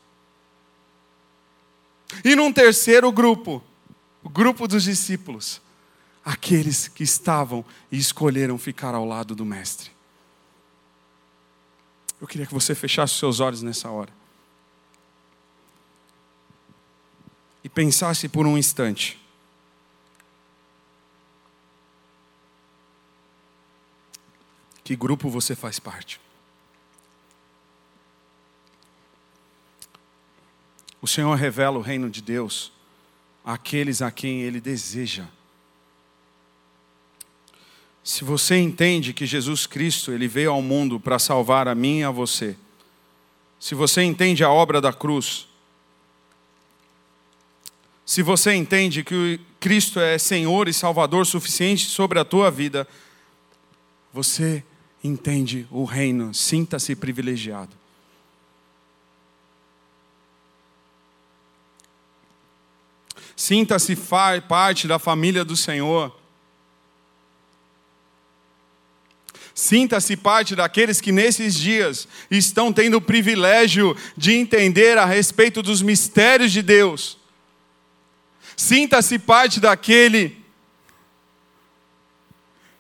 E 2.24 2.36
num 2.36 2.52
terceiro 2.52 3.12
grupo, 3.12 3.64
o 4.24 4.30
grupo 4.30 4.68
dos 4.68 4.84
discípulos, 4.84 5.62
aqueles 6.24 6.88
que 6.88 7.04
estavam 7.04 7.66
e 7.92 7.98
escolheram 7.98 8.58
ficar 8.58 8.94
ao 8.94 9.06
lado 9.06 9.36
do 9.36 9.46
Mestre. 9.46 9.92
Eu 12.20 12.28
queria 12.28 12.46
que 12.46 12.54
você 12.54 12.76
fechasse 12.76 13.16
seus 13.16 13.40
olhos 13.40 13.64
nessa 13.64 13.90
hora. 13.90 14.14
E 17.64 17.70
pensasse 17.70 18.30
por 18.30 18.46
um 18.46 18.58
instante. 18.58 19.20
Que 24.84 24.96
grupo 24.96 25.30
você 25.30 25.56
faz 25.56 25.80
parte? 25.80 26.20
O 31.02 31.08
Senhor 31.08 31.34
revela 31.36 31.80
o 31.80 31.82
reino 31.82 32.10
de 32.10 32.22
Deus 32.22 32.72
àqueles 33.44 34.02
a 34.02 34.12
quem 34.12 34.42
Ele 34.42 34.62
deseja. 34.62 35.26
Se 38.04 38.24
você 38.24 38.58
entende 38.58 39.14
que 39.14 39.26
Jesus 39.26 39.68
Cristo 39.68 40.12
ele 40.12 40.28
veio 40.28 40.52
ao 40.52 40.62
mundo 40.62 41.00
para 41.00 41.20
salvar 41.20 41.68
a 41.68 41.76
mim 41.76 42.00
e 42.00 42.04
a 42.04 42.10
você, 42.10 42.56
se 43.60 43.76
você 43.76 44.02
entende 44.02 44.44
a 44.44 44.50
obra 44.50 44.82
da 44.82 44.92
cruz, 44.92 45.48
se 48.04 48.24
você 48.24 48.54
entende 48.56 49.04
que 49.04 49.40
Cristo 49.60 50.00
é 50.00 50.18
Senhor 50.18 50.68
e 50.68 50.74
Salvador 50.74 51.26
suficiente 51.28 51.86
sobre 51.86 52.20
a 52.20 52.26
tua 52.26 52.50
vida, 52.50 52.88
você 54.12 54.64
entende 55.04 55.68
o 55.70 55.86
reino, 55.86 56.34
sinta-se 56.34 56.96
privilegiado. 56.96 57.81
Sinta-se 63.36 63.96
parte 64.48 64.88
da 64.88 65.00
família 65.00 65.44
do 65.44 65.56
Senhor. 65.56 66.16
Sinta-se 69.54 70.16
parte 70.16 70.56
daqueles 70.56 71.02
que 71.02 71.12
nesses 71.12 71.54
dias 71.54 72.08
estão 72.30 72.72
tendo 72.72 72.98
o 72.98 73.02
privilégio 73.02 73.96
de 74.16 74.34
entender 74.34 74.98
a 74.98 75.06
respeito 75.06 75.62
dos 75.62 75.82
mistérios 75.82 76.52
de 76.52 76.62
Deus. 76.62 77.18
Sinta-se 78.56 79.20
parte 79.20 79.60
daquele 79.60 80.42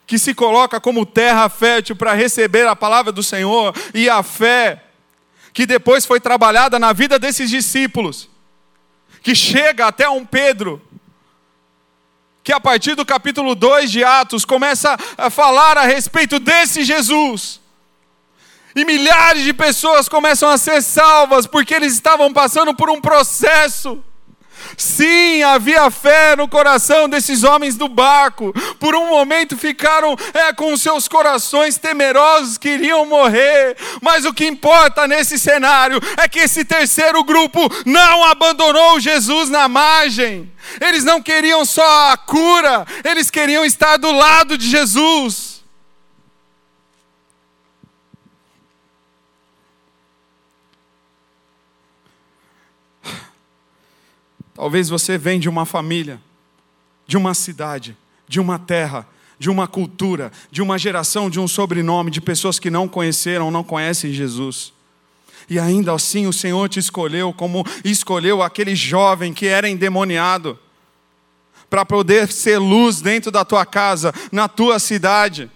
que 0.07 0.17
se 0.17 0.33
coloca 0.33 0.79
como 0.79 1.05
terra 1.05 1.47
fértil 1.49 1.95
para 1.95 2.13
receber 2.13 2.67
a 2.67 2.75
palavra 2.75 3.11
do 3.11 3.23
Senhor 3.23 3.73
e 3.93 4.09
a 4.09 4.21
fé 4.23 4.83
que 5.53 5.65
depois 5.65 6.05
foi 6.05 6.19
trabalhada 6.19 6.79
na 6.79 6.93
vida 6.93 7.19
desses 7.19 7.49
discípulos 7.49 8.30
que 9.21 9.35
chega 9.35 9.87
até 9.87 10.09
um 10.09 10.25
Pedro, 10.25 10.81
que 12.43 12.51
a 12.51 12.59
partir 12.59 12.95
do 12.95 13.05
capítulo 13.05 13.53
2 13.53 13.91
de 13.91 14.03
Atos 14.03 14.45
começa 14.45 14.97
a 15.17 15.29
falar 15.29 15.77
a 15.77 15.83
respeito 15.83 16.39
desse 16.39 16.83
Jesus. 16.83 17.61
E 18.75 18.85
milhares 18.85 19.43
de 19.43 19.53
pessoas 19.53 20.07
começam 20.07 20.49
a 20.49 20.57
ser 20.57 20.81
salvas 20.81 21.45
porque 21.45 21.73
eles 21.73 21.93
estavam 21.93 22.31
passando 22.31 22.73
por 22.73 22.89
um 22.89 23.01
processo 23.01 24.03
Sim, 24.77 25.43
havia 25.43 25.89
fé 25.91 26.35
no 26.35 26.47
coração 26.47 27.07
desses 27.07 27.43
homens 27.43 27.75
do 27.75 27.87
barco. 27.87 28.53
Por 28.79 28.95
um 28.95 29.07
momento 29.09 29.57
ficaram 29.57 30.15
é, 30.33 30.53
com 30.53 30.75
seus 30.77 31.07
corações 31.07 31.77
temerosos, 31.77 32.57
queriam 32.57 33.05
morrer. 33.05 33.77
Mas 34.01 34.25
o 34.25 34.33
que 34.33 34.45
importa 34.45 35.07
nesse 35.07 35.37
cenário 35.37 35.99
é 36.17 36.27
que 36.27 36.39
esse 36.39 36.63
terceiro 36.63 37.23
grupo 37.23 37.59
não 37.85 38.23
abandonou 38.25 38.99
Jesus 38.99 39.49
na 39.49 39.67
margem. 39.67 40.51
Eles 40.79 41.03
não 41.03 41.21
queriam 41.21 41.65
só 41.65 42.11
a 42.11 42.17
cura, 42.17 42.85
eles 43.03 43.29
queriam 43.29 43.65
estar 43.65 43.97
do 43.97 44.11
lado 44.11 44.57
de 44.57 44.69
Jesus. 44.69 45.50
Talvez 54.61 54.89
você 54.89 55.17
vem 55.17 55.39
de 55.39 55.49
uma 55.49 55.65
família, 55.65 56.21
de 57.07 57.17
uma 57.17 57.33
cidade, 57.33 57.97
de 58.27 58.39
uma 58.39 58.59
terra, 58.59 59.07
de 59.39 59.49
uma 59.49 59.67
cultura, 59.67 60.31
de 60.51 60.61
uma 60.61 60.77
geração, 60.77 61.31
de 61.31 61.39
um 61.39 61.47
sobrenome, 61.47 62.11
de 62.11 62.21
pessoas 62.21 62.59
que 62.59 62.69
não 62.69 62.87
conheceram, 62.87 63.49
não 63.49 63.63
conhecem 63.63 64.13
Jesus. 64.13 64.71
E 65.49 65.57
ainda 65.57 65.95
assim 65.95 66.27
o 66.27 66.31
Senhor 66.31 66.69
te 66.69 66.77
escolheu 66.77 67.33
como 67.33 67.65
escolheu 67.83 68.43
aquele 68.43 68.75
jovem 68.75 69.33
que 69.33 69.47
era 69.47 69.67
endemoniado, 69.67 70.59
para 71.67 71.83
poder 71.83 72.31
ser 72.31 72.59
luz 72.59 73.01
dentro 73.01 73.31
da 73.31 73.43
tua 73.43 73.65
casa, 73.65 74.13
na 74.31 74.47
tua 74.47 74.77
cidade. 74.77 75.49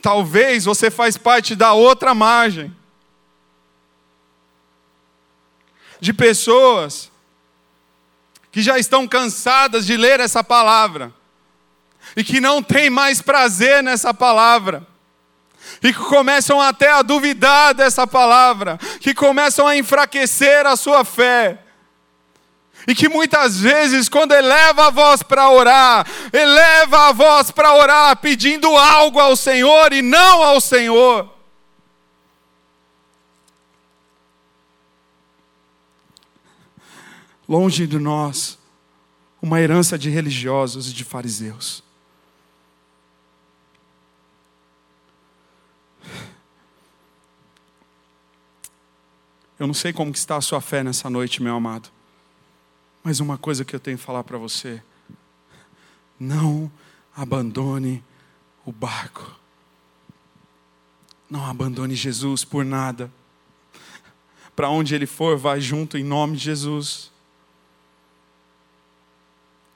Talvez 0.00 0.66
você 0.66 0.88
faz 0.88 1.16
parte 1.16 1.56
da 1.56 1.72
outra 1.72 2.14
margem. 2.14 2.72
De 6.00 6.12
pessoas 6.12 7.10
que 8.50 8.62
já 8.62 8.78
estão 8.78 9.06
cansadas 9.06 9.86
de 9.86 9.96
ler 9.96 10.20
essa 10.20 10.42
palavra 10.42 11.12
e 12.16 12.24
que 12.24 12.40
não 12.40 12.62
têm 12.62 12.90
mais 12.90 13.22
prazer 13.22 13.82
nessa 13.82 14.12
palavra. 14.12 14.86
E 15.82 15.92
que 15.92 16.00
começam 16.00 16.60
até 16.60 16.90
a 16.90 17.02
duvidar 17.02 17.74
dessa 17.74 18.06
palavra, 18.06 18.78
que 19.00 19.14
começam 19.14 19.66
a 19.66 19.76
enfraquecer 19.76 20.66
a 20.66 20.74
sua 20.74 21.04
fé, 21.04 21.58
e 22.86 22.94
que 22.94 23.08
muitas 23.08 23.60
vezes, 23.60 24.08
quando 24.08 24.32
eleva 24.32 24.86
a 24.86 24.90
voz 24.90 25.22
para 25.22 25.50
orar, 25.50 26.06
eleva 26.32 27.08
a 27.08 27.12
voz 27.12 27.50
para 27.50 27.74
orar 27.74 28.16
pedindo 28.16 28.74
algo 28.76 29.20
ao 29.20 29.36
Senhor 29.36 29.92
e 29.92 30.02
não 30.02 30.42
ao 30.42 30.60
Senhor. 30.60 31.39
Longe 37.50 37.84
de 37.84 37.98
nós 37.98 38.56
uma 39.42 39.60
herança 39.60 39.98
de 39.98 40.08
religiosos 40.08 40.88
e 40.88 40.94
de 40.94 41.02
fariseus. 41.02 41.82
Eu 49.58 49.66
não 49.66 49.74
sei 49.74 49.92
como 49.92 50.12
está 50.12 50.36
a 50.36 50.40
sua 50.40 50.60
fé 50.60 50.84
nessa 50.84 51.10
noite, 51.10 51.42
meu 51.42 51.56
amado. 51.56 51.90
Mas 53.02 53.18
uma 53.18 53.36
coisa 53.36 53.64
que 53.64 53.74
eu 53.74 53.80
tenho 53.80 53.98
que 53.98 54.04
falar 54.04 54.22
para 54.22 54.38
você: 54.38 54.80
não 56.20 56.70
abandone 57.16 58.02
o 58.64 58.70
barco. 58.70 59.38
Não 61.28 61.44
abandone 61.44 61.96
Jesus 61.96 62.44
por 62.44 62.64
nada. 62.64 63.10
Para 64.54 64.70
onde 64.70 64.94
ele 64.94 65.06
for, 65.06 65.36
vai 65.36 65.60
junto 65.60 65.98
em 65.98 66.04
nome 66.04 66.36
de 66.36 66.44
Jesus. 66.44 67.10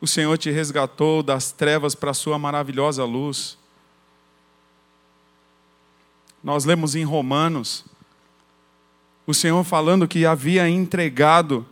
O 0.01 0.07
Senhor 0.07 0.37
te 0.37 0.51
resgatou 0.51 1.23
das 1.23 1.53
trevas 1.53 1.95
para 1.95 2.11
a 2.11 2.15
sua 2.15 2.39
maravilhosa 2.39 3.05
luz. 3.05 3.57
Nós 6.43 6.65
lemos 6.65 6.95
em 6.95 7.05
Romanos 7.05 7.85
o 9.27 9.33
Senhor 9.33 9.65
falando 9.65 10.07
que 10.07 10.27
havia 10.27 10.69
entregado 10.69 11.67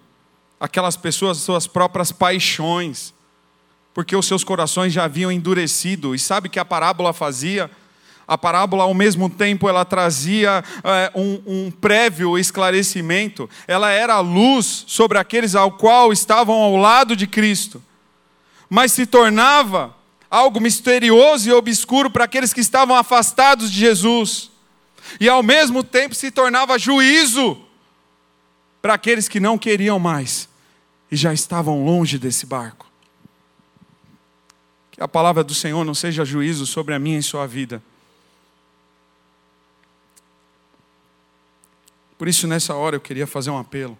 aquelas 0.58 0.96
pessoas 0.96 1.36
suas 1.36 1.66
próprias 1.66 2.10
paixões, 2.10 3.12
porque 3.92 4.16
os 4.16 4.26
seus 4.26 4.42
corações 4.42 4.92
já 4.92 5.04
haviam 5.04 5.30
endurecido. 5.30 6.14
E 6.14 6.18
sabe 6.18 6.48
que 6.48 6.58
a 6.58 6.64
parábola 6.64 7.12
fazia? 7.12 7.70
A 8.26 8.38
parábola, 8.38 8.84
ao 8.84 8.94
mesmo 8.94 9.28
tempo, 9.28 9.68
ela 9.68 9.84
trazia 9.84 10.64
é, 10.82 11.12
um, 11.14 11.42
um 11.46 11.70
prévio 11.70 12.38
esclarecimento. 12.38 13.50
Ela 13.66 13.90
era 13.90 14.14
a 14.14 14.20
luz 14.20 14.84
sobre 14.86 15.18
aqueles 15.18 15.54
ao 15.54 15.72
qual 15.72 16.10
estavam 16.10 16.54
ao 16.54 16.76
lado 16.76 17.14
de 17.14 17.26
Cristo 17.26 17.82
mas 18.72 18.92
se 18.92 19.04
tornava 19.04 19.94
algo 20.30 20.58
misterioso 20.58 21.46
e 21.46 21.52
obscuro 21.52 22.10
para 22.10 22.24
aqueles 22.24 22.54
que 22.54 22.60
estavam 22.62 22.96
afastados 22.96 23.70
de 23.70 23.78
Jesus, 23.78 24.50
e 25.20 25.28
ao 25.28 25.42
mesmo 25.42 25.84
tempo 25.84 26.14
se 26.14 26.30
tornava 26.30 26.78
juízo 26.78 27.62
para 28.80 28.94
aqueles 28.94 29.28
que 29.28 29.38
não 29.38 29.58
queriam 29.58 29.98
mais 29.98 30.48
e 31.10 31.16
já 31.16 31.34
estavam 31.34 31.84
longe 31.84 32.16
desse 32.18 32.46
barco. 32.46 32.90
Que 34.90 35.02
a 35.02 35.08
palavra 35.08 35.44
do 35.44 35.52
Senhor 35.52 35.84
não 35.84 35.94
seja 35.94 36.24
juízo 36.24 36.64
sobre 36.64 36.94
a 36.94 36.98
minha 36.98 37.18
e 37.18 37.22
sua 37.22 37.46
vida. 37.46 37.82
Por 42.16 42.26
isso, 42.26 42.46
nessa 42.46 42.74
hora, 42.74 42.96
eu 42.96 43.00
queria 43.00 43.26
fazer 43.26 43.50
um 43.50 43.58
apelo. 43.58 43.98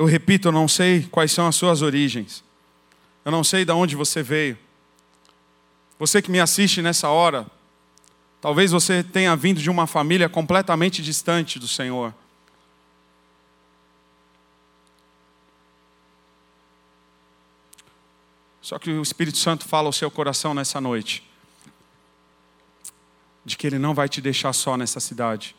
Eu 0.00 0.06
repito, 0.06 0.48
eu 0.48 0.52
não 0.52 0.66
sei 0.66 1.02
quais 1.10 1.30
são 1.30 1.46
as 1.46 1.54
suas 1.54 1.82
origens. 1.82 2.42
Eu 3.22 3.30
não 3.30 3.44
sei 3.44 3.66
de 3.66 3.72
onde 3.72 3.94
você 3.94 4.22
veio. 4.22 4.56
Você 5.98 6.22
que 6.22 6.30
me 6.30 6.40
assiste 6.40 6.80
nessa 6.80 7.10
hora, 7.10 7.46
talvez 8.40 8.70
você 8.70 9.02
tenha 9.04 9.36
vindo 9.36 9.60
de 9.60 9.68
uma 9.68 9.86
família 9.86 10.26
completamente 10.26 11.02
distante 11.02 11.58
do 11.58 11.68
Senhor. 11.68 12.14
Só 18.62 18.78
que 18.78 18.90
o 18.90 19.02
Espírito 19.02 19.36
Santo 19.36 19.68
fala 19.68 19.88
ao 19.88 19.92
seu 19.92 20.10
coração 20.10 20.54
nessa 20.54 20.80
noite, 20.80 21.22
de 23.44 23.54
que 23.54 23.66
Ele 23.66 23.78
não 23.78 23.92
vai 23.92 24.08
te 24.08 24.22
deixar 24.22 24.54
só 24.54 24.78
nessa 24.78 24.98
cidade 24.98 25.54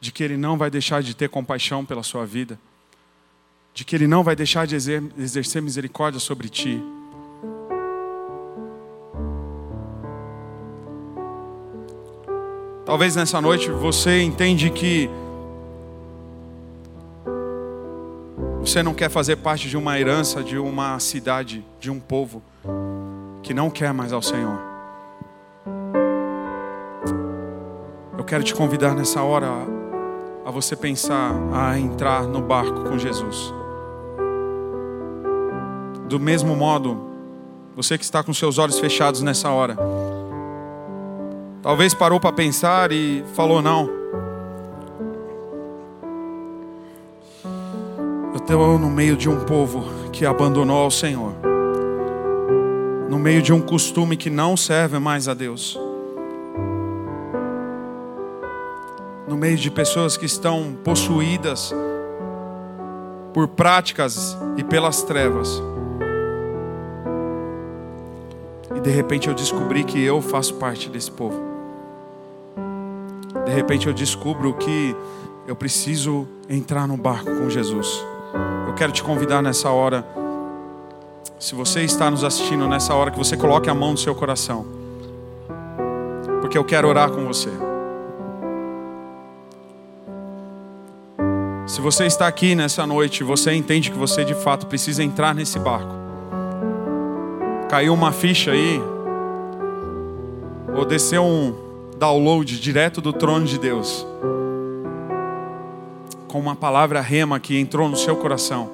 de 0.00 0.12
que 0.12 0.22
Ele 0.22 0.36
não 0.36 0.56
vai 0.56 0.70
deixar 0.70 1.02
de 1.02 1.14
ter 1.14 1.28
compaixão 1.28 1.84
pela 1.84 2.02
sua 2.02 2.24
vida, 2.24 2.58
de 3.74 3.84
que 3.84 3.96
Ele 3.96 4.06
não 4.06 4.22
vai 4.22 4.36
deixar 4.36 4.66
de 4.66 4.76
exercer 4.76 5.60
misericórdia 5.60 6.20
sobre 6.20 6.48
ti. 6.48 6.82
Talvez 12.84 13.14
nessa 13.14 13.40
noite 13.40 13.70
você 13.70 14.22
entende 14.22 14.70
que 14.70 15.10
você 18.60 18.82
não 18.82 18.94
quer 18.94 19.10
fazer 19.10 19.36
parte 19.36 19.68
de 19.68 19.76
uma 19.76 19.98
herança, 19.98 20.42
de 20.42 20.58
uma 20.58 20.98
cidade, 20.98 21.64
de 21.78 21.90
um 21.90 22.00
povo 22.00 22.42
que 23.42 23.52
não 23.52 23.70
quer 23.70 23.92
mais 23.92 24.12
ao 24.12 24.22
Senhor. 24.22 24.58
Eu 28.16 28.24
quero 28.24 28.42
te 28.42 28.54
convidar 28.54 28.94
nessa 28.94 29.22
hora 29.22 29.77
a 30.48 30.50
você 30.50 30.74
pensar 30.74 31.34
a 31.52 31.78
entrar 31.78 32.22
no 32.22 32.40
barco 32.40 32.84
com 32.84 32.96
Jesus. 32.96 33.52
Do 36.08 36.18
mesmo 36.18 36.56
modo, 36.56 36.98
você 37.76 37.98
que 37.98 38.04
está 38.04 38.22
com 38.22 38.32
seus 38.32 38.56
olhos 38.56 38.78
fechados 38.78 39.20
nessa 39.20 39.50
hora, 39.50 39.76
talvez 41.62 41.92
parou 41.92 42.18
para 42.18 42.32
pensar 42.32 42.90
e 42.92 43.22
falou: 43.34 43.60
não. 43.60 43.90
Eu 48.32 48.36
estou 48.38 48.78
no 48.78 48.88
meio 48.88 49.18
de 49.18 49.28
um 49.28 49.44
povo 49.44 49.84
que 50.10 50.24
abandonou 50.24 50.78
ao 50.78 50.90
Senhor, 50.90 51.34
no 53.10 53.18
meio 53.18 53.42
de 53.42 53.52
um 53.52 53.60
costume 53.60 54.16
que 54.16 54.30
não 54.30 54.56
serve 54.56 54.98
mais 54.98 55.28
a 55.28 55.34
Deus. 55.34 55.78
Meio 59.38 59.56
de 59.56 59.70
pessoas 59.70 60.16
que 60.16 60.26
estão 60.26 60.76
possuídas 60.84 61.72
por 63.32 63.46
práticas 63.46 64.36
e 64.56 64.64
pelas 64.64 65.02
trevas. 65.02 65.62
E 68.74 68.80
de 68.80 68.90
repente 68.90 69.28
eu 69.28 69.34
descobri 69.34 69.84
que 69.84 70.02
eu 70.02 70.20
faço 70.20 70.54
parte 70.54 70.90
desse 70.90 71.10
povo. 71.10 71.40
De 73.46 73.52
repente 73.52 73.86
eu 73.86 73.94
descubro 73.94 74.54
que 74.54 74.94
eu 75.46 75.54
preciso 75.54 76.26
entrar 76.48 76.88
no 76.88 76.96
barco 76.96 77.30
com 77.36 77.48
Jesus. 77.48 78.04
Eu 78.66 78.74
quero 78.74 78.92
te 78.92 79.02
convidar 79.02 79.40
nessa 79.40 79.70
hora, 79.70 80.04
se 81.38 81.54
você 81.54 81.82
está 81.82 82.10
nos 82.10 82.24
assistindo 82.24 82.68
nessa 82.68 82.92
hora, 82.94 83.10
que 83.10 83.18
você 83.18 83.36
coloque 83.36 83.70
a 83.70 83.74
mão 83.74 83.92
no 83.92 83.98
seu 83.98 84.14
coração, 84.14 84.66
porque 86.40 86.58
eu 86.58 86.64
quero 86.64 86.88
orar 86.88 87.10
com 87.10 87.24
você. 87.24 87.67
Você 91.90 92.04
está 92.04 92.26
aqui 92.26 92.54
nessa 92.54 92.86
noite, 92.86 93.24
você 93.24 93.54
entende 93.54 93.90
que 93.90 93.96
você 93.96 94.22
de 94.22 94.34
fato 94.34 94.66
precisa 94.66 95.02
entrar 95.02 95.34
nesse 95.34 95.58
barco. 95.58 95.94
Caiu 97.70 97.94
uma 97.94 98.12
ficha 98.12 98.50
aí, 98.50 98.78
ou 100.76 100.84
desceu 100.84 101.24
um 101.24 101.54
download 101.96 102.60
direto 102.60 103.00
do 103.00 103.10
trono 103.10 103.46
de 103.46 103.58
Deus, 103.58 104.06
com 106.26 106.38
uma 106.38 106.54
palavra 106.54 107.00
rema 107.00 107.40
que 107.40 107.58
entrou 107.58 107.88
no 107.88 107.96
seu 107.96 108.16
coração, 108.16 108.68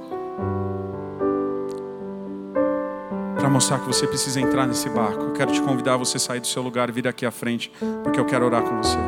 para 3.39 3.49
mostrar 3.49 3.79
que 3.79 3.87
você 3.87 4.09
precisa 4.09 4.41
entrar 4.41 4.67
nesse 4.67 4.89
barco. 4.89 5.23
Eu 5.23 5.33
quero 5.35 5.53
te 5.53 5.63
convidar 5.63 5.95
a 5.95 5.99
você 5.99 6.19
sair 6.19 6.41
do 6.41 6.49
seu 6.49 6.65
lugar 6.65 6.89
e 6.89 6.93
vir 6.93 7.07
aqui 7.07 7.25
à 7.25 7.31
frente, 7.31 7.71
porque 8.03 8.19
eu 8.19 8.25
quero 8.25 8.45
orar 8.45 8.63
com 8.63 8.77
você. 8.77 8.99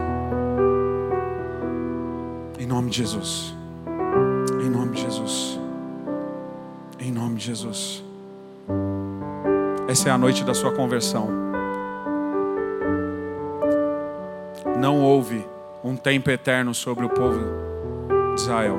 Em 2.60 2.66
nome 2.68 2.88
de 2.88 2.98
Jesus. 2.98 3.55
Jesus. 7.56 8.04
Essa 9.88 10.10
é 10.10 10.12
a 10.12 10.18
noite 10.18 10.44
da 10.44 10.52
sua 10.52 10.72
conversão. 10.72 11.30
Não 14.78 15.00
houve 15.00 15.44
um 15.82 15.96
tempo 15.96 16.30
eterno 16.30 16.74
sobre 16.74 17.06
o 17.06 17.08
povo 17.08 17.40
de 18.34 18.40
Israel. 18.42 18.78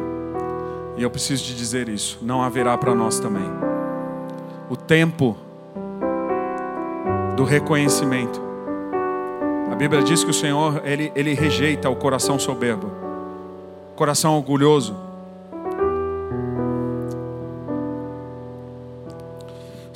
E 0.95 1.01
eu 1.01 1.09
preciso 1.09 1.45
te 1.45 1.55
dizer 1.55 1.89
isso. 1.89 2.19
Não 2.21 2.43
haverá 2.43 2.77
para 2.77 2.93
nós 2.93 3.19
também. 3.19 3.49
O 4.69 4.75
tempo 4.75 5.35
do 7.35 7.43
reconhecimento. 7.43 8.39
A 9.71 9.75
Bíblia 9.75 10.03
diz 10.03 10.23
que 10.23 10.29
o 10.29 10.33
Senhor, 10.33 10.81
ele, 10.85 11.11
ele 11.15 11.33
rejeita 11.33 11.89
o 11.89 11.95
coração 11.95 12.37
soberbo, 12.37 12.91
coração 13.95 14.35
orgulhoso. 14.35 15.06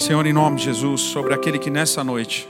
Senhor, 0.02 0.26
em 0.26 0.34
nome 0.34 0.58
de 0.58 0.64
Jesus, 0.64 1.00
sobre 1.00 1.32
aquele 1.32 1.60
que 1.60 1.70
nessa 1.70 2.04
noite 2.04 2.50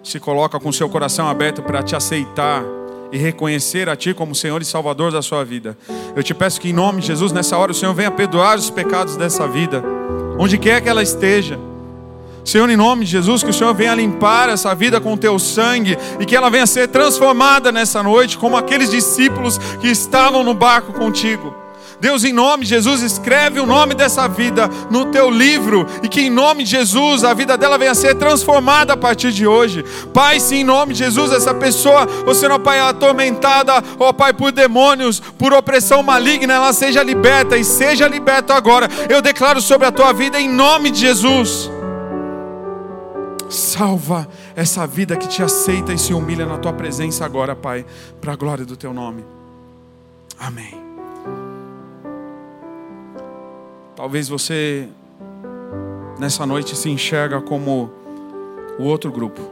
se 0.00 0.20
coloca 0.20 0.60
com 0.60 0.70
seu 0.70 0.88
coração 0.88 1.26
aberto 1.28 1.60
para 1.60 1.82
te 1.82 1.96
aceitar 1.96 2.62
e 3.10 3.18
reconhecer 3.18 3.88
a 3.88 3.96
Ti 3.96 4.14
como 4.14 4.32
Senhor 4.32 4.62
e 4.62 4.64
Salvador 4.64 5.10
da 5.10 5.20
sua 5.20 5.44
vida. 5.44 5.76
Eu 6.14 6.22
te 6.22 6.32
peço 6.32 6.60
que 6.60 6.70
em 6.70 6.72
nome 6.72 7.00
de 7.00 7.08
Jesus, 7.08 7.32
nessa 7.32 7.58
hora, 7.58 7.72
o 7.72 7.74
Senhor 7.74 7.92
venha 7.94 8.12
perdoar 8.12 8.56
os 8.56 8.70
pecados 8.70 9.16
dessa 9.16 9.48
vida, 9.48 9.82
onde 10.38 10.56
quer 10.56 10.80
que 10.80 10.88
ela 10.88 11.02
esteja. 11.02 11.58
Senhor, 12.44 12.70
em 12.70 12.76
nome 12.76 13.04
de 13.04 13.10
Jesus, 13.10 13.42
que 13.42 13.50
o 13.50 13.54
Senhor 13.54 13.74
venha 13.74 13.94
limpar 13.96 14.48
essa 14.48 14.72
vida 14.72 15.00
com 15.00 15.14
o 15.14 15.18
teu 15.18 15.36
sangue 15.36 15.98
e 16.20 16.24
que 16.24 16.36
ela 16.36 16.48
venha 16.48 16.66
ser 16.66 16.86
transformada 16.86 17.72
nessa 17.72 18.04
noite, 18.04 18.38
como 18.38 18.56
aqueles 18.56 18.88
discípulos 18.88 19.58
que 19.80 19.88
estavam 19.88 20.44
no 20.44 20.54
barco 20.54 20.92
contigo. 20.92 21.52
Deus, 22.00 22.22
em 22.22 22.32
nome 22.32 22.64
de 22.64 22.70
Jesus, 22.70 23.02
escreve 23.02 23.58
o 23.58 23.66
nome 23.66 23.94
dessa 23.94 24.28
vida 24.28 24.68
no 24.90 25.06
teu 25.06 25.30
livro 25.30 25.86
e 26.02 26.08
que 26.08 26.20
em 26.20 26.30
nome 26.30 26.62
de 26.62 26.70
Jesus 26.70 27.24
a 27.24 27.34
vida 27.34 27.56
dela 27.56 27.76
venha 27.76 27.90
a 27.90 27.94
ser 27.94 28.14
transformada 28.14 28.92
a 28.92 28.96
partir 28.96 29.32
de 29.32 29.46
hoje. 29.46 29.84
Pai, 30.14 30.38
se 30.38 30.56
em 30.56 30.64
nome 30.64 30.92
de 30.92 31.00
Jesus 31.00 31.32
essa 31.32 31.52
pessoa, 31.52 32.06
você 32.24 32.46
não, 32.46 32.60
Pai, 32.60 32.78
é 32.78 32.82
atormentada, 32.82 33.82
ó 33.98 34.12
Pai, 34.12 34.32
por 34.32 34.52
demônios, 34.52 35.20
por 35.20 35.52
opressão 35.52 36.02
maligna, 36.02 36.54
ela 36.54 36.72
seja 36.72 37.02
liberta 37.02 37.56
e 37.56 37.64
seja 37.64 38.06
liberta 38.06 38.54
agora. 38.54 38.88
Eu 39.08 39.20
declaro 39.20 39.60
sobre 39.60 39.86
a 39.86 39.92
tua 39.92 40.12
vida 40.12 40.40
em 40.40 40.48
nome 40.48 40.90
de 40.90 41.00
Jesus. 41.00 41.70
Salva 43.48 44.28
essa 44.54 44.86
vida 44.86 45.16
que 45.16 45.26
te 45.26 45.42
aceita 45.42 45.92
e 45.92 45.98
se 45.98 46.12
humilha 46.12 46.44
na 46.44 46.58
tua 46.58 46.72
presença 46.72 47.24
agora, 47.24 47.56
Pai, 47.56 47.84
para 48.20 48.34
a 48.34 48.36
glória 48.36 48.64
do 48.64 48.76
teu 48.76 48.92
nome. 48.92 49.24
Amém. 50.38 50.87
Talvez 53.98 54.28
você 54.28 54.88
nessa 56.20 56.46
noite 56.46 56.76
se 56.76 56.88
enxerga 56.88 57.40
como 57.40 57.90
o 58.78 58.84
outro 58.84 59.10
grupo. 59.10 59.42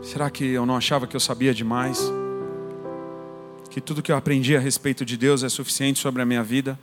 Será 0.00 0.30
que 0.30 0.46
eu 0.46 0.64
não 0.64 0.76
achava 0.76 1.06
que 1.06 1.14
eu 1.14 1.20
sabia 1.20 1.52
demais? 1.52 2.10
Que 3.68 3.82
tudo 3.82 4.00
que 4.00 4.10
eu 4.10 4.16
aprendi 4.16 4.56
a 4.56 4.58
respeito 4.58 5.04
de 5.04 5.18
Deus 5.18 5.42
é 5.42 5.50
suficiente 5.50 5.98
sobre 5.98 6.22
a 6.22 6.24
minha 6.24 6.42
vida? 6.42 6.78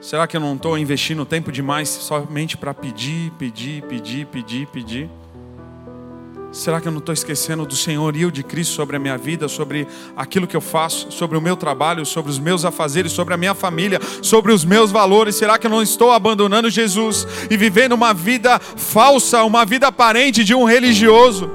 Será 0.00 0.26
que 0.26 0.36
eu 0.36 0.40
não 0.40 0.56
estou 0.56 0.76
investindo 0.76 1.24
tempo 1.24 1.52
demais 1.52 1.88
somente 1.88 2.56
para 2.56 2.74
pedir, 2.74 3.30
pedir, 3.38 3.84
pedir, 3.84 4.26
pedir, 4.26 4.66
pedir? 4.66 5.21
Será 6.52 6.82
que 6.82 6.86
eu 6.86 6.92
não 6.92 6.98
estou 6.98 7.14
esquecendo 7.14 7.64
do 7.64 7.74
senhorio 7.74 8.30
de 8.30 8.42
Cristo 8.42 8.74
sobre 8.74 8.94
a 8.94 8.98
minha 8.98 9.16
vida, 9.16 9.48
sobre 9.48 9.88
aquilo 10.14 10.46
que 10.46 10.54
eu 10.54 10.60
faço, 10.60 11.10
sobre 11.10 11.38
o 11.38 11.40
meu 11.40 11.56
trabalho, 11.56 12.04
sobre 12.04 12.30
os 12.30 12.38
meus 12.38 12.62
afazeres, 12.66 13.10
sobre 13.10 13.32
a 13.32 13.38
minha 13.38 13.54
família, 13.54 13.98
sobre 14.20 14.52
os 14.52 14.62
meus 14.62 14.90
valores? 14.90 15.34
Será 15.34 15.58
que 15.58 15.66
eu 15.66 15.70
não 15.70 15.80
estou 15.80 16.12
abandonando 16.12 16.68
Jesus 16.68 17.26
e 17.50 17.56
vivendo 17.56 17.92
uma 17.92 18.12
vida 18.12 18.58
falsa, 18.58 19.42
uma 19.44 19.64
vida 19.64 19.86
aparente 19.86 20.44
de 20.44 20.54
um 20.54 20.64
religioso? 20.64 21.50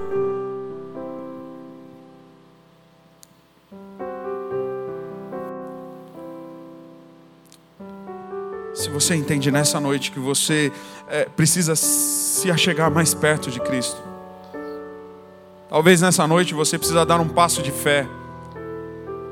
Se 8.74 8.90
você 8.90 9.14
entende 9.14 9.52
nessa 9.52 9.80
noite 9.80 10.12
que 10.12 10.20
você 10.20 10.72
é, 11.08 11.26
precisa 11.26 11.76
se 11.76 12.50
achegar 12.50 12.90
mais 12.90 13.14
perto 13.14 13.52
de 13.52 13.60
Cristo, 13.60 14.07
Talvez 15.70 16.02
nessa 16.02 16.26
noite 16.26 16.54
você 16.54 16.78
precisa 16.78 17.06
dar 17.06 17.20
um 17.20 17.28
passo 17.28 17.62
de 17.62 17.72
fé. 17.72 18.08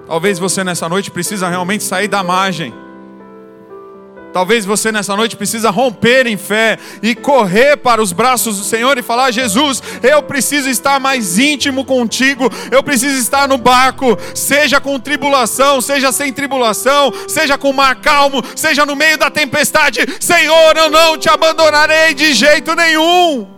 Talvez 0.06 0.38
você 0.38 0.64
nessa 0.64 0.88
noite 0.90 1.10
precisa 1.10 1.48
realmente 1.48 1.84
sair 1.84 2.08
da 2.08 2.22
margem. 2.22 2.74
Talvez 4.34 4.66
você 4.66 4.92
nessa 4.92 5.16
noite 5.16 5.38
precisa 5.38 5.70
romper 5.70 6.28
em 6.28 6.36
fé 6.36 6.78
e 7.02 7.16
correr 7.16 7.78
para 7.78 8.02
os 8.02 8.12
braços 8.12 8.58
do 8.58 8.66
Senhor 8.66 8.98
e 8.98 9.02
falar: 9.02 9.32
Jesus, 9.32 9.82
eu 10.04 10.22
preciso 10.22 10.70
estar 10.70 11.00
mais 11.00 11.40
íntimo 11.40 11.86
contigo, 11.86 12.52
eu 12.70 12.84
preciso 12.84 13.18
estar 13.18 13.48
no 13.48 13.58
barco, 13.58 14.18
seja 14.36 14.82
com 14.82 15.00
tribulação, 15.00 15.80
seja 15.80 16.12
sem 16.12 16.34
tribulação, 16.34 17.14
seja 17.30 17.58
com 17.58 17.72
mar 17.72 17.96
calmo, 18.02 18.44
seja 18.58 18.86
no 18.86 18.94
meio 18.94 19.18
da 19.18 19.32
tempestade. 19.32 20.06
Senhor, 20.20 20.76
eu 20.76 20.90
não 20.90 21.18
te 21.18 21.30
abandonarei 21.30 22.14
de 22.14 22.34
jeito 22.34 22.76
nenhum. 22.76 23.55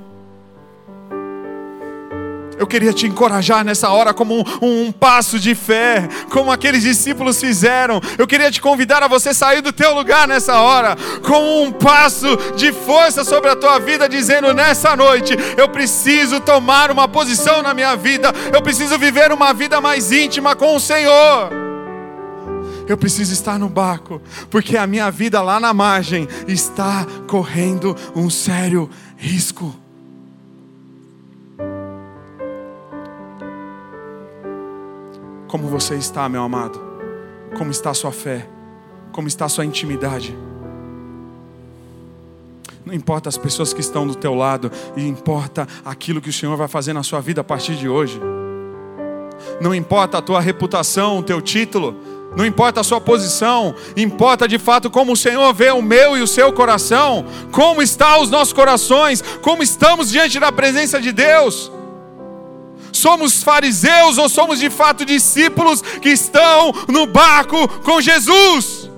Eu 2.57 2.65
queria 2.65 2.91
te 2.91 3.05
encorajar 3.05 3.63
nessa 3.63 3.89
hora 3.89 4.13
como 4.13 4.39
um, 4.39 4.87
um, 4.87 4.91
passo 4.91 5.39
de 5.39 5.53
fé, 5.53 6.07
como 6.29 6.51
aqueles 6.51 6.81
discípulos 6.81 7.39
fizeram. 7.39 8.01
Eu 8.17 8.25
queria 8.25 8.49
te 8.49 8.59
convidar 8.59 9.03
a 9.03 9.07
você 9.07 9.33
sair 9.33 9.61
do 9.61 9.71
teu 9.71 9.93
lugar 9.93 10.27
nessa 10.27 10.59
hora, 10.59 10.97
com 11.21 11.63
um 11.63 11.71
passo 11.71 12.27
de 12.55 12.71
força 12.71 13.23
sobre 13.23 13.51
a 13.51 13.55
tua 13.55 13.77
vida, 13.79 14.09
dizendo 14.09 14.53
nessa 14.53 14.95
noite, 14.95 15.35
eu 15.55 15.69
preciso 15.69 16.39
tomar 16.39 16.89
uma 16.89 17.07
posição 17.07 17.61
na 17.61 17.73
minha 17.73 17.95
vida. 17.95 18.33
Eu 18.51 18.61
preciso 18.61 18.97
viver 18.97 19.31
uma 19.31 19.53
vida 19.53 19.79
mais 19.79 20.11
íntima 20.11 20.55
com 20.55 20.75
o 20.75 20.79
Senhor. 20.79 21.51
Eu 22.87 22.97
preciso 22.97 23.33
estar 23.33 23.59
no 23.59 23.67
barco, 23.67 24.21
porque 24.49 24.77
a 24.77 24.87
minha 24.87 25.11
vida 25.11 25.41
lá 25.41 25.59
na 25.59 25.73
margem 25.73 26.27
está 26.47 27.05
correndo 27.27 27.95
um 28.15 28.29
sério 28.29 28.89
risco. 29.17 29.86
Como 35.47 35.67
você 35.67 35.95
está, 35.95 36.27
meu 36.27 36.43
amado? 36.43 36.79
Como 37.57 37.71
está 37.71 37.91
a 37.91 37.93
sua 37.93 38.11
fé? 38.11 38.47
Como 39.11 39.27
está 39.27 39.45
a 39.45 39.49
sua 39.49 39.65
intimidade? 39.65 40.37
Não 42.85 42.93
importa 42.93 43.29
as 43.29 43.37
pessoas 43.37 43.73
que 43.73 43.81
estão 43.81 44.05
do 44.07 44.15
teu 44.15 44.33
lado, 44.33 44.71
e 44.95 45.05
importa 45.05 45.67
aquilo 45.83 46.21
que 46.21 46.29
o 46.29 46.33
Senhor 46.33 46.55
vai 46.55 46.67
fazer 46.67 46.93
na 46.93 47.03
sua 47.03 47.19
vida 47.19 47.41
a 47.41 47.43
partir 47.43 47.75
de 47.75 47.87
hoje. 47.87 48.19
Não 49.59 49.73
importa 49.73 50.17
a 50.17 50.21
tua 50.21 50.39
reputação, 50.39 51.19
o 51.19 51.23
teu 51.23 51.41
título, 51.41 51.95
não 52.35 52.45
importa 52.45 52.81
a 52.81 52.83
sua 52.83 53.01
posição, 53.01 53.73
importa 53.95 54.47
de 54.47 54.59
fato 54.59 54.89
como 54.89 55.13
o 55.13 55.17
Senhor 55.17 55.53
vê 55.53 55.71
o 55.71 55.81
meu 55.81 56.17
e 56.17 56.21
o 56.21 56.27
seu 56.27 56.51
coração, 56.53 57.25
como 57.51 57.81
estão 57.81 58.21
os 58.21 58.29
nossos 58.29 58.53
corações, 58.53 59.23
como 59.41 59.63
estamos 59.63 60.09
diante 60.09 60.39
da 60.39 60.51
presença 60.51 61.01
de 61.01 61.11
Deus. 61.11 61.71
Somos 62.97 63.43
fariseus 63.43 64.17
ou 64.17 64.27
somos 64.27 64.59
de 64.59 64.71
fato 64.71 65.05
discípulos 65.05 65.83
que 66.01 66.09
estão 66.09 66.73
no 66.87 67.05
barco 67.05 67.67
com 67.83 68.01
Jesus? 68.01 68.89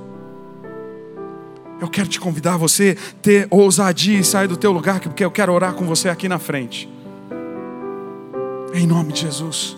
Eu 1.81 1.89
quero 1.89 2.07
te 2.07 2.17
convidar 2.17 2.53
a 2.53 2.57
você 2.57 2.97
ter 3.21 3.45
ousadia 3.49 4.17
e 4.17 4.23
sair 4.23 4.47
do 4.47 4.55
teu 4.55 4.71
lugar, 4.71 5.01
porque 5.01 5.23
eu 5.23 5.29
quero 5.29 5.51
orar 5.51 5.73
com 5.73 5.85
você 5.85 6.07
aqui 6.07 6.29
na 6.29 6.39
frente. 6.39 6.89
Em 8.73 8.87
nome 8.87 9.11
de 9.11 9.21
Jesus. 9.21 9.75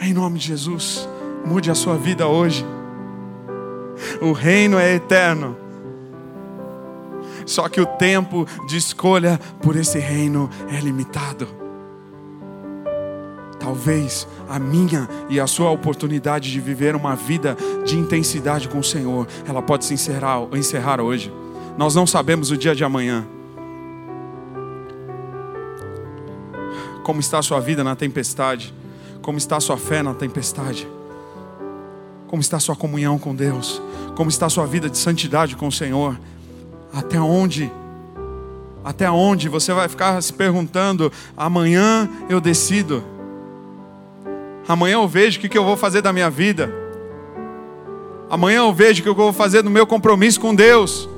Em 0.00 0.12
nome 0.12 0.40
de 0.40 0.48
Jesus. 0.48 1.08
Mude 1.44 1.70
a 1.70 1.76
sua 1.76 1.96
vida 1.96 2.26
hoje. 2.26 2.66
O 4.20 4.32
reino 4.32 4.80
é 4.80 4.94
eterno. 4.94 5.56
Só 7.46 7.68
que 7.68 7.80
o 7.80 7.86
tempo 7.86 8.48
de 8.66 8.76
escolha 8.76 9.38
por 9.62 9.76
esse 9.76 10.00
reino 10.00 10.50
é 10.68 10.80
limitado. 10.80 11.61
Talvez 13.62 14.26
a 14.48 14.58
minha 14.58 15.08
e 15.28 15.38
a 15.38 15.46
sua 15.46 15.70
oportunidade 15.70 16.50
de 16.50 16.60
viver 16.60 16.96
uma 16.96 17.14
vida 17.14 17.56
de 17.86 17.96
intensidade 17.96 18.68
com 18.68 18.80
o 18.80 18.84
Senhor, 18.84 19.28
ela 19.46 19.62
pode 19.62 19.84
se 19.84 19.94
encerrar, 19.94 20.48
encerrar 20.52 21.00
hoje. 21.00 21.32
Nós 21.78 21.94
não 21.94 22.04
sabemos 22.04 22.50
o 22.50 22.56
dia 22.56 22.74
de 22.74 22.82
amanhã. 22.82 23.24
Como 27.04 27.20
está 27.20 27.38
a 27.38 27.42
sua 27.42 27.60
vida 27.60 27.84
na 27.84 27.94
tempestade? 27.94 28.74
Como 29.22 29.38
está 29.38 29.58
a 29.58 29.60
sua 29.60 29.76
fé 29.76 30.02
na 30.02 30.12
tempestade? 30.12 30.88
Como 32.26 32.42
está 32.42 32.56
a 32.56 32.60
sua 32.60 32.74
comunhão 32.74 33.16
com 33.16 33.32
Deus? 33.32 33.80
Como 34.16 34.28
está 34.28 34.46
a 34.46 34.50
sua 34.50 34.66
vida 34.66 34.90
de 34.90 34.98
santidade 34.98 35.54
com 35.54 35.68
o 35.68 35.72
Senhor? 35.72 36.18
Até 36.92 37.20
onde? 37.20 37.70
Até 38.84 39.08
onde 39.08 39.48
você 39.48 39.72
vai 39.72 39.88
ficar 39.88 40.20
se 40.20 40.32
perguntando: 40.32 41.12
amanhã 41.36 42.08
eu 42.28 42.40
decido, 42.40 43.04
amanhã 44.66 44.94
eu 44.94 45.08
vejo 45.08 45.38
o 45.38 45.42
que 45.42 45.56
eu 45.58 45.64
vou 45.64 45.76
fazer 45.76 46.02
da 46.02 46.12
minha 46.12 46.30
vida, 46.30 46.72
amanhã 48.30 48.58
eu 48.58 48.72
vejo 48.72 49.00
o 49.00 49.02
que 49.02 49.08
eu 49.08 49.14
vou 49.14 49.32
fazer 49.32 49.62
do 49.62 49.70
meu 49.70 49.86
compromisso 49.86 50.40
com 50.40 50.54
Deus. 50.54 51.08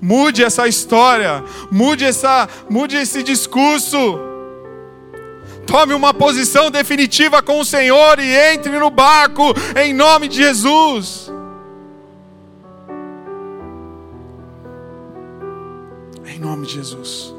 Mude 0.00 0.44
essa 0.44 0.68
história, 0.68 1.42
mude, 1.70 2.04
essa, 2.04 2.48
mude 2.68 2.96
esse 2.96 3.22
discurso. 3.22 4.18
Tome 5.66 5.94
uma 5.94 6.14
posição 6.14 6.70
definitiva 6.70 7.42
com 7.42 7.60
o 7.60 7.64
Senhor 7.64 8.18
e 8.20 8.54
entre 8.54 8.78
no 8.78 8.90
barco 8.90 9.52
em 9.74 9.92
nome 9.92 10.28
de 10.28 10.36
Jesus. 10.36 11.32
Em 16.24 16.38
nome 16.38 16.66
de 16.66 16.74
Jesus. 16.74 17.35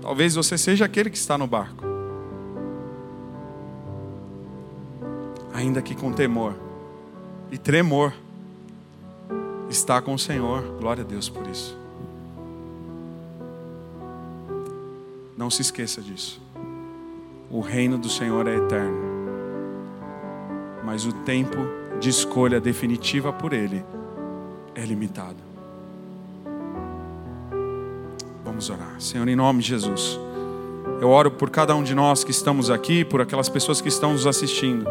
Talvez 0.00 0.34
você 0.34 0.56
seja 0.56 0.84
aquele 0.84 1.10
que 1.10 1.16
está 1.16 1.36
no 1.36 1.46
barco, 1.46 1.84
ainda 5.52 5.82
que 5.82 5.94
com 5.94 6.12
temor 6.12 6.54
e 7.50 7.58
tremor 7.58 8.12
está 9.68 10.00
com 10.00 10.14
o 10.14 10.18
Senhor. 10.18 10.62
Glória 10.80 11.04
a 11.04 11.06
Deus 11.06 11.28
por 11.28 11.46
isso. 11.46 11.76
Não 15.36 15.50
se 15.50 15.62
esqueça 15.62 16.00
disso. 16.00 16.40
O 17.50 17.60
reino 17.60 17.98
do 17.98 18.08
Senhor 18.08 18.46
é 18.46 18.56
eterno. 18.56 19.10
Mas 20.84 21.04
o 21.04 21.12
tempo 21.12 21.58
de 21.98 22.08
escolha 22.08 22.60
definitiva 22.60 23.32
por 23.32 23.52
Ele 23.52 23.84
é 24.74 24.84
limitado. 24.84 25.49
Vamos 28.60 28.68
orar. 28.68 29.00
Senhor, 29.00 29.26
em 29.26 29.34
nome 29.34 29.62
de 29.62 29.68
Jesus. 29.68 30.20
Eu 31.00 31.08
oro 31.08 31.30
por 31.30 31.48
cada 31.48 31.74
um 31.74 31.82
de 31.82 31.94
nós 31.94 32.22
que 32.22 32.30
estamos 32.30 32.68
aqui, 32.68 33.06
por 33.06 33.22
aquelas 33.22 33.48
pessoas 33.48 33.80
que 33.80 33.88
estão 33.88 34.12
nos 34.12 34.26
assistindo. 34.26 34.84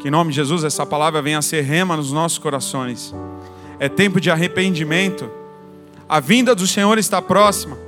Que 0.00 0.08
em 0.08 0.10
nome 0.10 0.30
de 0.30 0.36
Jesus 0.36 0.64
essa 0.64 0.84
palavra 0.84 1.22
venha 1.22 1.38
a 1.38 1.42
ser 1.42 1.60
rema 1.60 1.96
nos 1.96 2.10
nossos 2.10 2.38
corações 2.38 3.14
é 3.78 3.88
tempo 3.88 4.20
de 4.20 4.32
arrependimento. 4.32 5.30
A 6.08 6.18
vinda 6.18 6.56
do 6.56 6.66
Senhor 6.66 6.98
está 6.98 7.22
próxima. 7.22 7.78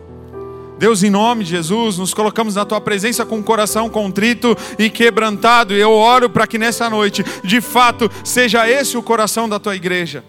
Deus, 0.78 1.02
em 1.02 1.10
nome 1.10 1.42
de 1.42 1.50
Jesus, 1.50 1.98
nos 1.98 2.14
colocamos 2.14 2.54
na 2.54 2.64
tua 2.64 2.80
presença 2.80 3.26
com 3.26 3.40
o 3.40 3.42
coração 3.42 3.90
contrito 3.90 4.56
e 4.78 4.88
quebrantado. 4.88 5.74
E 5.74 5.80
eu 5.80 5.90
oro 5.90 6.30
para 6.30 6.46
que 6.46 6.56
nessa 6.56 6.88
noite, 6.88 7.24
de 7.42 7.60
fato, 7.60 8.08
seja 8.22 8.68
esse 8.70 8.96
o 8.96 9.02
coração 9.02 9.48
da 9.48 9.58
tua 9.58 9.74
igreja. 9.74 10.24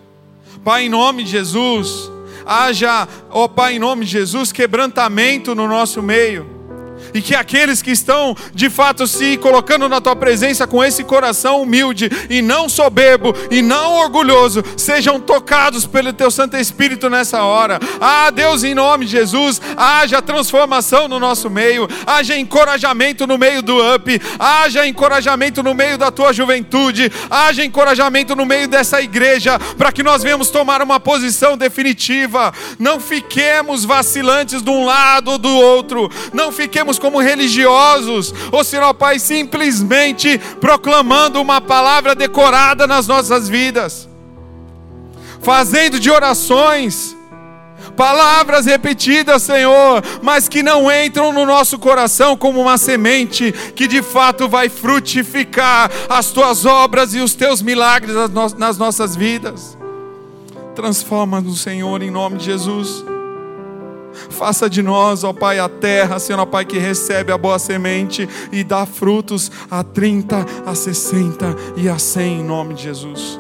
Pai, 0.63 0.86
em 0.86 0.89
nome 0.89 1.24
de 1.24 1.30
Jesus, 1.30 2.11
haja, 2.45 3.07
ó 3.29 3.47
Pai, 3.47 3.75
em 3.75 3.79
nome 3.79 4.05
de 4.05 4.11
Jesus, 4.11 4.51
quebrantamento 4.51 5.55
no 5.55 5.67
nosso 5.67 6.01
meio 6.01 6.54
e 7.16 7.22
que 7.22 7.34
aqueles 7.34 7.82
que 7.82 7.91
estão 7.91 8.36
de 8.53 8.70
fato 8.70 9.07
se 9.07 9.38
colocando 9.38 9.88
na 9.88 10.01
tua 10.01 10.16
presença 10.18 10.68
com 10.68 10.84
esse 10.84 11.01
coração 11.01 11.61
humilde 11.61 12.09
e 12.30 12.41
não 12.41 12.68
soberbo 12.68 13.34
e 13.49 13.61
não 13.61 13.93
orgulhoso 13.93 14.61
sejam 14.76 15.18
tocados 15.18 15.86
pelo 15.86 16.11
teu 16.11 16.30
Santo 16.30 16.57
Espírito 16.57 17.09
nessa 17.09 17.41
hora. 17.43 17.80
Ah, 18.01 18.30
Deus, 18.30 18.66
em 18.66 18.76
nome 18.76 19.05
de 19.05 19.11
Jesus, 19.11 19.61
haja 19.78 20.22
transformação 20.22 21.07
no 21.07 21.18
nosso 21.18 21.49
meio, 21.49 21.88
haja 22.05 22.38
encorajamento 22.38 23.26
no 23.26 23.38
meio 23.38 23.61
do 23.61 23.78
up, 23.95 24.22
haja 24.38 24.86
encorajamento 24.86 25.63
no 25.63 25.74
meio 25.74 25.97
da 25.97 26.11
tua 26.11 26.34
juventude, 26.34 27.09
haja 27.30 27.63
encorajamento 27.63 28.36
no 28.36 28.45
meio 28.45 28.68
dessa 28.68 29.01
igreja, 29.01 29.57
para 29.78 29.91
que 29.93 30.03
nós 30.03 30.22
venhamos 30.22 30.49
tomar 30.49 30.82
uma 30.82 30.99
posição 30.99 31.55
definitiva. 31.55 32.53
Não 32.78 32.99
fiquemos 32.99 33.86
vacilantes 33.86 34.61
de 34.61 34.70
um 34.70 34.84
lado 34.84 35.32
ou 35.32 35.38
do 35.38 35.49
outro, 35.49 36.11
não 36.34 36.51
fiquemos 36.51 36.99
como 37.05 37.21
religiosos, 37.21 38.33
ou 38.51 38.63
senão, 38.63 38.91
Pai, 38.91 39.19
simplesmente 39.19 40.39
proclamando 40.59 41.39
uma 41.39 41.61
palavra 41.61 42.15
decorada 42.15 42.87
nas 42.87 43.05
nossas 43.05 43.47
vidas, 43.47 44.09
fazendo 45.39 45.99
de 45.99 46.09
orações, 46.09 47.15
palavras 47.95 48.65
repetidas, 48.65 49.43
Senhor, 49.43 50.03
mas 50.23 50.49
que 50.49 50.63
não 50.63 50.91
entram 50.91 51.31
no 51.31 51.45
nosso 51.45 51.77
coração 51.77 52.35
como 52.35 52.59
uma 52.59 52.75
semente 52.75 53.51
que 53.75 53.87
de 53.87 54.01
fato 54.01 54.49
vai 54.49 54.67
frutificar 54.67 55.91
as 56.09 56.31
tuas 56.31 56.65
obras 56.65 57.13
e 57.13 57.19
os 57.19 57.35
teus 57.35 57.61
milagres 57.61 58.15
nas 58.57 58.79
nossas 58.79 59.15
vidas. 59.15 59.77
Transforma-nos, 60.73 61.61
Senhor, 61.61 62.01
em 62.01 62.09
nome 62.09 62.37
de 62.37 62.45
Jesus. 62.45 63.05
Faça 64.30 64.70
de 64.70 64.82
nós, 64.82 65.24
ó 65.24 65.34
Pai, 65.34 65.59
a 65.59 65.70
terra, 65.70 66.20
Senhor, 66.20 66.39
ó 66.39 66.45
Pai, 66.45 66.66
que 66.66 66.78
recebe 66.78 67.32
a 67.32 67.38
boa 67.38 67.59
semente 67.59 68.28
e 68.51 68.63
dá 68.63 68.86
frutos 68.86 69.51
a 69.70 69.84
30, 69.84 70.45
a 70.66 70.76
60 70.76 71.55
e 71.78 71.89
a 71.89 71.97
100 71.97 72.39
em 72.39 72.43
nome 72.43 72.74
de 72.74 72.84
Jesus. 72.84 73.39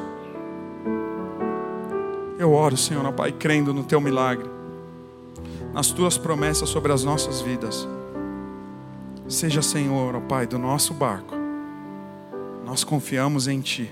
Eu 2.37 2.53
oro, 2.53 2.75
Senhor, 2.75 3.05
ó 3.05 3.11
Pai, 3.11 3.31
crendo 3.31 3.73
no 3.73 3.83
teu 3.83 4.01
milagre, 4.01 4.49
nas 5.73 5.91
tuas 5.91 6.17
promessas 6.17 6.69
sobre 6.69 6.91
as 6.91 7.03
nossas 7.03 7.41
vidas. 7.41 7.87
Seja, 9.27 9.61
Senhor, 9.61 10.15
ó 10.15 10.19
Pai, 10.19 10.45
do 10.45 10.59
nosso 10.59 10.93
barco. 10.93 11.33
Nós 12.65 12.83
confiamos 12.83 13.47
em 13.47 13.61
Ti. 13.61 13.91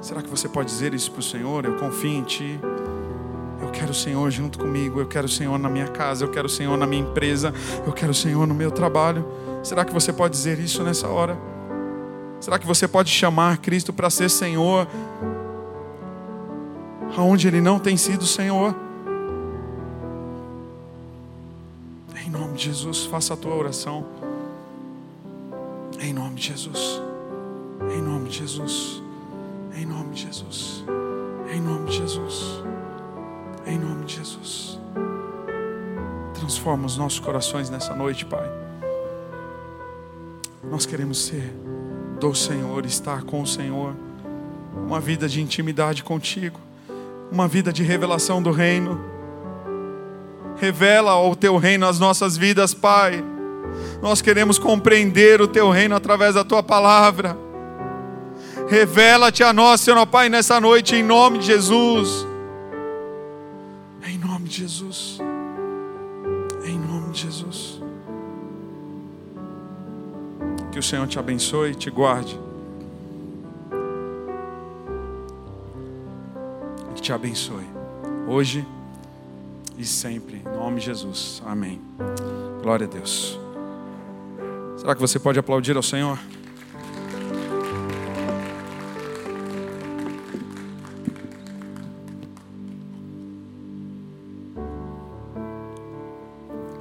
Será 0.00 0.22
que 0.22 0.28
você 0.28 0.48
pode 0.48 0.68
dizer 0.68 0.94
isso 0.94 1.10
para 1.10 1.20
o 1.20 1.22
Senhor? 1.22 1.64
Eu 1.64 1.76
confio 1.76 2.10
em 2.10 2.22
Ti. 2.22 2.60
Eu 3.68 3.72
quero 3.72 3.90
o 3.90 3.94
Senhor 3.94 4.30
junto 4.30 4.58
comigo, 4.58 4.98
eu 4.98 5.06
quero 5.06 5.26
o 5.26 5.28
Senhor 5.28 5.58
na 5.58 5.68
minha 5.68 5.88
casa, 5.88 6.24
eu 6.24 6.30
quero 6.30 6.46
o 6.46 6.50
Senhor 6.50 6.74
na 6.78 6.86
minha 6.86 7.02
empresa, 7.02 7.52
eu 7.86 7.92
quero 7.92 8.12
o 8.12 8.14
Senhor 8.14 8.46
no 8.46 8.54
meu 8.54 8.70
trabalho. 8.70 9.26
Será 9.62 9.84
que 9.84 9.92
você 9.92 10.10
pode 10.10 10.32
dizer 10.32 10.58
isso 10.58 10.82
nessa 10.82 11.06
hora? 11.06 11.38
Será 12.40 12.58
que 12.58 12.66
você 12.66 12.88
pode 12.88 13.10
chamar 13.10 13.58
Cristo 13.58 13.92
para 13.92 14.08
ser 14.08 14.30
Senhor 14.30 14.88
aonde 17.14 17.46
Ele 17.46 17.60
não 17.60 17.78
tem 17.78 17.94
sido 17.98 18.24
Senhor? 18.24 18.74
Em 22.24 22.30
nome 22.30 22.54
de 22.54 22.64
Jesus, 22.64 23.04
faça 23.04 23.34
a 23.34 23.36
tua 23.36 23.54
oração. 23.54 24.06
Em 26.00 26.14
nome 26.14 26.36
de 26.36 26.46
Jesus. 26.46 27.02
Em 27.94 28.00
nome 28.00 28.30
de 28.30 28.38
Jesus. 28.38 29.02
Em 29.76 29.84
nome 29.84 30.14
de 30.14 30.22
Jesus. 30.22 30.84
Em 31.52 31.60
nome 31.60 31.90
de 31.90 31.98
Jesus. 31.98 32.62
Em 33.68 33.78
nome 33.78 34.06
de 34.06 34.16
Jesus. 34.16 34.78
Transforma 36.32 36.86
os 36.86 36.96
nossos 36.96 37.20
corações 37.20 37.68
nessa 37.68 37.94
noite, 37.94 38.24
Pai. 38.24 38.50
Nós 40.70 40.86
queremos 40.86 41.18
ser 41.26 41.52
do 42.18 42.34
Senhor, 42.34 42.86
estar 42.86 43.24
com 43.24 43.42
o 43.42 43.46
Senhor. 43.46 43.94
Uma 44.74 44.98
vida 44.98 45.28
de 45.28 45.42
intimidade 45.42 46.02
contigo. 46.02 46.58
Uma 47.30 47.46
vida 47.46 47.70
de 47.70 47.82
revelação 47.82 48.42
do 48.42 48.50
reino. 48.50 48.98
Revela 50.56 51.20
o 51.20 51.36
teu 51.36 51.58
reino 51.58 51.86
nas 51.86 52.00
nossas 52.00 52.38
vidas, 52.38 52.72
Pai. 52.72 53.22
Nós 54.00 54.22
queremos 54.22 54.58
compreender 54.58 55.42
o 55.42 55.46
teu 55.46 55.68
reino 55.68 55.94
através 55.94 56.36
da 56.36 56.42
tua 56.42 56.62
palavra. 56.62 57.36
Revela-te 58.66 59.44
a 59.44 59.52
nós, 59.52 59.82
Senhor 59.82 60.06
Pai, 60.06 60.30
nessa 60.30 60.58
noite, 60.58 60.96
em 60.96 61.02
nome 61.02 61.36
de 61.36 61.44
Jesus 61.44 62.27
nome 64.48 64.54
de 64.54 64.56
Jesus. 64.56 65.18
Em 66.64 66.78
nome 66.78 67.12
de 67.12 67.20
Jesus. 67.20 67.80
Que 70.72 70.78
o 70.78 70.82
Senhor 70.82 71.06
te 71.06 71.18
abençoe 71.18 71.72
e 71.72 71.74
te 71.74 71.90
guarde. 71.90 72.38
Que 76.94 77.02
te 77.02 77.12
abençoe. 77.12 77.66
Hoje 78.26 78.66
e 79.76 79.84
sempre. 79.84 80.36
Em 80.36 80.56
nome 80.56 80.80
de 80.80 80.86
Jesus. 80.86 81.42
Amém. 81.44 81.80
Glória 82.62 82.86
a 82.86 82.90
Deus. 82.90 83.38
Será 84.78 84.94
que 84.94 85.00
você 85.00 85.18
pode 85.18 85.38
aplaudir 85.38 85.76
ao 85.76 85.82
Senhor? 85.82 86.18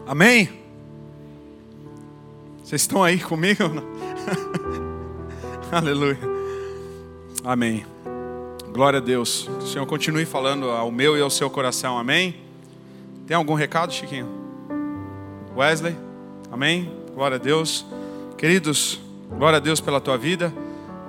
Amém? 0.08 0.50
Vocês 2.64 2.82
estão 2.82 3.04
aí 3.04 3.20
comigo? 3.20 3.64
Aleluia. 5.70 6.18
Amém. 7.44 7.86
Glória 8.72 9.00
a 9.00 9.02
Deus. 9.02 9.50
Que 9.60 9.66
o 9.66 9.68
Senhor 9.68 9.86
continue 9.86 10.26
falando 10.26 10.70
ao 10.70 10.90
meu 10.90 11.18
e 11.18 11.22
ao 11.22 11.30
seu 11.30 11.50
coração. 11.50 11.98
Amém? 11.98 12.38
Tem 13.26 13.36
algum 13.36 13.54
recado, 13.54 13.92
Chiquinho? 13.92 14.30
Wesley? 15.54 15.98
Amém? 16.50 16.90
Glória 17.14 17.36
a 17.36 17.40
Deus. 17.40 17.86
Queridos, 18.38 19.02
glória 19.30 19.58
a 19.58 19.60
Deus 19.60 19.82
pela 19.82 20.00
tua 20.00 20.18
vida. 20.18 20.54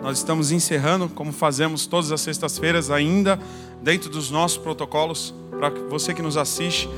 Nós 0.03 0.19
estamos 0.19 0.51
encerrando, 0.51 1.09
como 1.09 1.33
fazemos 1.33 1.87
todas 1.87 2.11
as 2.11 2.21
sextas-feiras, 2.21 2.91
ainda 2.91 3.39
dentro 3.81 4.11
dos 4.11 4.29
nossos 4.29 4.59
protocolos. 4.59 5.33
Para 5.51 5.71
você 5.71 6.13
que 6.13 6.23
nos 6.23 6.37
assiste, 6.37 6.89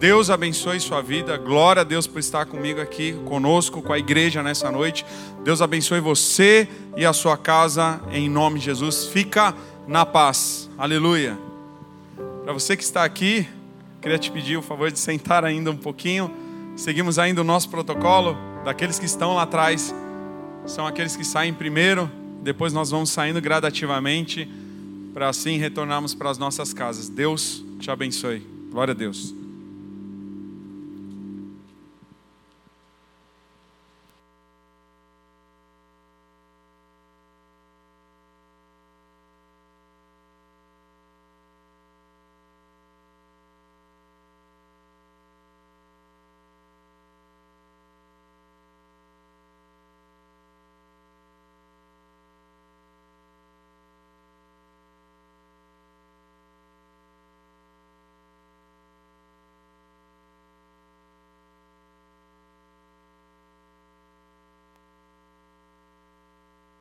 Deus 0.00 0.30
abençoe 0.30 0.80
sua 0.80 1.02
vida. 1.02 1.36
Glória 1.36 1.82
a 1.82 1.84
Deus 1.84 2.06
por 2.06 2.20
estar 2.20 2.46
comigo 2.46 2.80
aqui, 2.80 3.12
conosco, 3.26 3.82
com 3.82 3.92
a 3.92 3.98
igreja 3.98 4.42
nessa 4.42 4.72
noite. 4.72 5.04
Deus 5.44 5.60
abençoe 5.60 6.00
você 6.00 6.66
e 6.96 7.04
a 7.04 7.12
sua 7.12 7.36
casa, 7.36 8.00
em 8.10 8.26
nome 8.26 8.58
de 8.58 8.64
Jesus. 8.64 9.08
Fica 9.08 9.54
na 9.86 10.06
paz. 10.06 10.70
Aleluia. 10.78 11.38
Para 12.42 12.54
você 12.54 12.78
que 12.78 12.82
está 12.82 13.04
aqui, 13.04 13.46
queria 14.00 14.18
te 14.18 14.30
pedir 14.30 14.56
o 14.56 14.62
favor 14.62 14.90
de 14.90 14.98
sentar 14.98 15.44
ainda 15.44 15.70
um 15.70 15.76
pouquinho. 15.76 16.34
Seguimos 16.76 17.18
ainda 17.18 17.42
o 17.42 17.44
nosso 17.44 17.68
protocolo. 17.68 18.38
Daqueles 18.64 18.98
que 18.98 19.04
estão 19.04 19.34
lá 19.34 19.42
atrás, 19.42 19.94
são 20.64 20.86
aqueles 20.86 21.14
que 21.14 21.26
saem 21.26 21.52
primeiro. 21.52 22.10
Depois 22.40 22.72
nós 22.72 22.90
vamos 22.90 23.10
saindo 23.10 23.38
gradativamente, 23.38 24.50
para 25.12 25.28
assim 25.28 25.58
retornarmos 25.58 26.14
para 26.14 26.30
as 26.30 26.38
nossas 26.38 26.72
casas. 26.72 27.10
Deus 27.10 27.62
te 27.78 27.90
abençoe. 27.90 28.42
Glória 28.72 28.92
a 28.92 28.96
Deus. 28.96 29.39